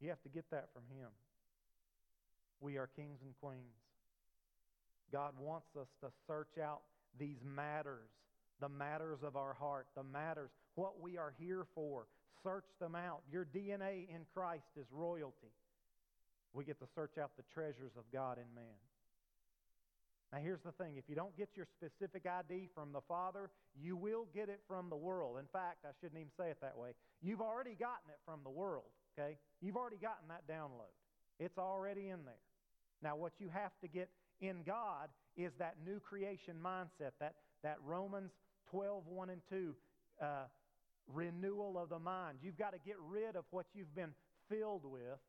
You 0.00 0.08
have 0.10 0.22
to 0.22 0.28
get 0.28 0.44
that 0.50 0.68
from 0.72 0.82
him. 0.96 1.08
We 2.60 2.76
are 2.76 2.88
kings 2.96 3.18
and 3.24 3.34
queens. 3.40 3.62
God 5.12 5.32
wants 5.38 5.68
us 5.80 5.88
to 6.00 6.08
search 6.26 6.58
out 6.58 6.80
these 7.18 7.38
matters 7.44 8.10
the 8.60 8.68
matters 8.68 9.18
of 9.22 9.36
our 9.36 9.54
heart, 9.54 9.86
the 9.96 10.02
matters, 10.02 10.50
what 10.74 11.00
we 11.00 11.18
are 11.18 11.34
here 11.38 11.66
for. 11.74 12.06
Search 12.42 12.64
them 12.80 12.94
out. 12.94 13.20
Your 13.30 13.44
DNA 13.44 14.08
in 14.08 14.26
Christ 14.32 14.64
is 14.76 14.86
royalty. 14.92 15.52
We 16.52 16.64
get 16.64 16.78
to 16.80 16.86
search 16.94 17.18
out 17.18 17.32
the 17.36 17.44
treasures 17.52 17.92
of 17.96 18.04
God 18.12 18.38
in 18.38 18.54
man. 18.54 18.64
Now, 20.34 20.40
here's 20.40 20.62
the 20.66 20.72
thing 20.72 20.96
if 20.96 21.04
you 21.08 21.14
don't 21.14 21.36
get 21.36 21.50
your 21.54 21.66
specific 21.78 22.26
ID 22.26 22.68
from 22.74 22.92
the 22.92 23.00
Father, 23.06 23.50
you 23.80 23.96
will 23.96 24.26
get 24.34 24.48
it 24.48 24.58
from 24.66 24.90
the 24.90 24.96
world. 24.96 25.36
In 25.38 25.46
fact, 25.52 25.84
I 25.84 25.90
shouldn't 26.00 26.18
even 26.18 26.32
say 26.36 26.50
it 26.50 26.58
that 26.60 26.76
way. 26.76 26.90
You've 27.22 27.40
already 27.40 27.76
gotten 27.78 28.10
it 28.10 28.18
from 28.26 28.40
the 28.42 28.50
world, 28.50 28.90
okay? 29.16 29.36
You've 29.62 29.76
already 29.76 29.98
gotten 29.98 30.26
that 30.28 30.42
download, 30.50 30.90
it's 31.38 31.56
already 31.56 32.08
in 32.08 32.24
there. 32.24 32.42
Now, 33.00 33.14
what 33.14 33.34
you 33.38 33.48
have 33.48 33.70
to 33.82 33.86
get 33.86 34.08
in 34.40 34.64
God 34.66 35.08
is 35.36 35.52
that 35.60 35.76
new 35.86 36.00
creation 36.00 36.56
mindset, 36.60 37.12
that, 37.20 37.34
that 37.62 37.76
Romans 37.86 38.32
12, 38.70 39.06
1 39.06 39.30
and 39.30 39.40
2 39.50 39.74
uh, 40.20 40.26
renewal 41.14 41.78
of 41.78 41.90
the 41.90 41.98
mind. 42.00 42.38
You've 42.42 42.58
got 42.58 42.72
to 42.72 42.78
get 42.84 42.96
rid 43.08 43.36
of 43.36 43.44
what 43.52 43.66
you've 43.72 43.94
been 43.94 44.14
filled 44.48 44.84
with. 44.84 45.20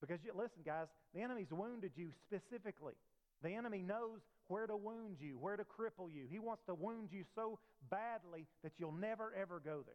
Because, 0.00 0.20
you, 0.24 0.32
listen, 0.34 0.62
guys, 0.64 0.86
the 1.14 1.20
enemy's 1.20 1.50
wounded 1.50 1.92
you 1.96 2.08
specifically. 2.26 2.94
The 3.42 3.54
enemy 3.54 3.82
knows 3.82 4.20
where 4.48 4.66
to 4.66 4.76
wound 4.76 5.16
you, 5.20 5.38
where 5.38 5.56
to 5.56 5.64
cripple 5.64 6.12
you. 6.12 6.26
He 6.28 6.38
wants 6.38 6.62
to 6.66 6.74
wound 6.74 7.08
you 7.12 7.24
so 7.34 7.58
badly 7.90 8.46
that 8.62 8.72
you'll 8.78 8.92
never, 8.92 9.32
ever 9.40 9.60
go 9.60 9.82
there. 9.86 9.94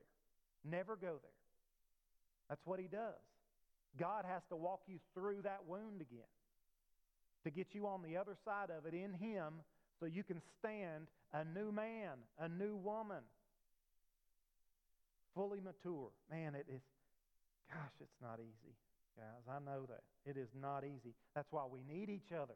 Never 0.64 0.96
go 0.96 1.20
there. 1.22 1.32
That's 2.50 2.66
what 2.66 2.80
he 2.80 2.88
does. 2.88 3.22
God 4.00 4.26
has 4.28 4.42
to 4.50 4.56
walk 4.56 4.82
you 4.88 5.00
through 5.14 5.42
that 5.44 5.62
wound 5.68 6.02
again 6.02 6.32
to 7.44 7.52
get 7.52 7.68
you 7.74 7.88
on 7.88 8.02
the 8.02 8.18
other 8.18 8.36
side 8.44 8.70
of 8.76 8.86
it 8.86 8.94
in 8.94 9.14
him 9.14 9.62
so 10.00 10.06
you 10.06 10.24
can 10.24 10.42
stand 10.60 11.08
a 11.34 11.46
new 11.46 11.72
man, 11.72 12.18
a 12.40 12.50
new 12.50 12.76
woman, 12.76 13.22
fully 15.36 15.60
mature. 15.60 16.10
Man, 16.32 16.56
it 16.56 16.66
is, 16.74 16.82
gosh, 17.70 17.94
it's 18.02 18.22
not 18.22 18.40
easy, 18.40 18.74
guys. 19.16 19.44
I 19.50 19.60
know 19.60 19.86
that. 19.88 20.02
It 20.30 20.38
is 20.38 20.50
not 20.60 20.84
easy. 20.84 21.14
That's 21.36 21.52
why 21.52 21.64
we 21.72 21.84
need 21.84 22.10
each 22.10 22.32
other 22.34 22.56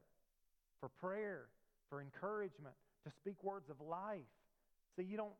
for 0.79 0.89
prayer, 0.89 1.45
for 1.89 2.01
encouragement, 2.01 2.75
to 3.05 3.11
speak 3.17 3.43
words 3.43 3.69
of 3.69 3.79
life. 3.81 4.29
See, 4.97 5.03
you 5.03 5.17
don't, 5.17 5.33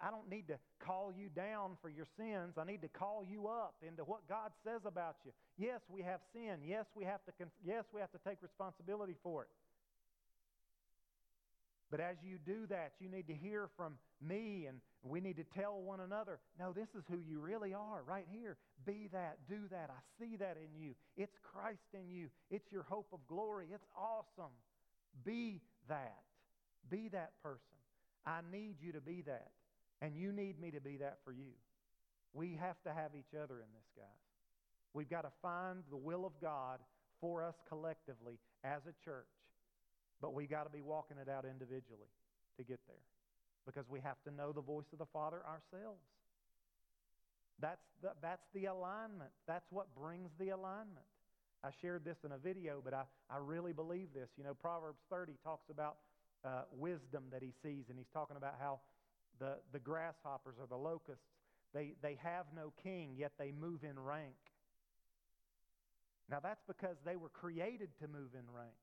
I 0.00 0.10
don't 0.10 0.28
need 0.28 0.48
to 0.48 0.58
call 0.78 1.12
you 1.16 1.28
down 1.28 1.76
for 1.80 1.88
your 1.88 2.06
sins. 2.16 2.54
I 2.58 2.64
need 2.64 2.82
to 2.82 2.88
call 2.88 3.24
you 3.28 3.48
up 3.48 3.74
into 3.86 4.04
what 4.04 4.28
God 4.28 4.52
says 4.64 4.82
about 4.84 5.16
you. 5.24 5.32
Yes, 5.58 5.80
we 5.88 6.02
have 6.02 6.20
sin. 6.32 6.60
Yes, 6.64 6.86
we 6.94 7.04
have 7.04 7.24
to 7.24 7.32
yes, 7.64 7.84
we 7.92 8.00
have 8.00 8.12
to 8.12 8.18
take 8.26 8.42
responsibility 8.42 9.16
for 9.22 9.42
it. 9.42 9.48
But 11.90 12.00
as 12.00 12.16
you 12.22 12.38
do 12.44 12.66
that, 12.68 12.92
you 12.98 13.08
need 13.08 13.28
to 13.28 13.34
hear 13.34 13.68
from 13.76 13.94
me 14.20 14.66
and 14.66 14.80
we 15.02 15.20
need 15.20 15.36
to 15.36 15.44
tell 15.44 15.80
one 15.80 16.00
another, 16.00 16.40
no, 16.58 16.72
this 16.72 16.88
is 16.96 17.04
who 17.08 17.18
you 17.18 17.38
really 17.38 17.74
are 17.74 18.02
right 18.06 18.26
here. 18.30 18.56
Be 18.84 19.08
that, 19.12 19.38
do 19.48 19.60
that. 19.70 19.90
I 19.90 20.00
see 20.18 20.36
that 20.36 20.56
in 20.56 20.80
you. 20.80 20.94
It's 21.16 21.38
Christ 21.42 21.94
in 21.94 22.10
you. 22.10 22.28
It's 22.50 22.72
your 22.72 22.82
hope 22.82 23.08
of 23.12 23.20
glory. 23.28 23.68
It's 23.72 23.86
awesome. 23.96 24.52
Be 25.24 25.60
that. 25.88 26.22
Be 26.90 27.08
that 27.08 27.32
person. 27.42 27.60
I 28.26 28.40
need 28.50 28.76
you 28.80 28.92
to 28.92 29.00
be 29.00 29.22
that. 29.22 29.50
And 30.02 30.16
you 30.16 30.32
need 30.32 30.60
me 30.60 30.72
to 30.72 30.80
be 30.80 30.96
that 30.96 31.18
for 31.24 31.32
you. 31.32 31.52
We 32.34 32.58
have 32.60 32.82
to 32.82 32.92
have 32.92 33.12
each 33.16 33.34
other 33.40 33.54
in 33.60 33.68
this, 33.74 33.88
guys. 33.96 34.06
We've 34.92 35.08
got 35.08 35.22
to 35.22 35.30
find 35.40 35.84
the 35.90 35.96
will 35.96 36.26
of 36.26 36.32
God 36.40 36.80
for 37.20 37.44
us 37.44 37.54
collectively 37.68 38.38
as 38.64 38.82
a 38.86 39.04
church. 39.04 39.26
But 40.20 40.34
we've 40.34 40.50
got 40.50 40.64
to 40.64 40.70
be 40.70 40.80
walking 40.80 41.18
it 41.18 41.28
out 41.28 41.44
individually 41.44 42.10
to 42.56 42.64
get 42.64 42.80
there 42.86 43.04
because 43.66 43.84
we 43.88 44.00
have 44.00 44.16
to 44.24 44.30
know 44.30 44.52
the 44.52 44.62
voice 44.62 44.86
of 44.92 44.98
the 44.98 45.06
Father 45.12 45.42
ourselves. 45.44 46.00
That's 47.60 47.84
the, 48.02 48.12
that's 48.22 48.46
the 48.54 48.66
alignment. 48.66 49.30
That's 49.46 49.66
what 49.70 49.86
brings 49.94 50.30
the 50.38 50.50
alignment. 50.50 51.06
I 51.64 51.70
shared 51.80 52.04
this 52.04 52.18
in 52.24 52.32
a 52.32 52.38
video, 52.38 52.80
but 52.84 52.94
I, 52.94 53.02
I 53.30 53.38
really 53.38 53.72
believe 53.72 54.08
this. 54.14 54.28
You 54.36 54.44
know, 54.44 54.54
Proverbs 54.54 55.00
30 55.10 55.32
talks 55.42 55.68
about 55.70 55.96
uh, 56.44 56.62
wisdom 56.70 57.24
that 57.32 57.42
he 57.42 57.52
sees, 57.62 57.84
and 57.88 57.98
he's 57.98 58.10
talking 58.12 58.36
about 58.36 58.54
how 58.60 58.80
the, 59.40 59.56
the 59.72 59.78
grasshoppers 59.78 60.54
or 60.60 60.66
the 60.68 60.76
locusts, 60.76 61.24
they, 61.74 61.94
they 62.02 62.18
have 62.22 62.46
no 62.54 62.72
king, 62.82 63.14
yet 63.16 63.32
they 63.38 63.52
move 63.52 63.84
in 63.84 63.98
rank. 63.98 64.36
Now, 66.30 66.40
that's 66.40 66.62
because 66.66 66.96
they 67.04 67.16
were 67.16 67.28
created 67.28 67.88
to 68.00 68.08
move 68.08 68.34
in 68.34 68.44
rank, 68.54 68.74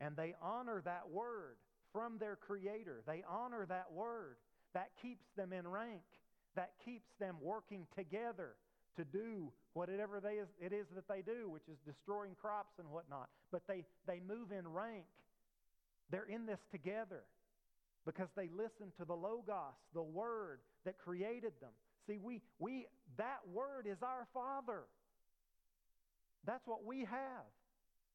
and 0.00 0.16
they 0.16 0.34
honor 0.42 0.82
that 0.84 1.08
word 1.10 1.56
from 1.92 2.18
their 2.18 2.36
Creator. 2.36 3.02
They 3.06 3.24
honor 3.28 3.66
that 3.66 3.92
word. 3.92 4.36
That 4.74 4.90
keeps 5.02 5.24
them 5.36 5.52
in 5.52 5.66
rank. 5.66 6.02
That 6.56 6.72
keeps 6.84 7.08
them 7.18 7.36
working 7.40 7.86
together 7.96 8.54
to 8.96 9.04
do 9.04 9.52
whatever 9.74 10.20
they 10.20 10.34
is, 10.34 10.48
it 10.60 10.72
is 10.72 10.86
that 10.94 11.06
they 11.08 11.22
do, 11.22 11.48
which 11.48 11.68
is 11.70 11.78
destroying 11.86 12.34
crops 12.40 12.74
and 12.78 12.90
whatnot. 12.90 13.28
But 13.52 13.62
they, 13.68 13.84
they 14.06 14.20
move 14.26 14.50
in 14.50 14.66
rank. 14.66 15.04
They're 16.10 16.24
in 16.24 16.46
this 16.46 16.58
together 16.72 17.22
because 18.04 18.28
they 18.36 18.48
listen 18.52 18.92
to 18.98 19.04
the 19.04 19.14
Logos, 19.14 19.76
the 19.94 20.02
Word 20.02 20.60
that 20.84 20.98
created 20.98 21.52
them. 21.60 21.70
See, 22.06 22.18
we, 22.18 22.40
we, 22.58 22.86
that 23.18 23.40
Word 23.52 23.86
is 23.86 23.98
our 24.02 24.26
Father. 24.34 24.84
That's 26.44 26.66
what 26.66 26.84
we 26.84 27.00
have. 27.00 27.46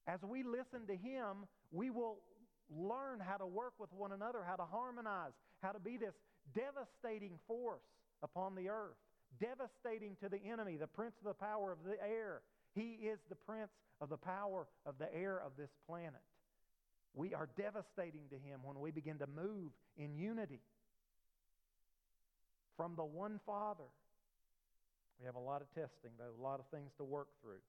As 0.08 0.20
we 0.28 0.44
listen 0.44 0.88
to 0.88 0.96
Him, 0.96 1.46
we 1.74 1.90
will 1.90 2.20
learn 2.70 3.20
how 3.20 3.36
to 3.38 3.46
work 3.46 3.74
with 3.80 3.92
one 3.92 4.14
another, 4.14 4.40
how 4.48 4.56
to 4.56 4.64
harmonize, 4.64 5.34
how 5.62 5.72
to 5.72 5.80
be 5.80 5.98
this 5.98 6.14
devastating 6.56 7.40
force 7.48 7.84
upon 8.22 8.56
the 8.56 8.70
earth, 8.70 8.96
devastating 9.42 10.16
to 10.22 10.30
the 10.30 10.40
enemy, 10.50 10.78
the 10.78 10.88
prince 10.88 11.16
of 11.20 11.26
the 11.26 11.34
power 11.34 11.72
of 11.72 11.80
the 11.84 12.02
air. 12.02 12.42
He 12.76 13.00
is 13.04 13.20
the 13.28 13.36
prince 13.36 13.72
of 14.00 14.10
the 14.10 14.18
power 14.18 14.68
of 14.86 14.96
the 15.00 15.14
air 15.14 15.42
of 15.44 15.54
this 15.58 15.72
planet. 15.88 16.22
We 17.16 17.34
are 17.34 17.50
devastating 17.58 18.24
to 18.30 18.36
him 18.36 18.62
when 18.64 18.80
we 18.80 18.92
begin 18.92 19.18
to 19.20 19.28
move 19.28 19.72
in 19.98 20.16
unity 20.16 20.62
from 22.78 22.94
the 22.96 23.04
one 23.04 23.40
Father. 23.46 23.84
We 25.20 25.26
have 25.26 25.36
a 25.36 25.40
lot 25.40 25.62
of 25.62 25.68
testing, 25.70 26.12
though, 26.18 26.34
a 26.38 26.44
lot 26.44 26.60
of 26.60 26.66
things 26.68 26.92
to 26.98 27.04
work 27.04 27.28
through. 27.42 27.62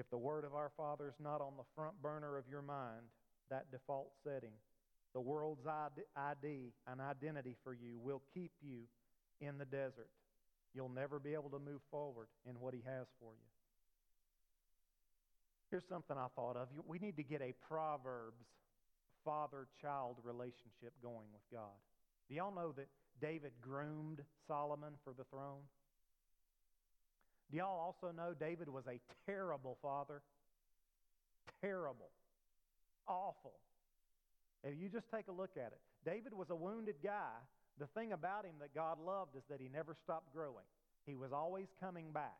If 0.00 0.08
the 0.08 0.16
word 0.16 0.46
of 0.46 0.54
our 0.54 0.70
Father 0.78 1.08
is 1.08 1.20
not 1.22 1.42
on 1.42 1.52
the 1.58 1.68
front 1.76 2.00
burner 2.00 2.38
of 2.38 2.44
your 2.50 2.62
mind, 2.62 3.04
that 3.50 3.70
default 3.70 4.12
setting, 4.24 4.56
the 5.12 5.20
world's 5.20 5.66
ID, 5.66 6.72
an 6.86 7.00
identity 7.00 7.54
for 7.62 7.74
you, 7.74 7.98
will 7.98 8.22
keep 8.32 8.52
you 8.62 8.84
in 9.42 9.58
the 9.58 9.66
desert. 9.66 10.08
You'll 10.74 10.88
never 10.88 11.18
be 11.18 11.34
able 11.34 11.50
to 11.50 11.58
move 11.58 11.82
forward 11.90 12.28
in 12.48 12.58
what 12.60 12.72
He 12.72 12.80
has 12.86 13.08
for 13.18 13.32
you. 13.32 13.50
Here's 15.70 15.86
something 15.86 16.16
I 16.16 16.28
thought 16.34 16.56
of. 16.56 16.68
We 16.86 16.98
need 16.98 17.16
to 17.16 17.22
get 17.22 17.42
a 17.42 17.52
Proverbs 17.68 18.46
father 19.22 19.66
child 19.82 20.16
relationship 20.24 20.94
going 21.02 21.28
with 21.30 21.42
God. 21.52 21.76
Do 22.30 22.36
y'all 22.36 22.54
know 22.54 22.72
that 22.72 22.88
David 23.20 23.52
groomed 23.60 24.22
Solomon 24.48 24.94
for 25.04 25.12
the 25.12 25.24
throne? 25.24 25.60
Do 27.50 27.56
y'all 27.56 27.80
also 27.80 28.14
know 28.14 28.32
David 28.38 28.68
was 28.68 28.84
a 28.86 29.00
terrible 29.26 29.76
father? 29.82 30.22
Terrible. 31.60 32.10
Awful. 33.08 33.58
If 34.62 34.74
you 34.80 34.88
just 34.88 35.10
take 35.12 35.28
a 35.28 35.32
look 35.32 35.56
at 35.56 35.72
it, 35.72 35.80
David 36.04 36.32
was 36.32 36.50
a 36.50 36.54
wounded 36.54 36.96
guy. 37.02 37.32
The 37.78 37.86
thing 37.86 38.12
about 38.12 38.44
him 38.44 38.54
that 38.60 38.74
God 38.74 38.98
loved 39.04 39.36
is 39.36 39.42
that 39.50 39.60
he 39.60 39.68
never 39.72 39.96
stopped 40.04 40.32
growing. 40.32 40.64
He 41.06 41.16
was 41.16 41.32
always 41.32 41.66
coming 41.80 42.12
back. 42.12 42.38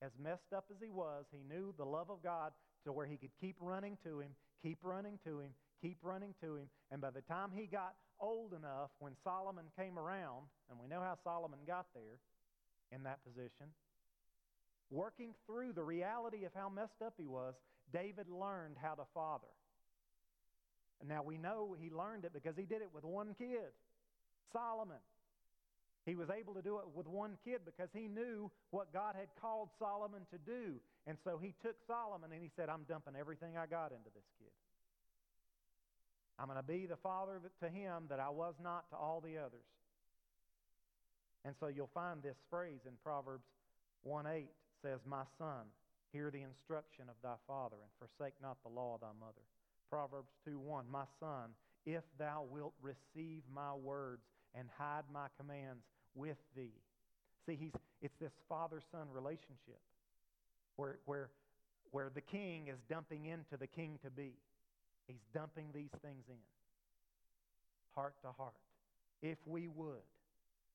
As 0.00 0.12
messed 0.22 0.52
up 0.54 0.66
as 0.70 0.76
he 0.82 0.90
was, 0.90 1.24
he 1.32 1.42
knew 1.52 1.74
the 1.76 1.84
love 1.84 2.10
of 2.10 2.22
God 2.22 2.52
to 2.84 2.92
where 2.92 3.06
he 3.06 3.16
could 3.16 3.34
keep 3.40 3.56
running 3.60 3.98
to 4.04 4.20
him, 4.20 4.30
keep 4.62 4.78
running 4.82 5.18
to 5.26 5.40
him, 5.40 5.50
keep 5.82 5.98
running 6.02 6.34
to 6.42 6.56
him. 6.56 6.68
And 6.90 7.00
by 7.00 7.10
the 7.10 7.22
time 7.22 7.50
he 7.54 7.66
got 7.66 7.94
old 8.20 8.52
enough, 8.52 8.90
when 9.00 9.12
Solomon 9.24 9.64
came 9.78 9.98
around, 9.98 10.46
and 10.70 10.78
we 10.78 10.86
know 10.86 11.00
how 11.00 11.16
Solomon 11.24 11.58
got 11.66 11.86
there 11.94 12.20
in 12.92 13.02
that 13.02 13.24
position, 13.24 13.68
working 14.90 15.34
through 15.46 15.72
the 15.72 15.82
reality 15.82 16.44
of 16.44 16.52
how 16.54 16.68
messed 16.68 17.02
up 17.04 17.14
he 17.18 17.26
was, 17.26 17.54
David 17.92 18.28
learned 18.28 18.76
how 18.80 18.94
to 18.94 19.04
father. 19.14 19.46
And 21.00 21.08
now 21.08 21.22
we 21.22 21.36
know 21.36 21.76
he 21.78 21.90
learned 21.90 22.24
it 22.24 22.32
because 22.32 22.56
he 22.56 22.64
did 22.64 22.82
it 22.82 22.88
with 22.92 23.04
one 23.04 23.34
kid, 23.38 23.72
Solomon. 24.52 25.02
He 26.06 26.14
was 26.14 26.28
able 26.30 26.54
to 26.54 26.62
do 26.62 26.78
it 26.78 26.84
with 26.94 27.06
one 27.08 27.36
kid 27.44 27.62
because 27.64 27.88
he 27.92 28.06
knew 28.06 28.50
what 28.70 28.92
God 28.92 29.16
had 29.18 29.26
called 29.40 29.70
Solomon 29.78 30.22
to 30.30 30.38
do. 30.38 30.78
And 31.06 31.18
so 31.24 31.36
he 31.36 31.52
took 31.62 31.74
Solomon 31.86 32.30
and 32.32 32.40
he 32.40 32.50
said, 32.56 32.68
I'm 32.68 32.84
dumping 32.88 33.14
everything 33.18 33.58
I 33.58 33.66
got 33.66 33.90
into 33.90 34.10
this 34.14 34.24
kid. 34.38 34.54
I'm 36.38 36.46
going 36.46 36.58
to 36.58 36.62
be 36.62 36.86
the 36.86 36.96
father 36.96 37.40
to 37.60 37.68
him 37.68 38.04
that 38.08 38.20
I 38.20 38.28
was 38.28 38.54
not 38.62 38.88
to 38.90 38.96
all 38.96 39.20
the 39.20 39.38
others. 39.38 39.66
And 41.44 41.54
so 41.58 41.66
you'll 41.66 41.90
find 41.94 42.22
this 42.22 42.36
phrase 42.50 42.80
in 42.86 42.92
Proverbs 43.02 43.46
1 44.02 44.26
8 44.26 44.46
says, 44.82 45.00
My 45.06 45.24
son, 45.38 45.66
hear 46.12 46.30
the 46.30 46.42
instruction 46.42 47.06
of 47.08 47.16
thy 47.22 47.36
father, 47.46 47.76
and 47.82 47.90
forsake 47.98 48.34
not 48.42 48.56
the 48.62 48.72
law 48.72 48.94
of 48.94 49.00
thy 49.00 49.14
mother. 49.18 49.44
Proverbs 49.90 50.32
2 50.44 50.58
1, 50.58 50.84
My 50.90 51.04
son, 51.20 51.50
if 51.84 52.02
thou 52.18 52.44
wilt 52.50 52.74
receive 52.82 53.42
my 53.52 53.74
words 53.74 54.22
and 54.54 54.68
hide 54.76 55.04
my 55.12 55.26
commands 55.38 55.84
with 56.14 56.38
thee. 56.56 56.74
See, 57.46 57.56
he's, 57.60 57.72
it's 58.02 58.16
this 58.20 58.32
father 58.48 58.82
son 58.90 59.06
relationship 59.12 59.80
where, 60.76 60.98
where, 61.04 61.30
where 61.92 62.10
the 62.12 62.20
king 62.20 62.68
is 62.68 62.78
dumping 62.90 63.26
into 63.26 63.56
the 63.58 63.66
king 63.66 63.98
to 64.04 64.10
be. 64.10 64.32
He's 65.06 65.22
dumping 65.32 65.66
these 65.72 65.92
things 66.02 66.24
in, 66.28 66.36
heart 67.94 68.14
to 68.22 68.32
heart. 68.32 68.54
If 69.22 69.38
we 69.46 69.68
would 69.68 70.02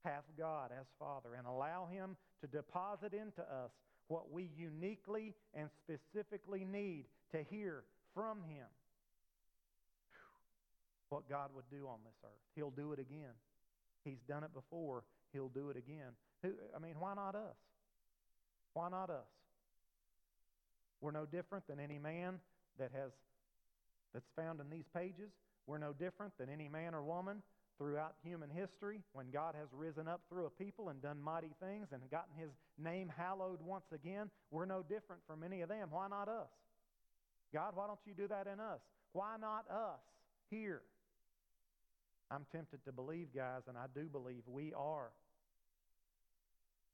have 0.06 0.24
God 0.38 0.72
as 0.72 0.86
Father 0.98 1.36
and 1.38 1.46
allow 1.46 1.88
Him 1.92 2.16
to 2.42 2.48
deposit 2.48 3.14
into 3.14 3.42
us 3.42 3.72
what 4.12 4.30
we 4.30 4.50
uniquely 4.58 5.34
and 5.54 5.70
specifically 5.86 6.66
need 6.66 7.06
to 7.32 7.42
hear 7.50 7.84
from 8.14 8.40
him. 8.44 8.68
What 11.08 11.30
God 11.30 11.52
would 11.56 11.70
do 11.72 11.88
on 11.88 12.00
this 12.04 12.16
earth. 12.26 12.42
He'll 12.56 12.72
do 12.72 12.92
it 12.92 13.00
again. 13.00 13.32
He's 14.04 14.20
done 14.28 14.44
it 14.44 14.54
before. 14.54 15.04
He'll 15.32 15.48
do 15.48 15.70
it 15.70 15.78
again. 15.78 16.12
Who, 16.44 16.52
I 16.76 16.80
mean, 16.80 16.96
why 17.00 17.14
not 17.14 17.36
us? 17.36 17.56
Why 18.74 18.90
not 18.90 19.10
us? 19.10 19.32
We're 21.00 21.12
no 21.12 21.26
different 21.26 21.66
than 21.68 21.80
any 21.80 21.98
man 21.98 22.40
that 22.80 22.92
has 22.94 23.12
that's 24.14 24.30
found 24.36 24.60
in 24.60 24.70
these 24.70 24.86
pages. 24.94 25.32
We're 25.68 25.78
no 25.78 25.94
different 25.94 26.38
than 26.38 26.50
any 26.50 26.68
man 26.68 26.94
or 26.94 27.02
woman 27.02 27.42
throughout 27.82 28.14
human 28.24 28.50
history 28.52 29.00
when 29.14 29.32
God 29.32 29.56
has 29.58 29.68
risen 29.74 30.08
up 30.08 30.22
through 30.30 30.46
a 30.46 30.50
people 30.52 30.90
and 30.90 31.02
done 31.02 31.20
mighty 31.20 31.50
things 31.60 31.88
and 31.92 32.02
gotten 32.12 32.36
his 32.38 32.52
name 32.78 33.12
hallowed 33.18 33.58
once 33.66 33.86
again. 33.92 34.30
We're 34.52 34.68
no 34.68 34.84
different 34.84 35.24
from 35.26 35.42
any 35.44 35.62
of 35.62 35.70
them. 35.70 35.88
Why 35.90 36.08
not 36.08 36.30
us? 36.30 36.50
God, 37.52 37.72
why 37.74 37.88
don't 37.88 38.00
you 38.06 38.14
do 38.14 38.28
that 38.28 38.46
in 38.46 38.60
us? 38.60 38.82
Why 39.14 39.36
not 39.42 39.66
us 39.72 40.00
here? 40.52 40.84
I'm 42.30 42.46
tempted 42.52 42.86
to 42.86 42.92
believe, 42.92 43.30
guys, 43.36 43.64
and 43.68 43.76
I 43.76 43.86
do 43.96 44.06
believe 44.06 44.44
we 44.46 44.74
are 44.74 45.10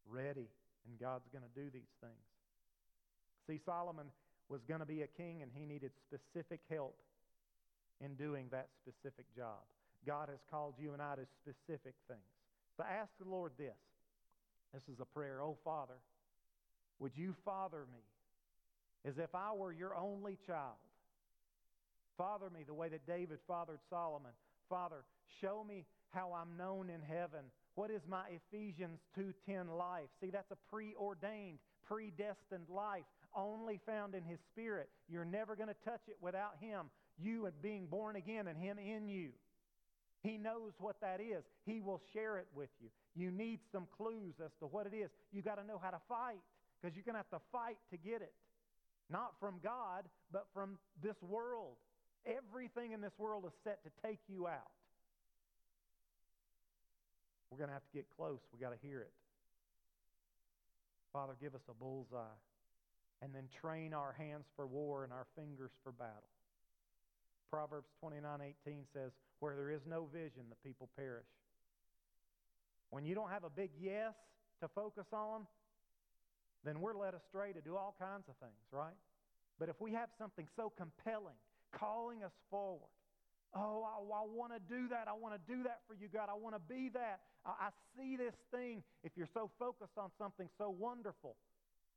ready 0.10 0.48
and 0.88 0.98
God's 0.98 1.28
going 1.34 1.44
to 1.44 1.60
do 1.60 1.70
these 1.70 1.92
things. 2.00 2.14
See, 3.46 3.60
Solomon 3.66 4.08
was 4.48 4.62
going 4.64 4.80
to 4.80 4.86
be 4.86 5.02
a 5.02 5.08
king 5.08 5.42
and 5.42 5.52
he 5.54 5.66
needed 5.66 5.92
specific 6.08 6.62
help 6.70 6.96
in 8.00 8.16
doing 8.16 8.46
that 8.52 8.70
specific 8.82 9.26
job. 9.36 9.60
God 10.08 10.30
has 10.30 10.40
called 10.50 10.76
you 10.80 10.94
and 10.94 11.02
I 11.02 11.16
to 11.16 11.28
specific 11.44 11.94
things. 12.08 12.32
So 12.78 12.84
ask 12.84 13.12
the 13.20 13.30
Lord 13.30 13.52
this. 13.58 13.76
This 14.74 14.84
is 14.94 15.02
a 15.02 15.06
prayer. 15.06 15.42
Oh, 15.42 15.58
Father, 15.64 16.00
would 17.00 17.12
you 17.16 17.36
father 17.44 17.86
me 17.92 18.00
as 19.06 19.18
if 19.18 19.36
I 19.36 19.54
were 19.54 19.74
your 19.74 19.96
only 19.96 20.38
child? 20.48 20.80
Father 22.18 22.50
me 22.50 22.64
the 22.66 22.74
way 22.74 22.90
that 22.90 23.06
David 23.06 23.40
fathered 23.48 23.80
Solomon. 23.90 24.32
Father, 24.70 25.04
show 25.42 25.64
me 25.68 25.86
how 26.12 26.34
I'm 26.34 26.58
known 26.58 26.90
in 26.90 27.02
heaven. 27.02 27.46
What 27.76 27.92
is 27.92 28.02
my 28.08 28.24
Ephesians 28.30 29.00
2:10 29.16 29.78
life? 29.78 30.10
See, 30.20 30.32
that's 30.32 30.52
a 30.52 30.58
preordained, 30.70 31.60
predestined 31.86 32.70
life, 32.70 33.06
only 33.36 33.80
found 33.86 34.16
in 34.16 34.24
his 34.24 34.40
spirit. 34.52 34.90
You're 35.08 35.26
never 35.26 35.56
going 35.56 35.70
to 35.70 35.76
touch 35.86 36.02
it 36.08 36.18
without 36.22 36.58
him. 36.58 36.90
You 37.20 37.46
and 37.46 37.62
being 37.62 37.88
born 37.88 38.16
again 38.16 38.48
and 38.48 38.58
him 38.58 38.80
in 38.80 39.08
you. 39.08 39.32
He 40.28 40.38
knows 40.38 40.74
what 40.80 41.00
that 41.00 41.22
is. 41.22 41.46
He 41.66 41.80
will 41.80 42.02
share 42.12 42.38
it 42.38 42.48
with 42.54 42.68
you. 42.82 42.90
You 43.16 43.32
need 43.32 43.60
some 43.72 43.88
clues 43.96 44.34
as 44.44 44.52
to 44.60 44.66
what 44.66 44.86
it 44.86 44.94
is. 44.94 45.10
You 45.32 45.42
got 45.42 45.56
to 45.56 45.66
know 45.66 45.80
how 45.82 45.90
to 45.90 46.00
fight 46.10 46.44
because 46.82 46.98
you're 46.98 47.06
going 47.06 47.16
to 47.16 47.24
have 47.24 47.40
to 47.40 47.46
fight 47.50 47.78
to 47.92 47.98
get 47.98 48.22
it. 48.22 48.34
Not 49.10 49.32
from 49.40 49.56
God, 49.64 50.04
but 50.34 50.48
from 50.54 50.78
this 51.02 51.16
world. 51.22 51.78
Everything 52.26 52.92
in 52.92 53.00
this 53.00 53.14
world 53.18 53.46
is 53.48 53.54
set 53.64 53.80
to 53.86 53.90
take 54.06 54.20
you 54.28 54.48
out. 54.48 54.76
We're 57.50 57.58
going 57.58 57.70
to 57.70 57.74
have 57.74 57.86
to 57.86 57.96
get 57.96 58.06
close. 58.18 58.40
we 58.52 58.60
got 58.60 58.74
to 58.74 58.88
hear 58.88 59.00
it. 59.00 59.14
Father, 61.14 61.38
give 61.40 61.56
us 61.56 61.62
a 61.70 61.74
bullseye 61.74 62.36
and 63.22 63.34
then 63.34 63.46
train 63.62 63.94
our 63.94 64.14
hands 64.18 64.44
for 64.58 64.68
war 64.68 65.06
and 65.06 65.14
our 65.14 65.26
fingers 65.38 65.72
for 65.86 65.94
battle. 65.94 66.37
Proverbs 67.50 67.90
29:18 68.02 68.86
says, 68.94 69.12
"Where 69.40 69.56
there 69.56 69.70
is 69.70 69.86
no 69.86 70.06
vision, 70.06 70.50
the 70.50 70.56
people 70.58 70.90
perish." 70.96 71.28
When 72.90 73.06
you 73.06 73.16
don't 73.16 73.30
have 73.30 73.44
a 73.44 73.50
big 73.50 73.72
yes 73.80 74.16
to 74.62 74.68
focus 74.70 75.12
on, 75.12 75.48
then 76.64 76.82
we're 76.82 76.94
led 76.94 77.14
astray 77.14 77.54
to 77.54 77.62
do 77.62 77.76
all 77.76 77.96
kinds 78.00 78.28
of 78.30 78.36
things, 78.38 78.72
right? 78.72 78.96
But 79.60 79.70
if 79.70 79.80
we 79.82 79.94
have 79.94 80.10
something 80.18 80.48
so 80.56 80.70
compelling, 80.70 81.36
calling 81.72 82.24
us 82.24 82.32
forward, 82.50 82.90
oh, 83.54 83.84
I, 83.84 83.98
I 83.98 84.26
want 84.26 84.54
to 84.54 84.60
do 84.60 84.88
that. 84.90 85.08
I 85.08 85.14
want 85.14 85.34
to 85.36 85.52
do 85.52 85.64
that 85.64 85.82
for 85.88 85.94
you, 85.94 86.08
God. 86.08 86.30
I 86.30 86.36
want 86.36 86.56
to 86.56 86.62
be 86.62 86.90
that. 86.90 87.22
I, 87.46 87.68
I 87.68 87.70
see 87.98 88.16
this 88.16 88.36
thing. 88.52 88.84
If 89.04 89.12
you're 89.16 89.30
so 89.34 89.50
focused 89.60 89.98
on 89.98 90.12
something 90.18 90.48
so 90.58 90.70
wonderful, 90.70 91.36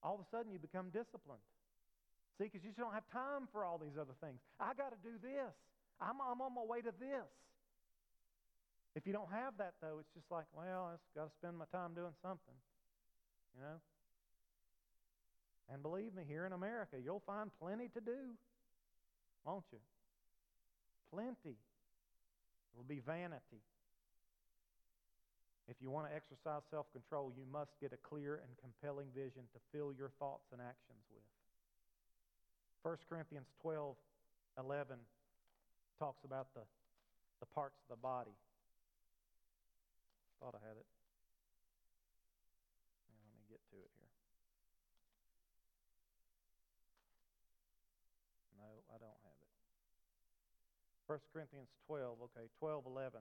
all 0.02 0.14
of 0.14 0.20
a 0.20 0.28
sudden 0.30 0.52
you 0.52 0.58
become 0.58 0.90
disciplined. 0.90 1.42
See, 2.40 2.48
because 2.48 2.64
you 2.64 2.72
just 2.72 2.80
don't 2.80 2.96
have 2.96 3.04
time 3.12 3.52
for 3.52 3.68
all 3.68 3.76
these 3.76 4.00
other 4.00 4.16
things. 4.24 4.40
I 4.56 4.72
got 4.72 4.96
to 4.96 5.00
do 5.04 5.20
this. 5.20 5.52
I'm, 6.00 6.16
I'm 6.24 6.40
on 6.40 6.56
my 6.56 6.64
way 6.64 6.80
to 6.80 6.88
this. 6.88 7.28
If 8.96 9.04
you 9.04 9.12
don't 9.12 9.28
have 9.28 9.60
that, 9.60 9.76
though, 9.84 10.00
it's 10.00 10.08
just 10.16 10.24
like, 10.32 10.48
well, 10.56 10.88
I've 10.88 11.04
got 11.12 11.28
to 11.28 11.32
spend 11.36 11.60
my 11.60 11.68
time 11.68 11.92
doing 11.92 12.16
something, 12.24 12.56
you 13.52 13.60
know? 13.60 13.76
And 15.68 15.84
believe 15.84 16.16
me, 16.16 16.24
here 16.26 16.48
in 16.48 16.56
America, 16.56 16.96
you'll 16.96 17.22
find 17.28 17.52
plenty 17.60 17.92
to 17.92 18.00
do, 18.00 18.32
won't 19.44 19.68
you? 19.70 19.78
Plenty. 21.12 21.60
It 21.60 22.74
will 22.74 22.88
be 22.88 23.04
vanity. 23.04 23.60
If 25.68 25.76
you 25.78 25.92
want 25.92 26.08
to 26.08 26.16
exercise 26.16 26.64
self 26.72 26.90
control, 26.96 27.30
you 27.36 27.44
must 27.52 27.70
get 27.84 27.92
a 27.92 28.00
clear 28.00 28.40
and 28.40 28.50
compelling 28.58 29.12
vision 29.14 29.44
to 29.52 29.60
fill 29.76 29.92
your 29.92 30.10
thoughts 30.18 30.48
and 30.50 30.60
actions 30.60 31.04
with. 31.12 31.39
1 32.82 32.96
Corinthians 33.08 33.46
12 33.60 33.94
11 34.58 34.96
talks 35.98 36.24
about 36.24 36.48
the, 36.54 36.64
the 37.40 37.46
parts 37.52 37.76
of 37.84 37.96
the 37.96 38.00
body. 38.00 38.32
Thought 40.40 40.56
I 40.56 40.62
had 40.64 40.80
it. 40.80 40.88
Yeah, 43.04 43.20
let 43.20 43.36
me 43.36 43.44
get 43.52 43.60
to 43.68 43.76
it 43.76 43.92
here. 44.00 44.12
No, 48.56 48.80
I 48.88 48.96
don't 48.96 49.20
have 49.28 49.38
it. 49.44 49.50
1 51.04 51.20
Corinthians 51.36 51.68
12, 51.84 52.32
okay, 52.32 52.48
12 52.58 52.84
11. 52.88 53.20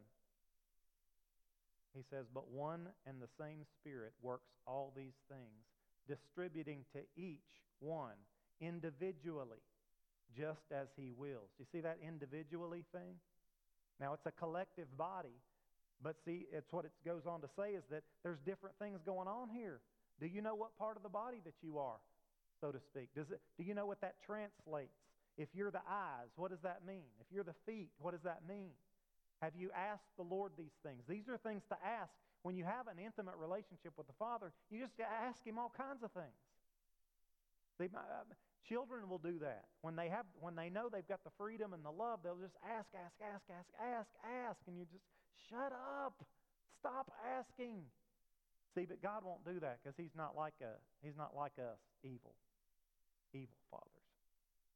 He 1.92 2.04
says, 2.10 2.32
But 2.34 2.48
one 2.48 2.88
and 3.06 3.20
the 3.20 3.32
same 3.36 3.68
Spirit 3.80 4.14
works 4.22 4.56
all 4.66 4.94
these 4.96 5.20
things, 5.28 5.68
distributing 6.08 6.88
to 6.96 7.04
each 7.20 7.60
one 7.80 8.16
individually, 8.62 9.64
just 10.36 10.72
as 10.72 10.88
he 10.96 11.12
wills. 11.12 11.50
You 11.60 11.66
see 11.72 11.82
that 11.82 11.98
individually 12.06 12.84
thing? 12.92 13.16
Now, 14.00 14.14
it's 14.14 14.26
a 14.26 14.32
collective 14.32 14.88
body, 14.98 15.36
but 16.02 16.16
see, 16.26 16.46
it's 16.52 16.72
what 16.72 16.86
it 16.86 16.92
goes 17.06 17.24
on 17.28 17.42
to 17.42 17.50
say 17.58 17.72
is 17.72 17.84
that 17.92 18.04
there's 18.24 18.40
different 18.46 18.78
things 18.80 19.00
going 19.06 19.28
on 19.28 19.50
here. 19.50 19.82
Do 20.20 20.28
you 20.28 20.42
know 20.42 20.56
what 20.56 20.78
part 20.78 20.98
of 20.98 21.04
the 21.04 21.10
body 21.10 21.42
that 21.46 21.56
you 21.62 21.80
are, 21.80 22.00
so 22.62 22.72
to 22.72 22.80
speak? 22.80 23.10
Does 23.16 23.30
it, 23.32 23.42
do 23.58 23.64
you 23.64 23.74
know 23.74 23.86
what 23.86 24.02
that 24.02 24.16
translates? 24.26 24.96
If 25.38 25.50
you're 25.54 25.72
the 25.72 25.84
eyes, 25.88 26.28
what 26.36 26.52
does 26.52 26.60
that 26.64 26.82
mean? 26.86 27.08
If 27.20 27.28
you're 27.32 27.44
the 27.44 27.56
feet, 27.66 27.90
what 28.00 28.12
does 28.12 28.24
that 28.24 28.42
mean? 28.48 28.72
Have 29.42 29.56
you 29.56 29.72
asked 29.72 30.12
the 30.18 30.24
Lord 30.24 30.52
these 30.58 30.76
things? 30.84 31.04
These 31.08 31.30
are 31.30 31.38
things 31.38 31.64
to 31.70 31.78
ask. 31.80 32.12
When 32.44 32.56
you 32.56 32.64
have 32.64 32.88
an 32.88 33.00
intimate 33.00 33.36
relationship 33.40 33.96
with 33.98 34.08
the 34.08 34.16
Father, 34.20 34.52
you 34.70 34.80
just 34.80 34.94
ask 35.00 35.44
Him 35.44 35.60
all 35.60 35.72
kinds 35.76 36.04
of 36.04 36.12
things. 36.12 36.36
See, 37.80 37.88
my, 37.92 38.00
Children 38.68 39.10
will 39.10 39.22
do 39.22 39.40
that. 39.40 39.66
When 39.82 39.96
they 39.96 40.10
have 40.10 40.26
when 40.40 40.56
they 40.56 40.70
know 40.70 40.90
they've 40.90 41.08
got 41.08 41.24
the 41.24 41.34
freedom 41.38 41.74
and 41.74 41.84
the 41.84 41.92
love, 41.92 42.20
they'll 42.24 42.42
just 42.42 42.58
ask, 42.62 42.90
ask, 42.94 43.16
ask, 43.24 43.46
ask, 43.50 43.70
ask, 43.80 44.10
ask, 44.26 44.60
and 44.68 44.78
you 44.78 44.86
just 44.92 45.06
shut 45.50 45.72
up. 45.72 46.22
Stop 46.80 47.12
asking. 47.26 47.82
See, 48.76 48.86
but 48.86 49.02
God 49.02 49.26
won't 49.26 49.44
do 49.44 49.60
that 49.60 49.80
because 49.82 49.98
He's 49.98 50.14
not 50.16 50.38
like 50.38 50.54
a 50.62 50.78
He's 51.02 51.18
not 51.18 51.36
like 51.36 51.58
us, 51.58 51.80
evil, 52.04 52.36
evil 53.34 53.58
fathers 53.72 54.10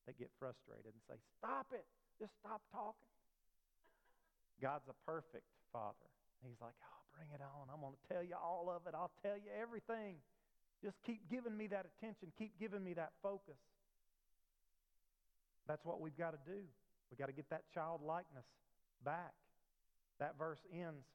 that 0.05 0.17
get 0.17 0.31
frustrated 0.39 0.91
and 0.91 1.03
say, 1.07 1.17
Stop 1.37 1.67
it. 1.71 1.85
Just 2.19 2.33
stop 2.39 2.61
talking. 2.71 3.11
God's 4.61 4.87
a 4.87 4.97
perfect 5.05 5.47
father. 5.71 6.09
He's 6.41 6.59
like, 6.59 6.75
Oh, 6.83 6.99
bring 7.15 7.29
it 7.31 7.41
on. 7.43 7.69
I'm 7.71 7.81
going 7.81 7.95
to 7.95 8.05
tell 8.11 8.23
you 8.23 8.35
all 8.35 8.71
of 8.73 8.87
it. 8.87 8.95
I'll 8.95 9.13
tell 9.21 9.37
you 9.37 9.51
everything. 9.53 10.19
Just 10.83 10.99
keep 11.07 11.23
giving 11.31 11.55
me 11.55 11.67
that 11.71 11.87
attention. 11.87 12.35
Keep 12.37 12.59
giving 12.59 12.83
me 12.83 12.93
that 12.99 13.15
focus. 13.23 13.59
That's 15.67 15.85
what 15.85 16.01
we've 16.01 16.17
got 16.17 16.31
to 16.31 16.39
do. 16.45 16.59
We've 17.09 17.19
got 17.19 17.27
to 17.27 17.33
get 17.33 17.49
that 17.49 17.63
childlikeness 17.73 18.45
back. 19.05 19.33
That 20.19 20.37
verse 20.37 20.59
ends 20.73 21.05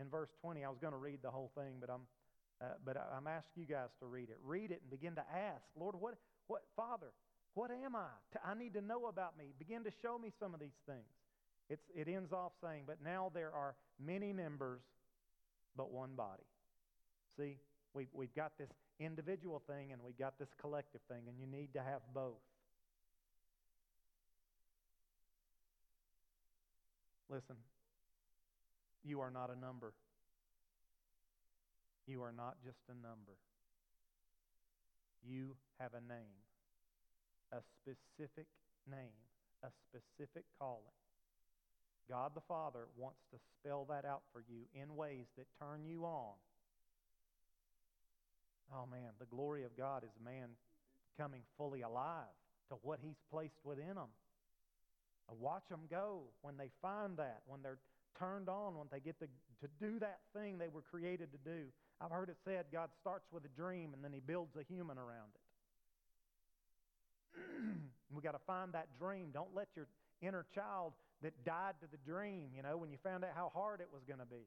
in 0.00 0.08
verse 0.08 0.30
20. 0.40 0.64
I 0.64 0.68
was 0.68 0.78
going 0.78 0.92
to 0.92 0.98
read 0.98 1.18
the 1.22 1.30
whole 1.30 1.50
thing, 1.54 1.76
but 1.80 1.90
I'm, 1.90 2.02
uh, 2.62 2.74
but 2.84 2.96
I'm 2.96 3.26
asking 3.26 3.62
you 3.62 3.66
guys 3.66 3.88
to 4.00 4.06
read 4.06 4.30
it. 4.30 4.38
Read 4.44 4.70
it 4.70 4.80
and 4.82 4.90
begin 4.90 5.14
to 5.16 5.24
ask, 5.34 5.62
Lord, 5.78 5.94
what, 5.98 6.14
what, 6.46 6.62
Father, 6.76 7.12
what 7.54 7.70
am 7.70 7.96
I? 7.96 8.06
I 8.44 8.54
need 8.54 8.74
to 8.74 8.80
know 8.80 9.06
about 9.06 9.36
me. 9.36 9.46
Begin 9.58 9.84
to 9.84 9.90
show 10.02 10.18
me 10.18 10.30
some 10.38 10.54
of 10.54 10.60
these 10.60 10.78
things. 10.86 11.10
It's, 11.68 11.82
it 11.94 12.08
ends 12.08 12.32
off 12.32 12.52
saying, 12.62 12.84
but 12.86 12.98
now 13.04 13.30
there 13.34 13.52
are 13.52 13.74
many 14.00 14.32
members, 14.32 14.80
but 15.76 15.92
one 15.92 16.14
body. 16.16 16.46
See, 17.36 17.56
we've, 17.94 18.08
we've 18.12 18.34
got 18.34 18.52
this 18.58 18.70
individual 19.00 19.62
thing 19.66 19.92
and 19.92 20.02
we've 20.02 20.18
got 20.18 20.38
this 20.38 20.48
collective 20.60 21.00
thing, 21.08 21.22
and 21.28 21.38
you 21.38 21.46
need 21.46 21.74
to 21.74 21.82
have 21.82 22.00
both. 22.14 22.40
Listen, 27.30 27.56
you 29.04 29.20
are 29.20 29.30
not 29.30 29.50
a 29.54 29.58
number. 29.58 29.92
You 32.06 32.22
are 32.22 32.32
not 32.32 32.56
just 32.64 32.78
a 32.88 32.94
number. 32.94 33.36
You 35.28 35.56
have 35.78 35.92
a 35.94 36.00
name, 36.00 36.40
a 37.52 37.58
specific 37.82 38.46
name 38.90 39.28
a 39.62 39.68
specific 39.88 40.44
calling. 40.58 40.96
God 42.08 42.32
the 42.34 42.46
Father 42.48 42.86
wants 42.96 43.20
to 43.32 43.38
spell 43.58 43.86
that 43.90 44.04
out 44.04 44.22
for 44.32 44.42
you 44.48 44.64
in 44.74 44.96
ways 44.96 45.26
that 45.36 45.46
turn 45.60 45.84
you 45.84 46.04
on. 46.04 46.34
Oh 48.72 48.86
man, 48.90 49.12
the 49.18 49.26
glory 49.26 49.64
of 49.64 49.76
God 49.76 50.04
is 50.04 50.10
man 50.24 50.48
coming 51.18 51.42
fully 51.56 51.82
alive 51.82 52.32
to 52.70 52.76
what 52.82 53.00
He's 53.02 53.20
placed 53.30 53.58
within 53.64 53.94
them. 53.94 54.12
Uh, 55.28 55.34
watch 55.38 55.68
them 55.68 55.80
go 55.90 56.22
when 56.42 56.56
they 56.56 56.70
find 56.80 57.16
that, 57.16 57.42
when 57.46 57.62
they're 57.62 57.78
turned 58.18 58.48
on, 58.48 58.76
when 58.76 58.86
they 58.90 59.00
get 59.00 59.18
to, 59.20 59.26
to 59.60 59.68
do 59.80 59.98
that 59.98 60.20
thing 60.34 60.58
they 60.58 60.68
were 60.68 60.82
created 60.82 61.28
to 61.32 61.38
do. 61.38 61.66
I've 62.00 62.10
heard 62.10 62.28
it 62.28 62.36
said 62.44 62.66
God 62.72 62.90
starts 63.00 63.26
with 63.32 63.44
a 63.44 63.60
dream 63.60 63.92
and 63.94 64.02
then 64.02 64.12
He 64.12 64.20
builds 64.20 64.56
a 64.56 64.62
human 64.62 64.98
around 64.98 65.30
it. 65.34 65.40
we 68.14 68.22
got 68.22 68.32
to 68.32 68.44
find 68.46 68.72
that 68.72 68.88
dream. 68.98 69.30
Don't 69.32 69.54
let 69.54 69.68
your 69.76 69.86
inner 70.22 70.46
child 70.54 70.92
that 71.22 71.32
died 71.44 71.74
to 71.80 71.86
the 71.90 71.98
dream, 72.10 72.50
you 72.54 72.62
know, 72.62 72.76
when 72.76 72.90
you 72.90 72.98
found 73.02 73.24
out 73.24 73.30
how 73.34 73.50
hard 73.54 73.80
it 73.80 73.88
was 73.92 74.02
going 74.06 74.20
to 74.20 74.26
be. 74.26 74.46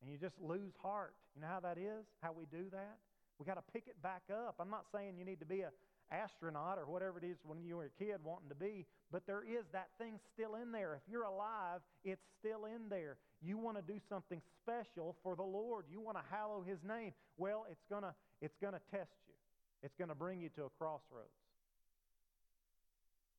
And 0.00 0.10
you 0.10 0.16
just 0.16 0.34
lose 0.40 0.72
heart. 0.82 1.14
You 1.36 1.42
know 1.42 1.48
how 1.48 1.60
that 1.60 1.76
is? 1.76 2.04
How 2.22 2.32
we 2.32 2.46
do 2.46 2.64
that? 2.72 2.96
We 3.38 3.44
got 3.44 3.54
to 3.54 3.64
pick 3.72 3.84
it 3.86 4.00
back 4.02 4.22
up. 4.32 4.56
I'm 4.58 4.70
not 4.70 4.84
saying 4.92 5.16
you 5.18 5.24
need 5.24 5.40
to 5.40 5.46
be 5.46 5.60
a 5.60 5.70
astronaut 6.12 6.78
or 6.78 6.86
whatever 6.86 7.18
it 7.18 7.24
is 7.24 7.36
when 7.44 7.62
you 7.62 7.76
were 7.76 7.84
a 7.84 8.04
kid 8.04 8.18
wanting 8.24 8.48
to 8.48 8.54
be, 8.54 8.86
but 9.10 9.26
there 9.26 9.42
is 9.42 9.64
that 9.72 9.88
thing 9.98 10.18
still 10.34 10.56
in 10.56 10.72
there. 10.72 10.94
If 10.94 11.02
you're 11.10 11.24
alive, 11.24 11.80
it's 12.04 12.22
still 12.38 12.66
in 12.66 12.88
there. 12.88 13.16
You 13.42 13.58
want 13.58 13.76
to 13.76 13.82
do 13.82 13.98
something 14.08 14.40
special 14.62 15.16
for 15.22 15.36
the 15.36 15.42
Lord. 15.42 15.84
You 15.90 16.00
want 16.00 16.18
to 16.18 16.24
hallow 16.30 16.62
his 16.66 16.78
name. 16.86 17.12
Well, 17.36 17.66
it's 17.70 17.84
going 17.88 18.02
to 18.02 18.14
it's 18.40 18.56
going 18.60 18.74
to 18.74 18.80
test 18.90 19.12
you. 19.26 19.34
It's 19.82 19.94
going 19.96 20.08
to 20.08 20.14
bring 20.14 20.40
you 20.40 20.48
to 20.56 20.64
a 20.64 20.70
crossroads. 20.78 21.30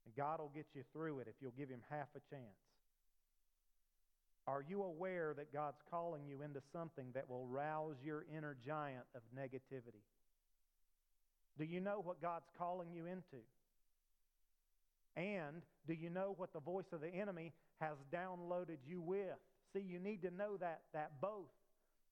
And 0.06 0.16
God 0.16 0.40
will 0.40 0.52
get 0.54 0.66
you 0.74 0.84
through 0.94 1.20
it 1.20 1.28
if 1.28 1.36
you'll 1.42 1.58
give 1.58 1.70
him 1.70 1.82
half 1.90 2.08
a 2.16 2.22
chance. 2.34 2.58
Are 4.48 4.64
you 4.68 4.84
aware 4.84 5.34
that 5.38 5.54
God's 5.54 5.78
calling 5.90 6.24
you 6.28 6.42
into 6.42 6.62
something 6.74 7.06
that 7.14 7.30
will 7.30 7.46
rouse 7.46 7.96
your 8.04 8.26
inner 8.36 8.58
giant 8.66 9.06
of 9.16 9.22
negativity? 9.38 10.02
Do 11.58 11.66
you 11.66 11.80
know 11.80 12.02
what 12.04 12.22
God's 12.22 12.46
calling 12.58 12.90
you 12.94 13.06
into? 13.06 13.44
And 15.16 15.62
do 15.88 15.94
you 15.94 16.10
know 16.10 16.34
what 16.38 16.54
the 16.54 16.60
voice 16.60 16.86
of 16.94 17.02
the 17.02 17.14
enemy 17.14 17.52
has 17.80 17.98
downloaded 18.14 18.78
you 18.88 19.02
with? 19.02 19.38
See, 19.74 19.82
you 19.82 20.00
need 20.00 20.22
to 20.24 20.32
know 20.32 20.58
that, 20.58 20.82
that 20.94 21.12
both. 21.22 21.50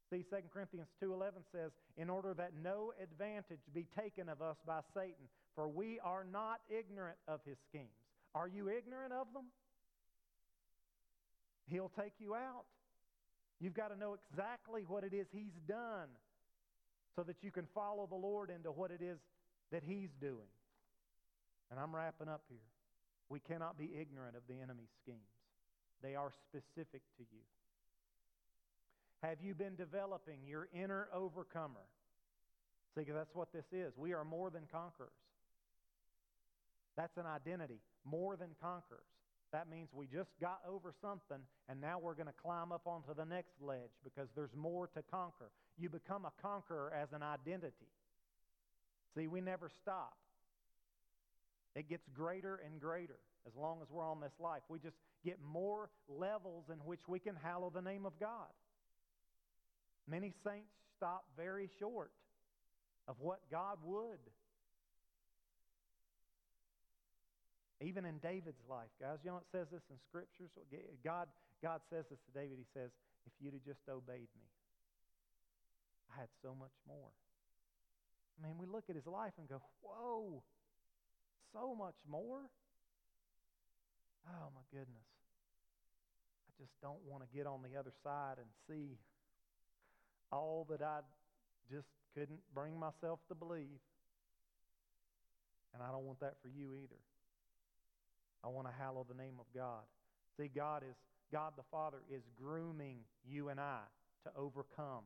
See, 0.09 0.25
2 0.29 0.35
Corinthians 0.53 0.87
2.11 1.01 1.31
says, 1.51 1.71
In 1.97 2.09
order 2.09 2.33
that 2.33 2.51
no 2.61 2.93
advantage 3.01 3.59
be 3.73 3.85
taken 3.97 4.27
of 4.27 4.41
us 4.41 4.57
by 4.65 4.79
Satan, 4.93 5.29
for 5.55 5.67
we 5.67 5.99
are 6.03 6.25
not 6.31 6.61
ignorant 6.69 7.17
of 7.27 7.39
his 7.45 7.57
schemes. 7.69 7.89
Are 8.33 8.47
you 8.47 8.69
ignorant 8.69 9.13
of 9.13 9.27
them? 9.33 9.45
He'll 11.67 11.91
take 11.99 12.13
you 12.19 12.35
out. 12.35 12.65
You've 13.59 13.75
got 13.75 13.89
to 13.89 13.99
know 13.99 14.17
exactly 14.31 14.83
what 14.87 15.03
it 15.03 15.13
is 15.13 15.27
he's 15.31 15.57
done 15.67 16.07
so 17.15 17.23
that 17.23 17.37
you 17.41 17.51
can 17.51 17.67
follow 17.73 18.07
the 18.07 18.15
Lord 18.15 18.49
into 18.49 18.71
what 18.71 18.91
it 18.91 19.01
is 19.01 19.17
that 19.71 19.83
he's 19.85 20.09
doing. 20.21 20.49
And 21.71 21.79
I'm 21.79 21.95
wrapping 21.95 22.27
up 22.27 22.41
here. 22.49 22.57
We 23.29 23.39
cannot 23.39 23.77
be 23.77 23.91
ignorant 23.99 24.35
of 24.35 24.41
the 24.47 24.55
enemy's 24.55 24.89
schemes. 25.03 25.19
They 26.01 26.15
are 26.15 26.31
specific 26.49 27.01
to 27.17 27.23
you. 27.31 27.43
Have 29.21 29.37
you 29.43 29.53
been 29.53 29.75
developing 29.75 30.39
your 30.47 30.69
inner 30.73 31.09
overcomer? 31.13 31.85
See, 32.95 33.03
that's 33.03 33.35
what 33.35 33.51
this 33.53 33.65
is. 33.71 33.93
We 33.97 34.13
are 34.13 34.23
more 34.23 34.49
than 34.49 34.63
conquerors. 34.71 35.11
That's 36.95 37.17
an 37.17 37.25
identity, 37.25 37.79
more 38.03 38.35
than 38.35 38.49
conquerors. 38.61 39.03
That 39.51 39.69
means 39.69 39.89
we 39.93 40.05
just 40.05 40.29
got 40.39 40.59
over 40.67 40.93
something 41.01 41.39
and 41.67 41.81
now 41.81 41.99
we're 41.99 42.13
going 42.13 42.27
to 42.27 42.41
climb 42.41 42.71
up 42.71 42.81
onto 42.85 43.13
the 43.15 43.25
next 43.25 43.53
ledge 43.61 43.91
because 44.03 44.27
there's 44.35 44.55
more 44.55 44.87
to 44.87 45.01
conquer. 45.11 45.49
You 45.79 45.89
become 45.89 46.25
a 46.25 46.31
conqueror 46.41 46.91
as 46.93 47.13
an 47.13 47.23
identity. 47.23 47.89
See, 49.15 49.27
we 49.27 49.41
never 49.41 49.69
stop. 49.81 50.17
It 51.75 51.87
gets 51.87 52.07
greater 52.13 52.59
and 52.65 52.79
greater 52.79 53.17
as 53.47 53.55
long 53.55 53.79
as 53.81 53.87
we're 53.89 54.03
on 54.03 54.19
this 54.19 54.33
life. 54.39 54.61
We 54.69 54.79
just 54.79 54.97
get 55.23 55.37
more 55.41 55.89
levels 56.07 56.65
in 56.71 56.77
which 56.79 57.01
we 57.07 57.19
can 57.19 57.35
hallow 57.41 57.71
the 57.73 57.81
name 57.81 58.05
of 58.05 58.19
God. 58.19 58.51
Many 60.07 60.33
saints 60.43 60.73
stop 60.97 61.23
very 61.37 61.69
short 61.79 62.11
of 63.07 63.15
what 63.19 63.39
God 63.49 63.77
would. 63.83 64.19
Even 67.81 68.03
in 68.03 68.17
David's 68.17 68.61
life, 68.69 68.91
guys, 68.99 69.19
you 69.23 69.31
know 69.31 69.37
it 69.37 69.47
says 69.51 69.67
this 69.71 69.83
in 69.89 69.95
Scripture. 70.09 70.51
So 70.53 70.61
God, 71.03 71.27
God 71.63 71.79
says 71.89 72.03
this 72.09 72.19
to 72.27 72.31
David. 72.37 72.57
He 72.57 72.67
says, 72.73 72.91
If 73.25 73.31
you'd 73.39 73.53
have 73.53 73.63
just 73.63 73.87
obeyed 73.87 74.27
me, 74.35 74.47
I 76.11 76.19
had 76.19 76.29
so 76.41 76.55
much 76.57 76.73
more. 76.87 77.11
I 78.37 78.47
mean, 78.47 78.57
we 78.57 78.65
look 78.65 78.85
at 78.89 78.95
his 78.95 79.07
life 79.07 79.33
and 79.37 79.47
go, 79.47 79.61
Whoa, 79.81 80.41
so 81.53 81.75
much 81.75 81.97
more? 82.09 82.41
Oh, 84.27 84.47
my 84.53 84.61
goodness. 84.71 85.09
I 86.47 86.51
just 86.61 86.71
don't 86.81 86.99
want 87.07 87.23
to 87.23 87.29
get 87.35 87.47
on 87.47 87.61
the 87.61 87.79
other 87.79 87.91
side 88.03 88.37
and 88.37 88.47
see 88.67 88.97
all 90.31 90.67
that 90.69 90.81
I 90.81 90.99
just 91.71 91.87
couldn't 92.15 92.39
bring 92.53 92.77
myself 92.77 93.19
to 93.29 93.35
believe. 93.35 93.79
And 95.73 95.83
I 95.83 95.91
don't 95.91 96.05
want 96.05 96.19
that 96.19 96.35
for 96.41 96.49
you 96.49 96.73
either. 96.75 96.99
I 98.43 98.47
want 98.47 98.67
to 98.67 98.73
hallow 98.73 99.05
the 99.07 99.15
name 99.15 99.35
of 99.39 99.45
God. 99.53 99.83
See, 100.37 100.49
God 100.53 100.83
is 100.83 100.95
God 101.31 101.53
the 101.57 101.63
Father 101.71 101.99
is 102.11 102.23
grooming 102.41 102.99
you 103.27 103.49
and 103.49 103.59
I 103.59 103.81
to 104.23 104.31
overcome. 104.35 105.03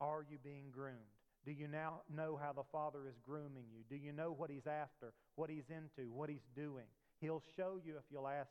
Are 0.00 0.24
you 0.28 0.38
being 0.42 0.70
groomed? 0.70 0.96
Do 1.44 1.52
you 1.52 1.66
now 1.66 2.02
know 2.14 2.38
how 2.40 2.52
the 2.52 2.64
Father 2.70 3.08
is 3.08 3.16
grooming 3.24 3.64
you? 3.72 3.82
Do 3.88 3.96
you 3.96 4.12
know 4.12 4.32
what 4.32 4.50
He's 4.50 4.66
after, 4.66 5.12
what 5.34 5.50
He's 5.50 5.70
into, 5.70 6.10
what 6.12 6.28
He's 6.28 6.46
doing? 6.54 6.84
He'll 7.20 7.42
show 7.56 7.80
you 7.84 7.96
if 7.96 8.04
you'll 8.10 8.28
ask 8.28 8.50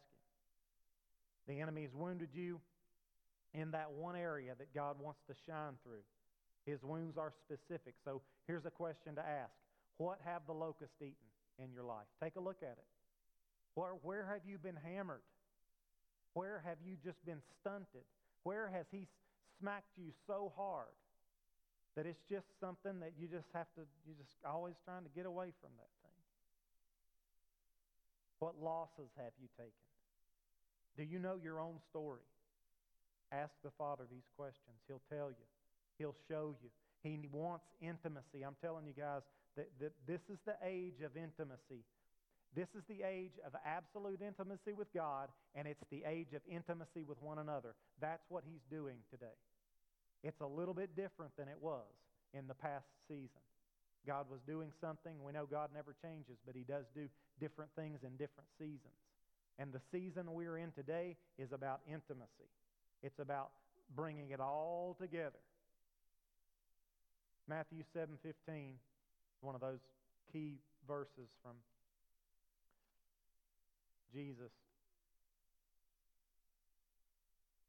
Him. 1.47 1.55
The 1.55 1.61
enemy 1.61 1.83
has 1.83 1.93
wounded 1.93 2.29
you 2.33 2.59
in 3.53 3.71
that 3.71 3.91
one 3.91 4.15
area 4.15 4.53
that 4.57 4.73
God 4.73 4.97
wants 4.99 5.19
to 5.27 5.35
shine 5.45 5.73
through. 5.83 6.03
His 6.65 6.83
wounds 6.83 7.17
are 7.17 7.31
specific. 7.45 7.95
So 8.03 8.21
here's 8.45 8.65
a 8.65 8.71
question 8.71 9.15
to 9.15 9.21
ask 9.21 9.53
What 9.97 10.19
have 10.25 10.41
the 10.47 10.53
locusts 10.53 11.01
eaten 11.01 11.15
in 11.63 11.71
your 11.71 11.83
life? 11.83 12.07
Take 12.21 12.35
a 12.35 12.41
look 12.41 12.61
at 12.61 12.77
it. 12.77 12.87
Where, 13.75 13.91
where 14.01 14.25
have 14.25 14.41
you 14.45 14.57
been 14.57 14.77
hammered? 14.83 15.21
Where 16.33 16.61
have 16.65 16.77
you 16.83 16.97
just 17.03 17.23
been 17.25 17.41
stunted? 17.61 18.03
Where 18.43 18.69
has 18.69 18.85
He 18.91 19.07
smacked 19.59 19.97
you 19.97 20.11
so 20.27 20.51
hard 20.57 20.87
that 21.97 22.05
it's 22.05 22.21
just 22.29 22.45
something 22.61 23.01
that 23.01 23.17
you 23.17 23.25
just 23.25 23.49
have 23.57 23.65
to, 23.73 23.81
you're 24.05 24.21
just 24.21 24.37
always 24.45 24.77
trying 24.85 25.01
to 25.01 25.09
get 25.17 25.25
away 25.25 25.49
from 25.57 25.73
that 25.81 25.89
thing. 26.05 26.21
What 28.37 28.53
losses 28.61 29.09
have 29.17 29.33
you 29.41 29.49
taken? 29.57 29.89
Do 30.95 31.01
you 31.01 31.17
know 31.17 31.41
your 31.41 31.59
own 31.59 31.81
story? 31.89 32.21
Ask 33.33 33.49
the 33.65 33.73
Father 33.81 34.05
these 34.09 34.29
questions. 34.37 34.77
He'll 34.87 35.01
tell 35.09 35.33
you, 35.33 35.47
He'll 35.97 36.15
show 36.29 36.53
you. 36.61 36.69
He 37.01 37.17
wants 37.33 37.65
intimacy. 37.81 38.45
I'm 38.45 38.55
telling 38.61 38.85
you 38.85 38.93
guys 38.93 39.25
that, 39.57 39.69
that 39.81 39.93
this 40.05 40.21
is 40.29 40.37
the 40.45 40.53
age 40.61 41.01
of 41.03 41.17
intimacy. 41.17 41.81
This 42.55 42.69
is 42.77 42.85
the 42.87 43.01
age 43.01 43.33
of 43.41 43.53
absolute 43.65 44.21
intimacy 44.21 44.73
with 44.77 44.93
God, 44.93 45.29
and 45.55 45.67
it's 45.67 45.83
the 45.89 46.03
age 46.05 46.33
of 46.35 46.41
intimacy 46.47 47.01
with 47.07 47.17
one 47.23 47.39
another. 47.39 47.73
That's 47.99 48.23
what 48.29 48.43
He's 48.45 48.61
doing 48.69 48.97
today. 49.09 49.33
It's 50.24 50.41
a 50.41 50.45
little 50.47 50.74
bit 50.74 50.95
different 50.95 51.32
than 51.38 51.47
it 51.47 51.57
was 51.61 51.86
in 52.34 52.47
the 52.47 52.53
past 52.53 52.86
season. 53.07 53.41
God 54.05 54.26
was 54.30 54.39
doing 54.47 54.72
something. 54.80 55.13
We 55.24 55.34
know 55.34 55.45
God 55.45 55.70
never 55.74 55.95
changes, 56.01 56.38
but 56.45 56.55
He 56.55 56.63
does 56.63 56.86
do 56.95 57.07
different 57.39 57.72
things 57.76 57.99
in 58.03 58.11
different 58.11 58.49
seasons. 58.57 58.97
And 59.59 59.74
the 59.74 59.82
season 59.91 60.32
we're 60.32 60.57
in 60.57 60.72
today 60.72 61.18
is 61.38 61.51
about 61.51 61.82
intimacy, 61.88 62.49
it's 63.03 63.20
about 63.20 63.49
bringing 63.95 64.32
it 64.32 64.39
all 64.39 64.95
together. 64.99 65.39
Matthew 67.47 67.84
7:15 67.95 68.76
one 69.41 69.55
of 69.55 69.61
those 69.61 69.80
key 70.32 70.59
verses 70.88 71.30
from 71.43 71.53
Jesus. 74.13 74.51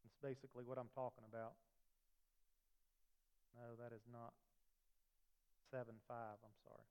It's 0.04 0.16
basically 0.22 0.64
what 0.64 0.78
I'm 0.78 0.90
talking 0.94 1.24
about. 1.28 1.52
No, 3.56 3.76
that 3.78 3.94
is 3.94 4.02
not 4.10 4.32
7 5.70 5.84
5. 5.84 6.16
I'm 6.40 6.58
sorry. 6.64 6.88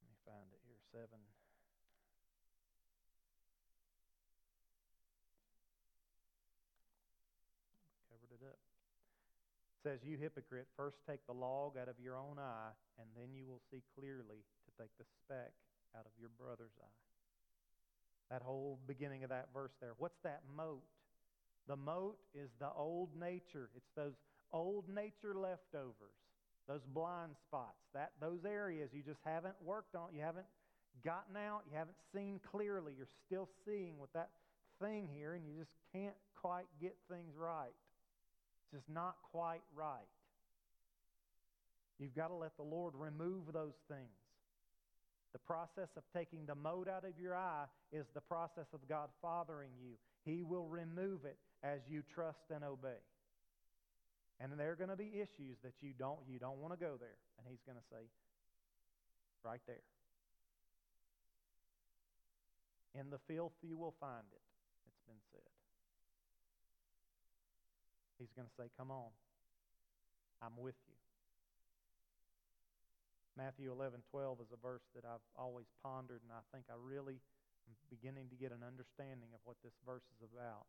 Let 0.00 0.06
me 0.12 0.16
find 0.28 0.48
it 0.52 0.60
here. 0.68 0.76
7. 0.92 1.08
Covered 8.12 8.32
it 8.36 8.44
up. 8.44 8.60
says, 9.82 10.04
You 10.04 10.20
hypocrite, 10.20 10.68
first 10.76 11.00
take 11.08 11.24
the 11.26 11.32
log 11.32 11.80
out 11.80 11.88
of 11.88 11.96
your 11.96 12.16
own 12.16 12.36
eye, 12.36 12.76
and 13.00 13.08
then 13.16 13.32
you 13.32 13.46
will 13.46 13.62
see 13.70 13.80
clearly 13.96 14.44
to 14.68 14.70
take 14.76 14.92
the 14.98 15.08
speck 15.24 15.52
out 15.96 16.04
of 16.04 16.12
your 16.20 16.30
brother's 16.36 16.76
eye. 16.76 17.00
That 18.30 18.42
whole 18.42 18.78
beginning 18.86 19.22
of 19.24 19.30
that 19.30 19.48
verse 19.54 19.72
there. 19.80 19.94
What's 19.96 20.18
that 20.24 20.42
mote? 20.56 20.82
The 21.68 21.76
mote 21.76 22.18
is 22.34 22.50
the 22.60 22.70
old 22.76 23.10
nature. 23.18 23.70
It's 23.76 23.90
those 23.96 24.14
old 24.52 24.88
nature 24.88 25.34
leftovers, 25.34 26.14
those 26.68 26.82
blind 26.94 27.32
spots, 27.46 27.82
that 27.94 28.12
those 28.20 28.44
areas 28.44 28.90
you 28.92 29.02
just 29.02 29.20
haven't 29.24 29.56
worked 29.64 29.94
on, 29.96 30.14
you 30.14 30.22
haven't 30.22 30.46
gotten 31.04 31.36
out, 31.36 31.62
you 31.70 31.76
haven't 31.76 31.96
seen 32.14 32.40
clearly. 32.50 32.92
You're 32.96 33.08
still 33.26 33.48
seeing 33.64 33.98
with 33.98 34.12
that 34.12 34.30
thing 34.80 35.08
here, 35.12 35.34
and 35.34 35.44
you 35.46 35.58
just 35.58 35.72
can't 35.92 36.14
quite 36.40 36.66
get 36.80 36.96
things 37.10 37.34
right. 37.36 37.74
It's 38.62 38.80
just 38.80 38.88
not 38.88 39.16
quite 39.32 39.62
right. 39.74 40.08
You've 41.98 42.14
got 42.14 42.28
to 42.28 42.34
let 42.34 42.56
the 42.56 42.62
Lord 42.62 42.94
remove 42.96 43.52
those 43.52 43.76
things. 43.88 44.25
The 45.36 45.44
process 45.44 45.92
of 45.98 46.02
taking 46.16 46.46
the 46.46 46.54
mote 46.54 46.88
out 46.88 47.04
of 47.04 47.20
your 47.20 47.36
eye 47.36 47.66
is 47.92 48.06
the 48.14 48.22
process 48.22 48.64
of 48.72 48.80
God 48.88 49.10
fathering 49.20 49.68
you. 49.78 50.00
He 50.24 50.42
will 50.42 50.66
remove 50.66 51.26
it 51.26 51.36
as 51.62 51.80
you 51.90 52.02
trust 52.14 52.48
and 52.48 52.64
obey. 52.64 53.04
And 54.40 54.50
there 54.56 54.72
are 54.72 54.76
going 54.76 54.88
to 54.88 54.96
be 54.96 55.12
issues 55.12 55.58
that 55.62 55.74
you 55.82 55.92
don't 55.98 56.20
you 56.26 56.38
don't 56.38 56.56
want 56.56 56.72
to 56.72 56.80
go 56.80 56.96
there. 56.98 57.20
And 57.36 57.46
he's 57.50 57.60
going 57.66 57.76
to 57.76 57.84
say, 57.92 58.08
right 59.44 59.60
there. 59.66 59.84
In 62.98 63.10
the 63.10 63.18
filth 63.28 63.52
you 63.60 63.76
will 63.76 63.94
find 64.00 64.24
it, 64.32 64.40
it's 64.88 65.02
been 65.06 65.20
said. 65.32 65.52
He's 68.18 68.32
going 68.34 68.48
to 68.48 68.54
say, 68.56 68.70
Come 68.78 68.90
on, 68.90 69.12
I'm 70.40 70.56
with 70.56 70.76
you. 70.88 70.95
Matthew 73.36 73.70
11, 73.70 74.00
12 74.10 74.40
is 74.40 74.50
a 74.52 74.60
verse 74.60 74.84
that 74.96 75.04
I've 75.04 75.24
always 75.36 75.68
pondered, 75.84 76.24
and 76.24 76.32
I 76.32 76.40
think 76.56 76.66
I 76.72 76.76
really 76.80 77.20
am 77.68 77.76
beginning 77.92 78.32
to 78.32 78.36
get 78.36 78.50
an 78.50 78.64
understanding 78.64 79.28
of 79.36 79.40
what 79.44 79.60
this 79.62 79.76
verse 79.84 80.08
is 80.16 80.24
about. 80.24 80.64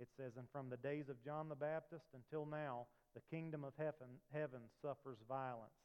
It 0.00 0.08
says, 0.16 0.32
And 0.40 0.48
from 0.50 0.70
the 0.72 0.80
days 0.80 1.08
of 1.08 1.22
John 1.22 1.48
the 1.48 1.60
Baptist 1.60 2.08
until 2.16 2.46
now, 2.46 2.86
the 3.14 3.22
kingdom 3.30 3.62
of 3.62 3.74
heaven, 3.76 4.18
heaven 4.32 4.60
suffers 4.82 5.18
violence, 5.28 5.76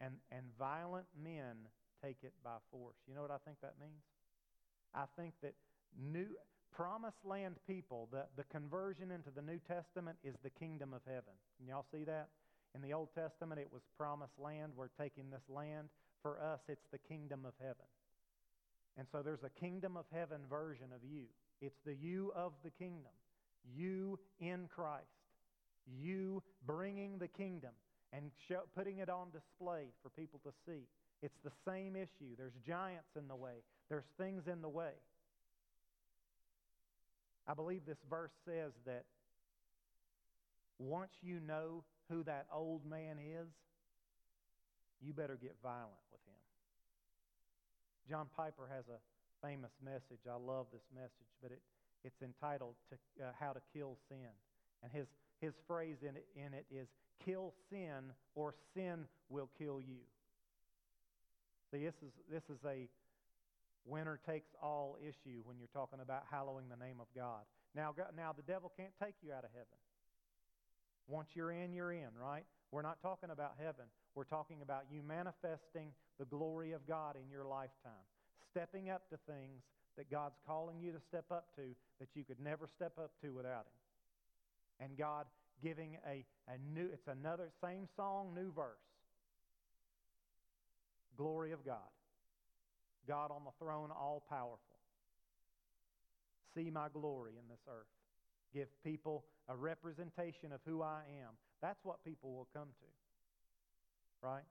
and, 0.00 0.14
and 0.30 0.44
violent 0.58 1.06
men 1.16 1.56
take 2.04 2.18
it 2.22 2.32
by 2.44 2.60
force. 2.70 2.96
You 3.08 3.14
know 3.14 3.22
what 3.22 3.30
I 3.30 3.40
think 3.44 3.58
that 3.62 3.74
means? 3.80 4.04
I 4.94 5.04
think 5.16 5.34
that 5.42 5.54
new 5.96 6.26
promised 6.74 7.24
land 7.24 7.56
people, 7.66 8.08
the, 8.10 8.26
the 8.36 8.44
conversion 8.44 9.10
into 9.10 9.30
the 9.30 9.42
New 9.42 9.60
Testament 9.68 10.18
is 10.24 10.34
the 10.42 10.50
kingdom 10.50 10.92
of 10.92 11.00
heaven. 11.06 11.34
Can 11.58 11.68
y'all 11.68 11.86
see 11.92 12.04
that? 12.04 12.28
In 12.74 12.82
the 12.82 12.92
Old 12.92 13.08
Testament, 13.14 13.60
it 13.60 13.68
was 13.72 13.82
promised 13.98 14.38
land. 14.38 14.72
We're 14.76 14.88
taking 14.98 15.30
this 15.30 15.48
land. 15.48 15.88
For 16.22 16.40
us, 16.40 16.60
it's 16.68 16.86
the 16.90 16.98
kingdom 16.98 17.44
of 17.44 17.52
heaven. 17.60 17.86
And 18.96 19.06
so 19.10 19.22
there's 19.22 19.42
a 19.42 19.60
kingdom 19.60 19.96
of 19.96 20.04
heaven 20.12 20.40
version 20.48 20.86
of 20.94 21.02
you. 21.02 21.24
It's 21.60 21.78
the 21.84 21.94
you 21.94 22.32
of 22.34 22.52
the 22.64 22.70
kingdom. 22.70 23.12
You 23.76 24.18
in 24.40 24.68
Christ. 24.74 25.06
You 26.00 26.42
bringing 26.66 27.18
the 27.18 27.28
kingdom 27.28 27.72
and 28.12 28.30
show, 28.48 28.60
putting 28.76 28.98
it 28.98 29.08
on 29.08 29.28
display 29.30 29.86
for 30.02 30.10
people 30.10 30.40
to 30.44 30.52
see. 30.66 30.86
It's 31.22 31.38
the 31.44 31.52
same 31.66 31.96
issue. 31.96 32.36
There's 32.36 32.52
giants 32.66 33.16
in 33.16 33.28
the 33.28 33.36
way, 33.36 33.62
there's 33.88 34.04
things 34.18 34.42
in 34.46 34.62
the 34.62 34.68
way. 34.68 34.92
I 37.46 37.54
believe 37.54 37.82
this 37.86 37.98
verse 38.08 38.30
says 38.44 38.72
that 38.86 39.04
once 40.82 41.12
you 41.22 41.40
know 41.40 41.84
who 42.10 42.22
that 42.24 42.46
old 42.52 42.84
man 42.84 43.18
is, 43.18 43.48
you 45.00 45.12
better 45.12 45.38
get 45.40 45.56
violent 45.62 46.02
with 46.10 46.20
him. 46.26 46.40
John 48.08 48.26
Piper 48.36 48.68
has 48.74 48.84
a 48.88 48.98
famous 49.46 49.72
message. 49.84 50.22
I 50.28 50.36
love 50.36 50.66
this 50.72 50.86
message, 50.94 51.30
but 51.42 51.50
it, 51.50 51.60
it's 52.04 52.22
entitled 52.22 52.74
to, 52.90 53.24
uh, 53.24 53.30
How 53.38 53.52
to 53.52 53.60
Kill 53.72 53.96
Sin. 54.08 54.30
And 54.82 54.92
his, 54.92 55.06
his 55.40 55.54
phrase 55.66 55.98
in 56.02 56.16
it, 56.16 56.26
in 56.36 56.54
it 56.54 56.66
is, 56.70 56.88
Kill 57.24 57.54
sin, 57.70 58.10
or 58.34 58.54
sin 58.74 59.06
will 59.28 59.48
kill 59.56 59.80
you. 59.80 60.02
See, 61.70 61.84
this 61.84 61.94
is, 62.02 62.12
this 62.30 62.42
is 62.50 62.58
a 62.66 62.88
winner 63.84 64.18
takes 64.26 64.50
all 64.60 64.96
issue 65.00 65.42
when 65.44 65.56
you're 65.58 65.72
talking 65.72 66.00
about 66.00 66.24
hallowing 66.30 66.66
the 66.68 66.84
name 66.84 66.96
of 67.00 67.06
God. 67.14 67.42
Now, 67.74 67.94
now 68.16 68.32
the 68.32 68.42
devil 68.42 68.72
can't 68.76 68.92
take 69.02 69.14
you 69.22 69.32
out 69.32 69.44
of 69.44 69.50
heaven. 69.54 69.78
Once 71.08 71.28
you're 71.34 71.52
in, 71.52 71.72
you're 71.72 71.92
in, 71.92 72.08
right? 72.20 72.44
We're 72.70 72.82
not 72.82 73.02
talking 73.02 73.30
about 73.30 73.54
heaven. 73.58 73.84
We're 74.14 74.24
talking 74.24 74.62
about 74.62 74.84
you 74.90 75.02
manifesting 75.02 75.92
the 76.18 76.24
glory 76.24 76.72
of 76.72 76.86
God 76.86 77.16
in 77.16 77.30
your 77.30 77.44
lifetime, 77.44 78.06
stepping 78.50 78.90
up 78.90 79.08
to 79.10 79.18
things 79.26 79.62
that 79.96 80.10
God's 80.10 80.36
calling 80.46 80.80
you 80.80 80.92
to 80.92 81.00
step 81.08 81.26
up 81.30 81.54
to 81.56 81.62
that 82.00 82.08
you 82.14 82.24
could 82.24 82.40
never 82.40 82.66
step 82.66 82.92
up 82.98 83.12
to 83.22 83.32
without 83.32 83.66
Him. 83.66 84.86
And 84.86 84.98
God 84.98 85.26
giving 85.62 85.98
a, 86.06 86.24
a 86.48 86.58
new, 86.74 86.88
it's 86.92 87.08
another, 87.08 87.50
same 87.62 87.88
song, 87.96 88.32
new 88.34 88.52
verse. 88.52 88.80
Glory 91.16 91.52
of 91.52 91.64
God. 91.64 91.92
God 93.06 93.30
on 93.30 93.42
the 93.44 93.64
throne, 93.64 93.90
all 93.90 94.22
powerful. 94.28 94.58
See 96.54 96.70
my 96.70 96.88
glory 96.92 97.32
in 97.32 97.48
this 97.48 97.60
earth. 97.68 97.86
Give 98.52 98.68
people 98.84 99.24
a 99.48 99.56
representation 99.56 100.52
of 100.52 100.60
who 100.66 100.82
I 100.82 101.02
am. 101.22 101.30
That's 101.60 101.78
what 101.84 102.04
people 102.04 102.32
will 102.32 102.48
come 102.52 102.68
to. 102.68 104.26
Right? 104.26 104.44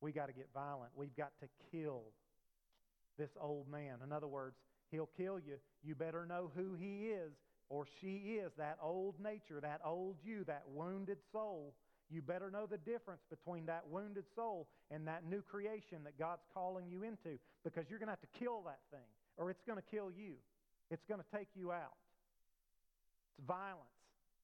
We 0.00 0.12
got 0.12 0.26
to 0.26 0.32
get 0.32 0.48
violent. 0.54 0.92
We've 0.94 1.14
got 1.16 1.32
to 1.40 1.48
kill 1.70 2.02
this 3.18 3.30
old 3.40 3.68
man. 3.68 3.98
In 4.04 4.12
other 4.12 4.28
words, 4.28 4.56
he'll 4.90 5.10
kill 5.16 5.38
you. 5.38 5.56
You 5.82 5.94
better 5.94 6.26
know 6.26 6.50
who 6.56 6.74
he 6.74 7.08
is 7.08 7.32
or 7.68 7.86
she 8.00 8.38
is, 8.42 8.50
that 8.58 8.78
old 8.82 9.14
nature, 9.22 9.60
that 9.60 9.80
old 9.84 10.16
you, 10.24 10.44
that 10.44 10.64
wounded 10.74 11.18
soul. 11.32 11.74
You 12.10 12.20
better 12.20 12.50
know 12.50 12.66
the 12.66 12.78
difference 12.78 13.22
between 13.30 13.66
that 13.66 13.84
wounded 13.88 14.24
soul 14.34 14.66
and 14.90 15.06
that 15.06 15.24
new 15.24 15.42
creation 15.42 16.02
that 16.04 16.18
God's 16.18 16.42
calling 16.52 16.90
you 16.90 17.04
into 17.04 17.38
because 17.62 17.84
you're 17.88 18.00
going 18.00 18.08
to 18.08 18.12
have 18.12 18.20
to 18.20 18.38
kill 18.38 18.62
that 18.66 18.80
thing 18.90 19.06
or 19.36 19.50
it's 19.50 19.62
going 19.64 19.78
to 19.78 19.96
kill 19.96 20.10
you. 20.10 20.34
It's 20.90 21.04
going 21.06 21.20
to 21.20 21.36
take 21.36 21.48
you 21.54 21.72
out. 21.72 21.94
It's 23.38 23.46
violence 23.46 23.86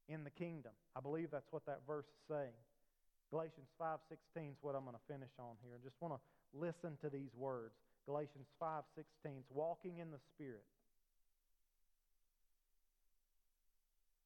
in 0.09 0.23
the 0.23 0.31
kingdom. 0.31 0.73
I 0.95 1.01
believe 1.01 1.31
that's 1.31 1.51
what 1.51 1.67
that 1.67 1.81
verse 1.87 2.07
is 2.07 2.23
saying. 2.29 2.57
Galatians 3.31 3.67
5:16 3.81 4.53
is 4.53 4.59
what 4.63 4.75
I'm 4.75 4.85
going 4.85 4.97
to 4.97 5.13
finish 5.13 5.35
on 5.39 5.59
here. 5.63 5.75
I 5.75 5.83
just 5.83 6.01
want 6.01 6.15
to 6.15 6.21
listen 6.55 6.97
to 7.03 7.11
these 7.11 7.35
words. 7.35 7.75
Galatians 8.07 8.47
5:16 8.63 9.39
is 9.39 9.51
walking 9.51 9.99
in 9.99 10.11
the 10.13 10.21
spirit. 10.35 10.65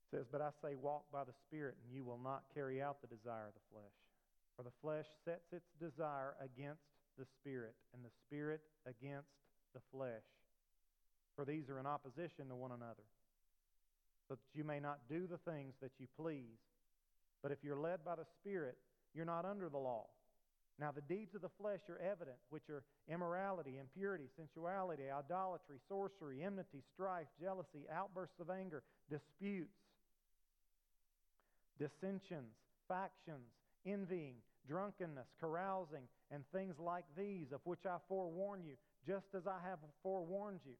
It 0.04 0.16
says, 0.16 0.26
"But 0.30 0.42
I 0.42 0.50
say 0.60 0.74
walk 0.74 1.10
by 1.10 1.24
the 1.24 1.32
spirit 1.32 1.76
and 1.82 1.94
you 1.94 2.04
will 2.04 2.18
not 2.18 2.44
carry 2.52 2.82
out 2.82 3.00
the 3.00 3.06
desire 3.06 3.48
of 3.48 3.54
the 3.54 3.66
flesh. 3.72 3.96
For 4.56 4.62
the 4.64 4.76
flesh 4.82 5.06
sets 5.24 5.52
its 5.52 5.72
desire 5.80 6.36
against 6.40 6.82
the 7.16 7.24
spirit 7.24 7.74
and 7.94 8.04
the 8.04 8.10
spirit 8.26 8.60
against 8.84 9.30
the 9.72 9.80
flesh. 9.90 10.24
For 11.40 11.46
these 11.46 11.70
are 11.70 11.80
in 11.80 11.86
opposition 11.86 12.52
to 12.52 12.54
one 12.54 12.70
another, 12.70 13.08
so 14.28 14.34
that 14.34 14.52
you 14.52 14.62
may 14.62 14.78
not 14.78 14.98
do 15.08 15.26
the 15.26 15.38
things 15.50 15.72
that 15.80 15.92
you 15.98 16.04
please. 16.20 16.60
But 17.42 17.50
if 17.50 17.64
you're 17.64 17.80
led 17.80 18.04
by 18.04 18.16
the 18.16 18.26
Spirit, 18.38 18.76
you're 19.14 19.24
not 19.24 19.46
under 19.46 19.70
the 19.70 19.78
law. 19.78 20.04
Now, 20.78 20.92
the 20.92 21.00
deeds 21.00 21.34
of 21.34 21.40
the 21.40 21.48
flesh 21.58 21.80
are 21.88 21.96
evident, 21.96 22.36
which 22.50 22.68
are 22.68 22.82
immorality, 23.08 23.78
impurity, 23.80 24.24
sensuality, 24.36 25.04
idolatry, 25.10 25.78
sorcery, 25.88 26.44
enmity, 26.44 26.82
strife, 26.92 27.28
jealousy, 27.40 27.88
outbursts 27.90 28.38
of 28.38 28.50
anger, 28.50 28.82
disputes, 29.08 29.72
dissensions, 31.78 32.52
factions, 32.86 33.48
envying, 33.86 34.34
drunkenness, 34.68 35.32
carousing, 35.40 36.04
and 36.30 36.44
things 36.52 36.74
like 36.78 37.04
these, 37.16 37.46
of 37.50 37.60
which 37.64 37.86
I 37.86 37.96
forewarn 38.10 38.60
you, 38.62 38.74
just 39.06 39.32
as 39.34 39.46
I 39.46 39.56
have 39.66 39.78
forewarned 40.02 40.60
you 40.66 40.74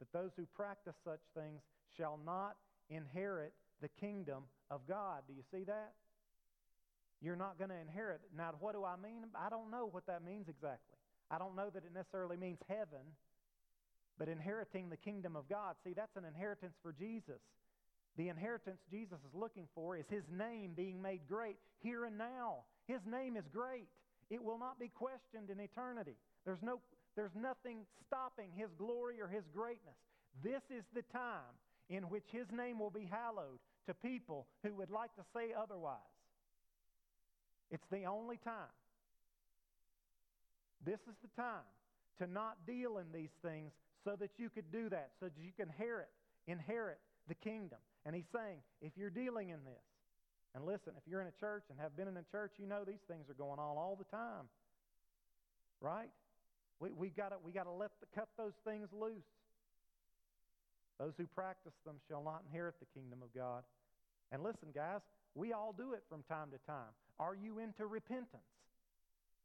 that 0.00 0.12
those 0.12 0.30
who 0.36 0.46
practice 0.56 0.96
such 1.04 1.20
things 1.34 1.60
shall 1.96 2.18
not 2.24 2.56
inherit 2.88 3.52
the 3.80 3.88
kingdom 4.00 4.44
of 4.70 4.80
God. 4.88 5.22
Do 5.28 5.34
you 5.34 5.44
see 5.52 5.64
that? 5.64 5.92
You're 7.22 7.36
not 7.36 7.58
going 7.58 7.70
to 7.70 7.76
inherit. 7.76 8.20
Now, 8.36 8.52
what 8.60 8.74
do 8.74 8.84
I 8.84 8.96
mean? 8.96 9.28
I 9.36 9.50
don't 9.50 9.70
know 9.70 9.88
what 9.90 10.06
that 10.06 10.24
means 10.24 10.48
exactly. 10.48 10.96
I 11.30 11.38
don't 11.38 11.54
know 11.54 11.70
that 11.72 11.84
it 11.84 11.94
necessarily 11.94 12.36
means 12.36 12.58
heaven, 12.68 13.04
but 14.18 14.28
inheriting 14.28 14.88
the 14.88 14.96
kingdom 14.96 15.36
of 15.36 15.48
God. 15.48 15.76
See, 15.84 15.92
that's 15.92 16.16
an 16.16 16.24
inheritance 16.24 16.74
for 16.82 16.92
Jesus. 16.92 17.40
The 18.16 18.28
inheritance 18.28 18.80
Jesus 18.90 19.18
is 19.28 19.34
looking 19.34 19.68
for 19.74 19.96
is 19.96 20.04
his 20.10 20.24
name 20.32 20.72
being 20.74 21.00
made 21.00 21.20
great 21.28 21.56
here 21.80 22.04
and 22.06 22.18
now. 22.18 22.64
His 22.86 23.00
name 23.06 23.36
is 23.36 23.44
great. 23.52 23.86
It 24.30 24.42
will 24.42 24.58
not 24.58 24.80
be 24.80 24.88
questioned 24.88 25.50
in 25.50 25.60
eternity. 25.60 26.16
There's 26.44 26.62
no 26.62 26.80
there's 27.16 27.34
nothing 27.34 27.86
stopping 28.06 28.50
his 28.56 28.70
glory 28.78 29.20
or 29.20 29.28
his 29.28 29.44
greatness. 29.54 29.96
This 30.42 30.62
is 30.70 30.84
the 30.94 31.02
time. 31.12 31.54
in 31.90 32.04
which 32.04 32.24
his 32.30 32.46
name 32.52 32.78
will 32.78 32.90
be 32.90 33.06
hallowed 33.10 33.58
to 33.86 33.94
people 33.94 34.46
who 34.62 34.72
would 34.74 34.90
like 34.90 35.14
to 35.16 35.22
say 35.34 35.52
otherwise. 35.52 35.98
It's 37.70 37.86
the 37.90 38.04
only 38.04 38.38
time. 38.38 38.72
This 40.86 41.00
is 41.00 41.16
the 41.20 41.42
time 41.42 41.66
to 42.18 42.26
not 42.26 42.56
deal 42.66 42.98
in 42.98 43.06
these 43.12 43.34
things 43.42 43.72
so 44.04 44.16
that 44.18 44.30
you 44.38 44.48
could 44.48 44.70
do 44.72 44.88
that, 44.88 45.10
so 45.18 45.26
that 45.26 45.42
you 45.42 45.50
can 45.56 45.68
inherit, 45.68 46.08
inherit 46.46 46.98
the 47.28 47.34
kingdom. 47.34 47.78
And 48.06 48.14
he's 48.14 48.30
saying, 48.32 48.58
if 48.80 48.92
you're 48.96 49.10
dealing 49.10 49.50
in 49.50 49.62
this, 49.64 49.84
and 50.54 50.64
listen, 50.64 50.94
if 50.96 51.02
you're 51.06 51.20
in 51.20 51.28
a 51.28 51.38
church 51.40 51.64
and 51.70 51.78
have 51.78 51.96
been 51.96 52.08
in 52.08 52.16
a 52.16 52.24
church, 52.32 52.52
you 52.58 52.66
know 52.66 52.82
these 52.84 53.02
things 53.08 53.28
are 53.28 53.34
going 53.34 53.58
on 53.58 53.76
all 53.76 53.96
the 53.98 54.16
time. 54.16 54.48
Right? 55.80 56.10
We, 56.80 56.90
we 56.92 57.08
got 57.10 57.28
to 57.28 57.36
we 57.44 57.52
gotta 57.52 57.70
let 57.70 57.90
the, 58.00 58.06
cut 58.14 58.28
those 58.36 58.56
things 58.64 58.88
loose. 58.92 59.28
Those 60.98 61.12
who 61.16 61.26
practice 61.26 61.72
them 61.86 61.96
shall 62.08 62.22
not 62.22 62.42
inherit 62.46 62.74
the 62.80 62.86
kingdom 62.98 63.20
of 63.22 63.32
God. 63.34 63.62
And 64.32 64.42
listen, 64.42 64.68
guys, 64.74 65.00
we 65.34 65.52
all 65.52 65.74
do 65.76 65.92
it 65.92 66.02
from 66.08 66.22
time 66.24 66.50
to 66.50 66.58
time. 66.66 66.92
Are 67.18 67.34
you 67.34 67.58
into 67.58 67.86
repentance? 67.86 68.48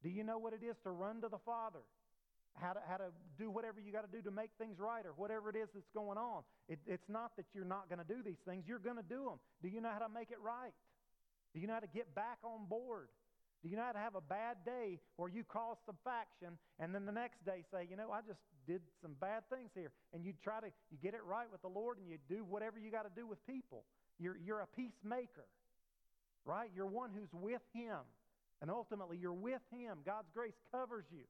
Do 0.03 0.09
you 0.09 0.23
know 0.23 0.37
what 0.37 0.53
it 0.53 0.63
is 0.63 0.75
to 0.83 0.91
run 0.91 1.21
to 1.21 1.29
the 1.29 1.39
Father? 1.45 1.79
How 2.55 2.71
to, 2.73 2.79
how 2.87 2.97
to 2.97 3.11
do 3.37 3.51
whatever 3.51 3.79
you 3.79 3.91
got 3.91 4.09
to 4.09 4.11
do 4.11 4.21
to 4.23 4.31
make 4.31 4.49
things 4.57 4.79
right 4.79 5.05
or 5.05 5.11
whatever 5.17 5.49
it 5.49 5.57
is 5.57 5.67
that's 5.73 5.89
going 5.93 6.17
on. 6.17 6.43
It, 6.69 6.79
it's 6.87 7.09
not 7.09 7.35
that 7.35 7.45
you're 7.53 7.65
not 7.65 7.89
going 7.89 7.99
to 7.99 8.07
do 8.07 8.23
these 8.23 8.39
things, 8.47 8.63
you're 8.67 8.79
going 8.79 8.95
to 8.95 9.03
do 9.03 9.25
them. 9.25 9.39
Do 9.61 9.67
you 9.67 9.81
know 9.81 9.91
how 9.91 9.99
to 9.99 10.13
make 10.13 10.31
it 10.31 10.39
right? 10.41 10.71
Do 11.53 11.59
you 11.59 11.67
know 11.67 11.73
how 11.73 11.81
to 11.81 11.91
get 11.93 12.15
back 12.15 12.37
on 12.43 12.65
board? 12.69 13.07
Do 13.65 13.71
you 13.71 13.77
to 13.77 13.97
have 13.97 14.13
a 14.13 14.21
bad 14.21 14.57
day 14.63 14.99
where 15.17 15.27
you 15.27 15.43
cause 15.43 15.77
some 15.87 15.97
faction 16.05 16.53
and 16.77 16.93
then 16.93 17.07
the 17.07 17.11
next 17.11 17.43
day 17.43 17.65
say, 17.73 17.87
you 17.89 17.97
know, 17.97 18.11
I 18.11 18.21
just 18.21 18.37
did 18.69 18.81
some 19.01 19.15
bad 19.19 19.41
things 19.49 19.71
here. 19.73 19.89
And 20.13 20.23
you 20.23 20.33
try 20.43 20.61
to, 20.61 20.67
you 20.91 21.01
get 21.01 21.15
it 21.15 21.25
right 21.25 21.47
with 21.51 21.63
the 21.63 21.73
Lord 21.73 21.97
and 21.97 22.05
you 22.07 22.21
do 22.29 22.45
whatever 22.45 22.77
you 22.77 22.91
got 22.91 23.09
to 23.09 23.15
do 23.19 23.25
with 23.25 23.41
people. 23.47 23.81
You're, 24.19 24.37
you're 24.37 24.59
a 24.59 24.67
peacemaker, 24.77 25.49
right? 26.45 26.69
You're 26.75 26.85
one 26.85 27.09
who's 27.09 27.33
with 27.33 27.61
Him. 27.73 28.05
And 28.61 28.69
ultimately, 28.69 29.17
you're 29.17 29.33
with 29.33 29.65
Him. 29.71 29.97
God's 30.05 30.29
grace 30.31 30.53
covers 30.71 31.05
you. 31.11 31.25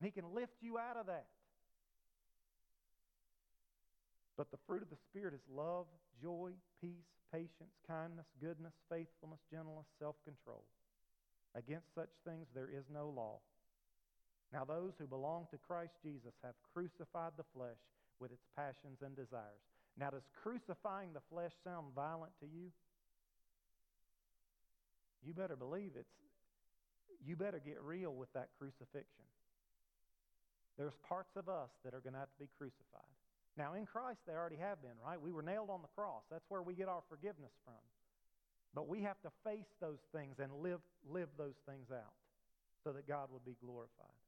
And 0.00 0.08
He 0.08 0.10
can 0.10 0.32
lift 0.34 0.56
you 0.62 0.78
out 0.78 0.96
of 0.96 1.08
that. 1.12 1.26
But 4.38 4.50
the 4.50 4.58
fruit 4.66 4.80
of 4.80 4.88
the 4.88 4.96
Spirit 5.10 5.34
is 5.34 5.44
love, 5.54 5.84
joy, 6.22 6.52
peace, 6.80 7.12
patience, 7.30 7.76
kindness, 7.86 8.24
goodness, 8.40 8.72
faithfulness, 8.88 9.40
gentleness, 9.52 9.84
self 10.00 10.16
control. 10.24 10.64
Against 11.54 11.94
such 11.94 12.10
things 12.24 12.46
there 12.54 12.68
is 12.70 12.84
no 12.92 13.08
law. 13.08 13.38
Now, 14.52 14.64
those 14.64 14.92
who 14.98 15.06
belong 15.06 15.46
to 15.50 15.58
Christ 15.58 15.92
Jesus 16.02 16.34
have 16.42 16.54
crucified 16.74 17.32
the 17.36 17.46
flesh 17.54 17.78
with 18.18 18.32
its 18.32 18.42
passions 18.56 18.98
and 19.02 19.14
desires. 19.14 19.62
Now, 19.98 20.10
does 20.10 20.26
crucifying 20.42 21.12
the 21.12 21.22
flesh 21.30 21.52
sound 21.64 21.94
violent 21.94 22.32
to 22.40 22.46
you? 22.46 22.70
You 25.22 25.34
better 25.34 25.56
believe 25.56 25.92
it's, 25.94 26.10
you 27.24 27.36
better 27.36 27.60
get 27.60 27.82
real 27.82 28.14
with 28.14 28.32
that 28.32 28.48
crucifixion. 28.58 29.26
There's 30.78 30.96
parts 31.06 31.36
of 31.36 31.48
us 31.48 31.70
that 31.84 31.94
are 31.94 32.00
going 32.00 32.14
to 32.14 32.20
have 32.20 32.32
to 32.32 32.40
be 32.40 32.48
crucified. 32.56 33.12
Now, 33.56 33.74
in 33.74 33.84
Christ, 33.84 34.20
they 34.26 34.32
already 34.32 34.56
have 34.56 34.80
been, 34.80 34.96
right? 35.04 35.20
We 35.20 35.30
were 35.30 35.42
nailed 35.42 35.68
on 35.68 35.82
the 35.82 35.92
cross. 35.94 36.22
That's 36.30 36.46
where 36.48 36.62
we 36.62 36.74
get 36.74 36.88
our 36.88 37.02
forgiveness 37.08 37.52
from. 37.64 37.82
But 38.74 38.88
we 38.88 39.02
have 39.02 39.20
to 39.22 39.30
face 39.44 39.70
those 39.80 39.98
things 40.14 40.38
and 40.38 40.52
live, 40.62 40.80
live 41.08 41.28
those 41.36 41.58
things 41.66 41.90
out 41.90 42.14
so 42.84 42.92
that 42.92 43.08
God 43.08 43.28
would 43.32 43.44
be 43.44 43.56
glorified. 43.64 44.18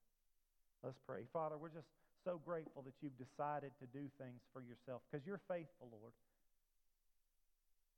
Let's 0.82 0.98
pray. 1.06 1.22
Father, 1.32 1.56
we're 1.56 1.70
just 1.70 1.86
so 2.24 2.40
grateful 2.44 2.82
that 2.82 2.94
you've 3.00 3.16
decided 3.18 3.70
to 3.78 3.86
do 3.86 4.10
things 4.18 4.42
for 4.52 4.60
yourself 4.62 5.02
because 5.06 5.26
you're 5.26 5.40
faithful, 5.46 5.88
Lord. 5.90 6.12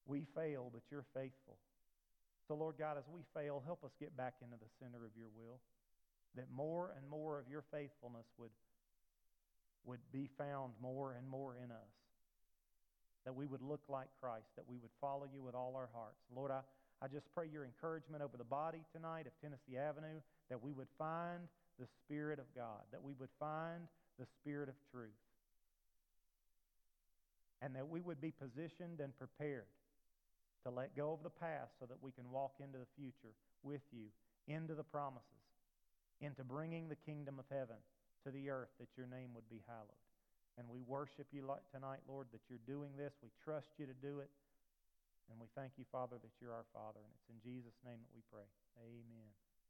We 0.06 0.28
fail, 0.36 0.68
but 0.72 0.82
you're 0.90 1.08
faithful. 1.14 1.56
So, 2.46 2.54
Lord 2.54 2.76
God, 2.78 2.98
as 2.98 3.08
we 3.08 3.24
fail, 3.32 3.62
help 3.64 3.82
us 3.84 3.90
get 3.98 4.14
back 4.16 4.34
into 4.44 4.56
the 4.60 4.68
center 4.76 5.00
of 5.04 5.16
your 5.16 5.32
will, 5.32 5.60
that 6.36 6.44
more 6.52 6.92
and 6.92 7.08
more 7.08 7.38
of 7.40 7.48
your 7.48 7.64
faithfulness 7.72 8.26
would 8.36 8.52
would 9.86 10.00
be 10.12 10.28
found 10.38 10.72
more 10.80 11.12
and 11.12 11.28
more 11.28 11.56
in 11.56 11.70
us. 11.70 12.03
That 13.24 13.34
we 13.34 13.46
would 13.46 13.62
look 13.62 13.80
like 13.88 14.08
Christ, 14.20 14.48
that 14.56 14.68
we 14.68 14.76
would 14.76 14.90
follow 15.00 15.26
you 15.32 15.42
with 15.42 15.54
all 15.54 15.74
our 15.76 15.88
hearts. 15.94 16.20
Lord, 16.34 16.50
I, 16.50 16.60
I 17.00 17.08
just 17.08 17.26
pray 17.34 17.46
your 17.50 17.64
encouragement 17.64 18.22
over 18.22 18.36
the 18.36 18.44
body 18.44 18.82
tonight 18.92 19.26
of 19.26 19.32
Tennessee 19.40 19.78
Avenue, 19.78 20.20
that 20.50 20.62
we 20.62 20.72
would 20.72 20.88
find 20.98 21.40
the 21.80 21.86
Spirit 22.04 22.38
of 22.38 22.44
God, 22.54 22.84
that 22.92 23.02
we 23.02 23.14
would 23.18 23.32
find 23.40 23.88
the 24.18 24.26
Spirit 24.40 24.68
of 24.68 24.74
truth, 24.92 25.08
and 27.62 27.74
that 27.74 27.88
we 27.88 28.00
would 28.00 28.20
be 28.20 28.30
positioned 28.30 29.00
and 29.00 29.16
prepared 29.18 29.72
to 30.64 30.70
let 30.70 30.96
go 30.96 31.12
of 31.12 31.22
the 31.22 31.30
past 31.30 31.72
so 31.80 31.86
that 31.86 32.02
we 32.02 32.12
can 32.12 32.30
walk 32.30 32.52
into 32.60 32.78
the 32.78 32.88
future 32.96 33.34
with 33.62 33.82
you, 33.92 34.06
into 34.48 34.74
the 34.74 34.84
promises, 34.84 35.44
into 36.20 36.44
bringing 36.44 36.88
the 36.88 36.96
kingdom 36.96 37.38
of 37.38 37.44
heaven 37.50 37.76
to 38.24 38.30
the 38.30 38.50
earth 38.50 38.70
that 38.78 38.88
your 38.96 39.06
name 39.06 39.30
would 39.34 39.48
be 39.50 39.60
hallowed. 39.66 40.03
And 40.58 40.70
we 40.70 40.82
worship 40.86 41.26
you 41.32 41.42
tonight, 41.74 42.00
Lord, 42.06 42.28
that 42.32 42.42
you're 42.48 42.62
doing 42.66 42.94
this. 42.96 43.12
We 43.22 43.30
trust 43.42 43.74
you 43.78 43.86
to 43.86 43.96
do 43.98 44.20
it. 44.20 44.30
And 45.30 45.40
we 45.40 45.48
thank 45.56 45.72
you, 45.76 45.84
Father, 45.90 46.16
that 46.20 46.34
you're 46.40 46.52
our 46.52 46.68
Father. 46.72 47.00
And 47.02 47.10
it's 47.18 47.28
in 47.30 47.40
Jesus' 47.42 47.74
name 47.82 47.98
that 47.98 48.12
we 48.14 48.22
pray. 48.30 48.46
Amen. 48.78 49.43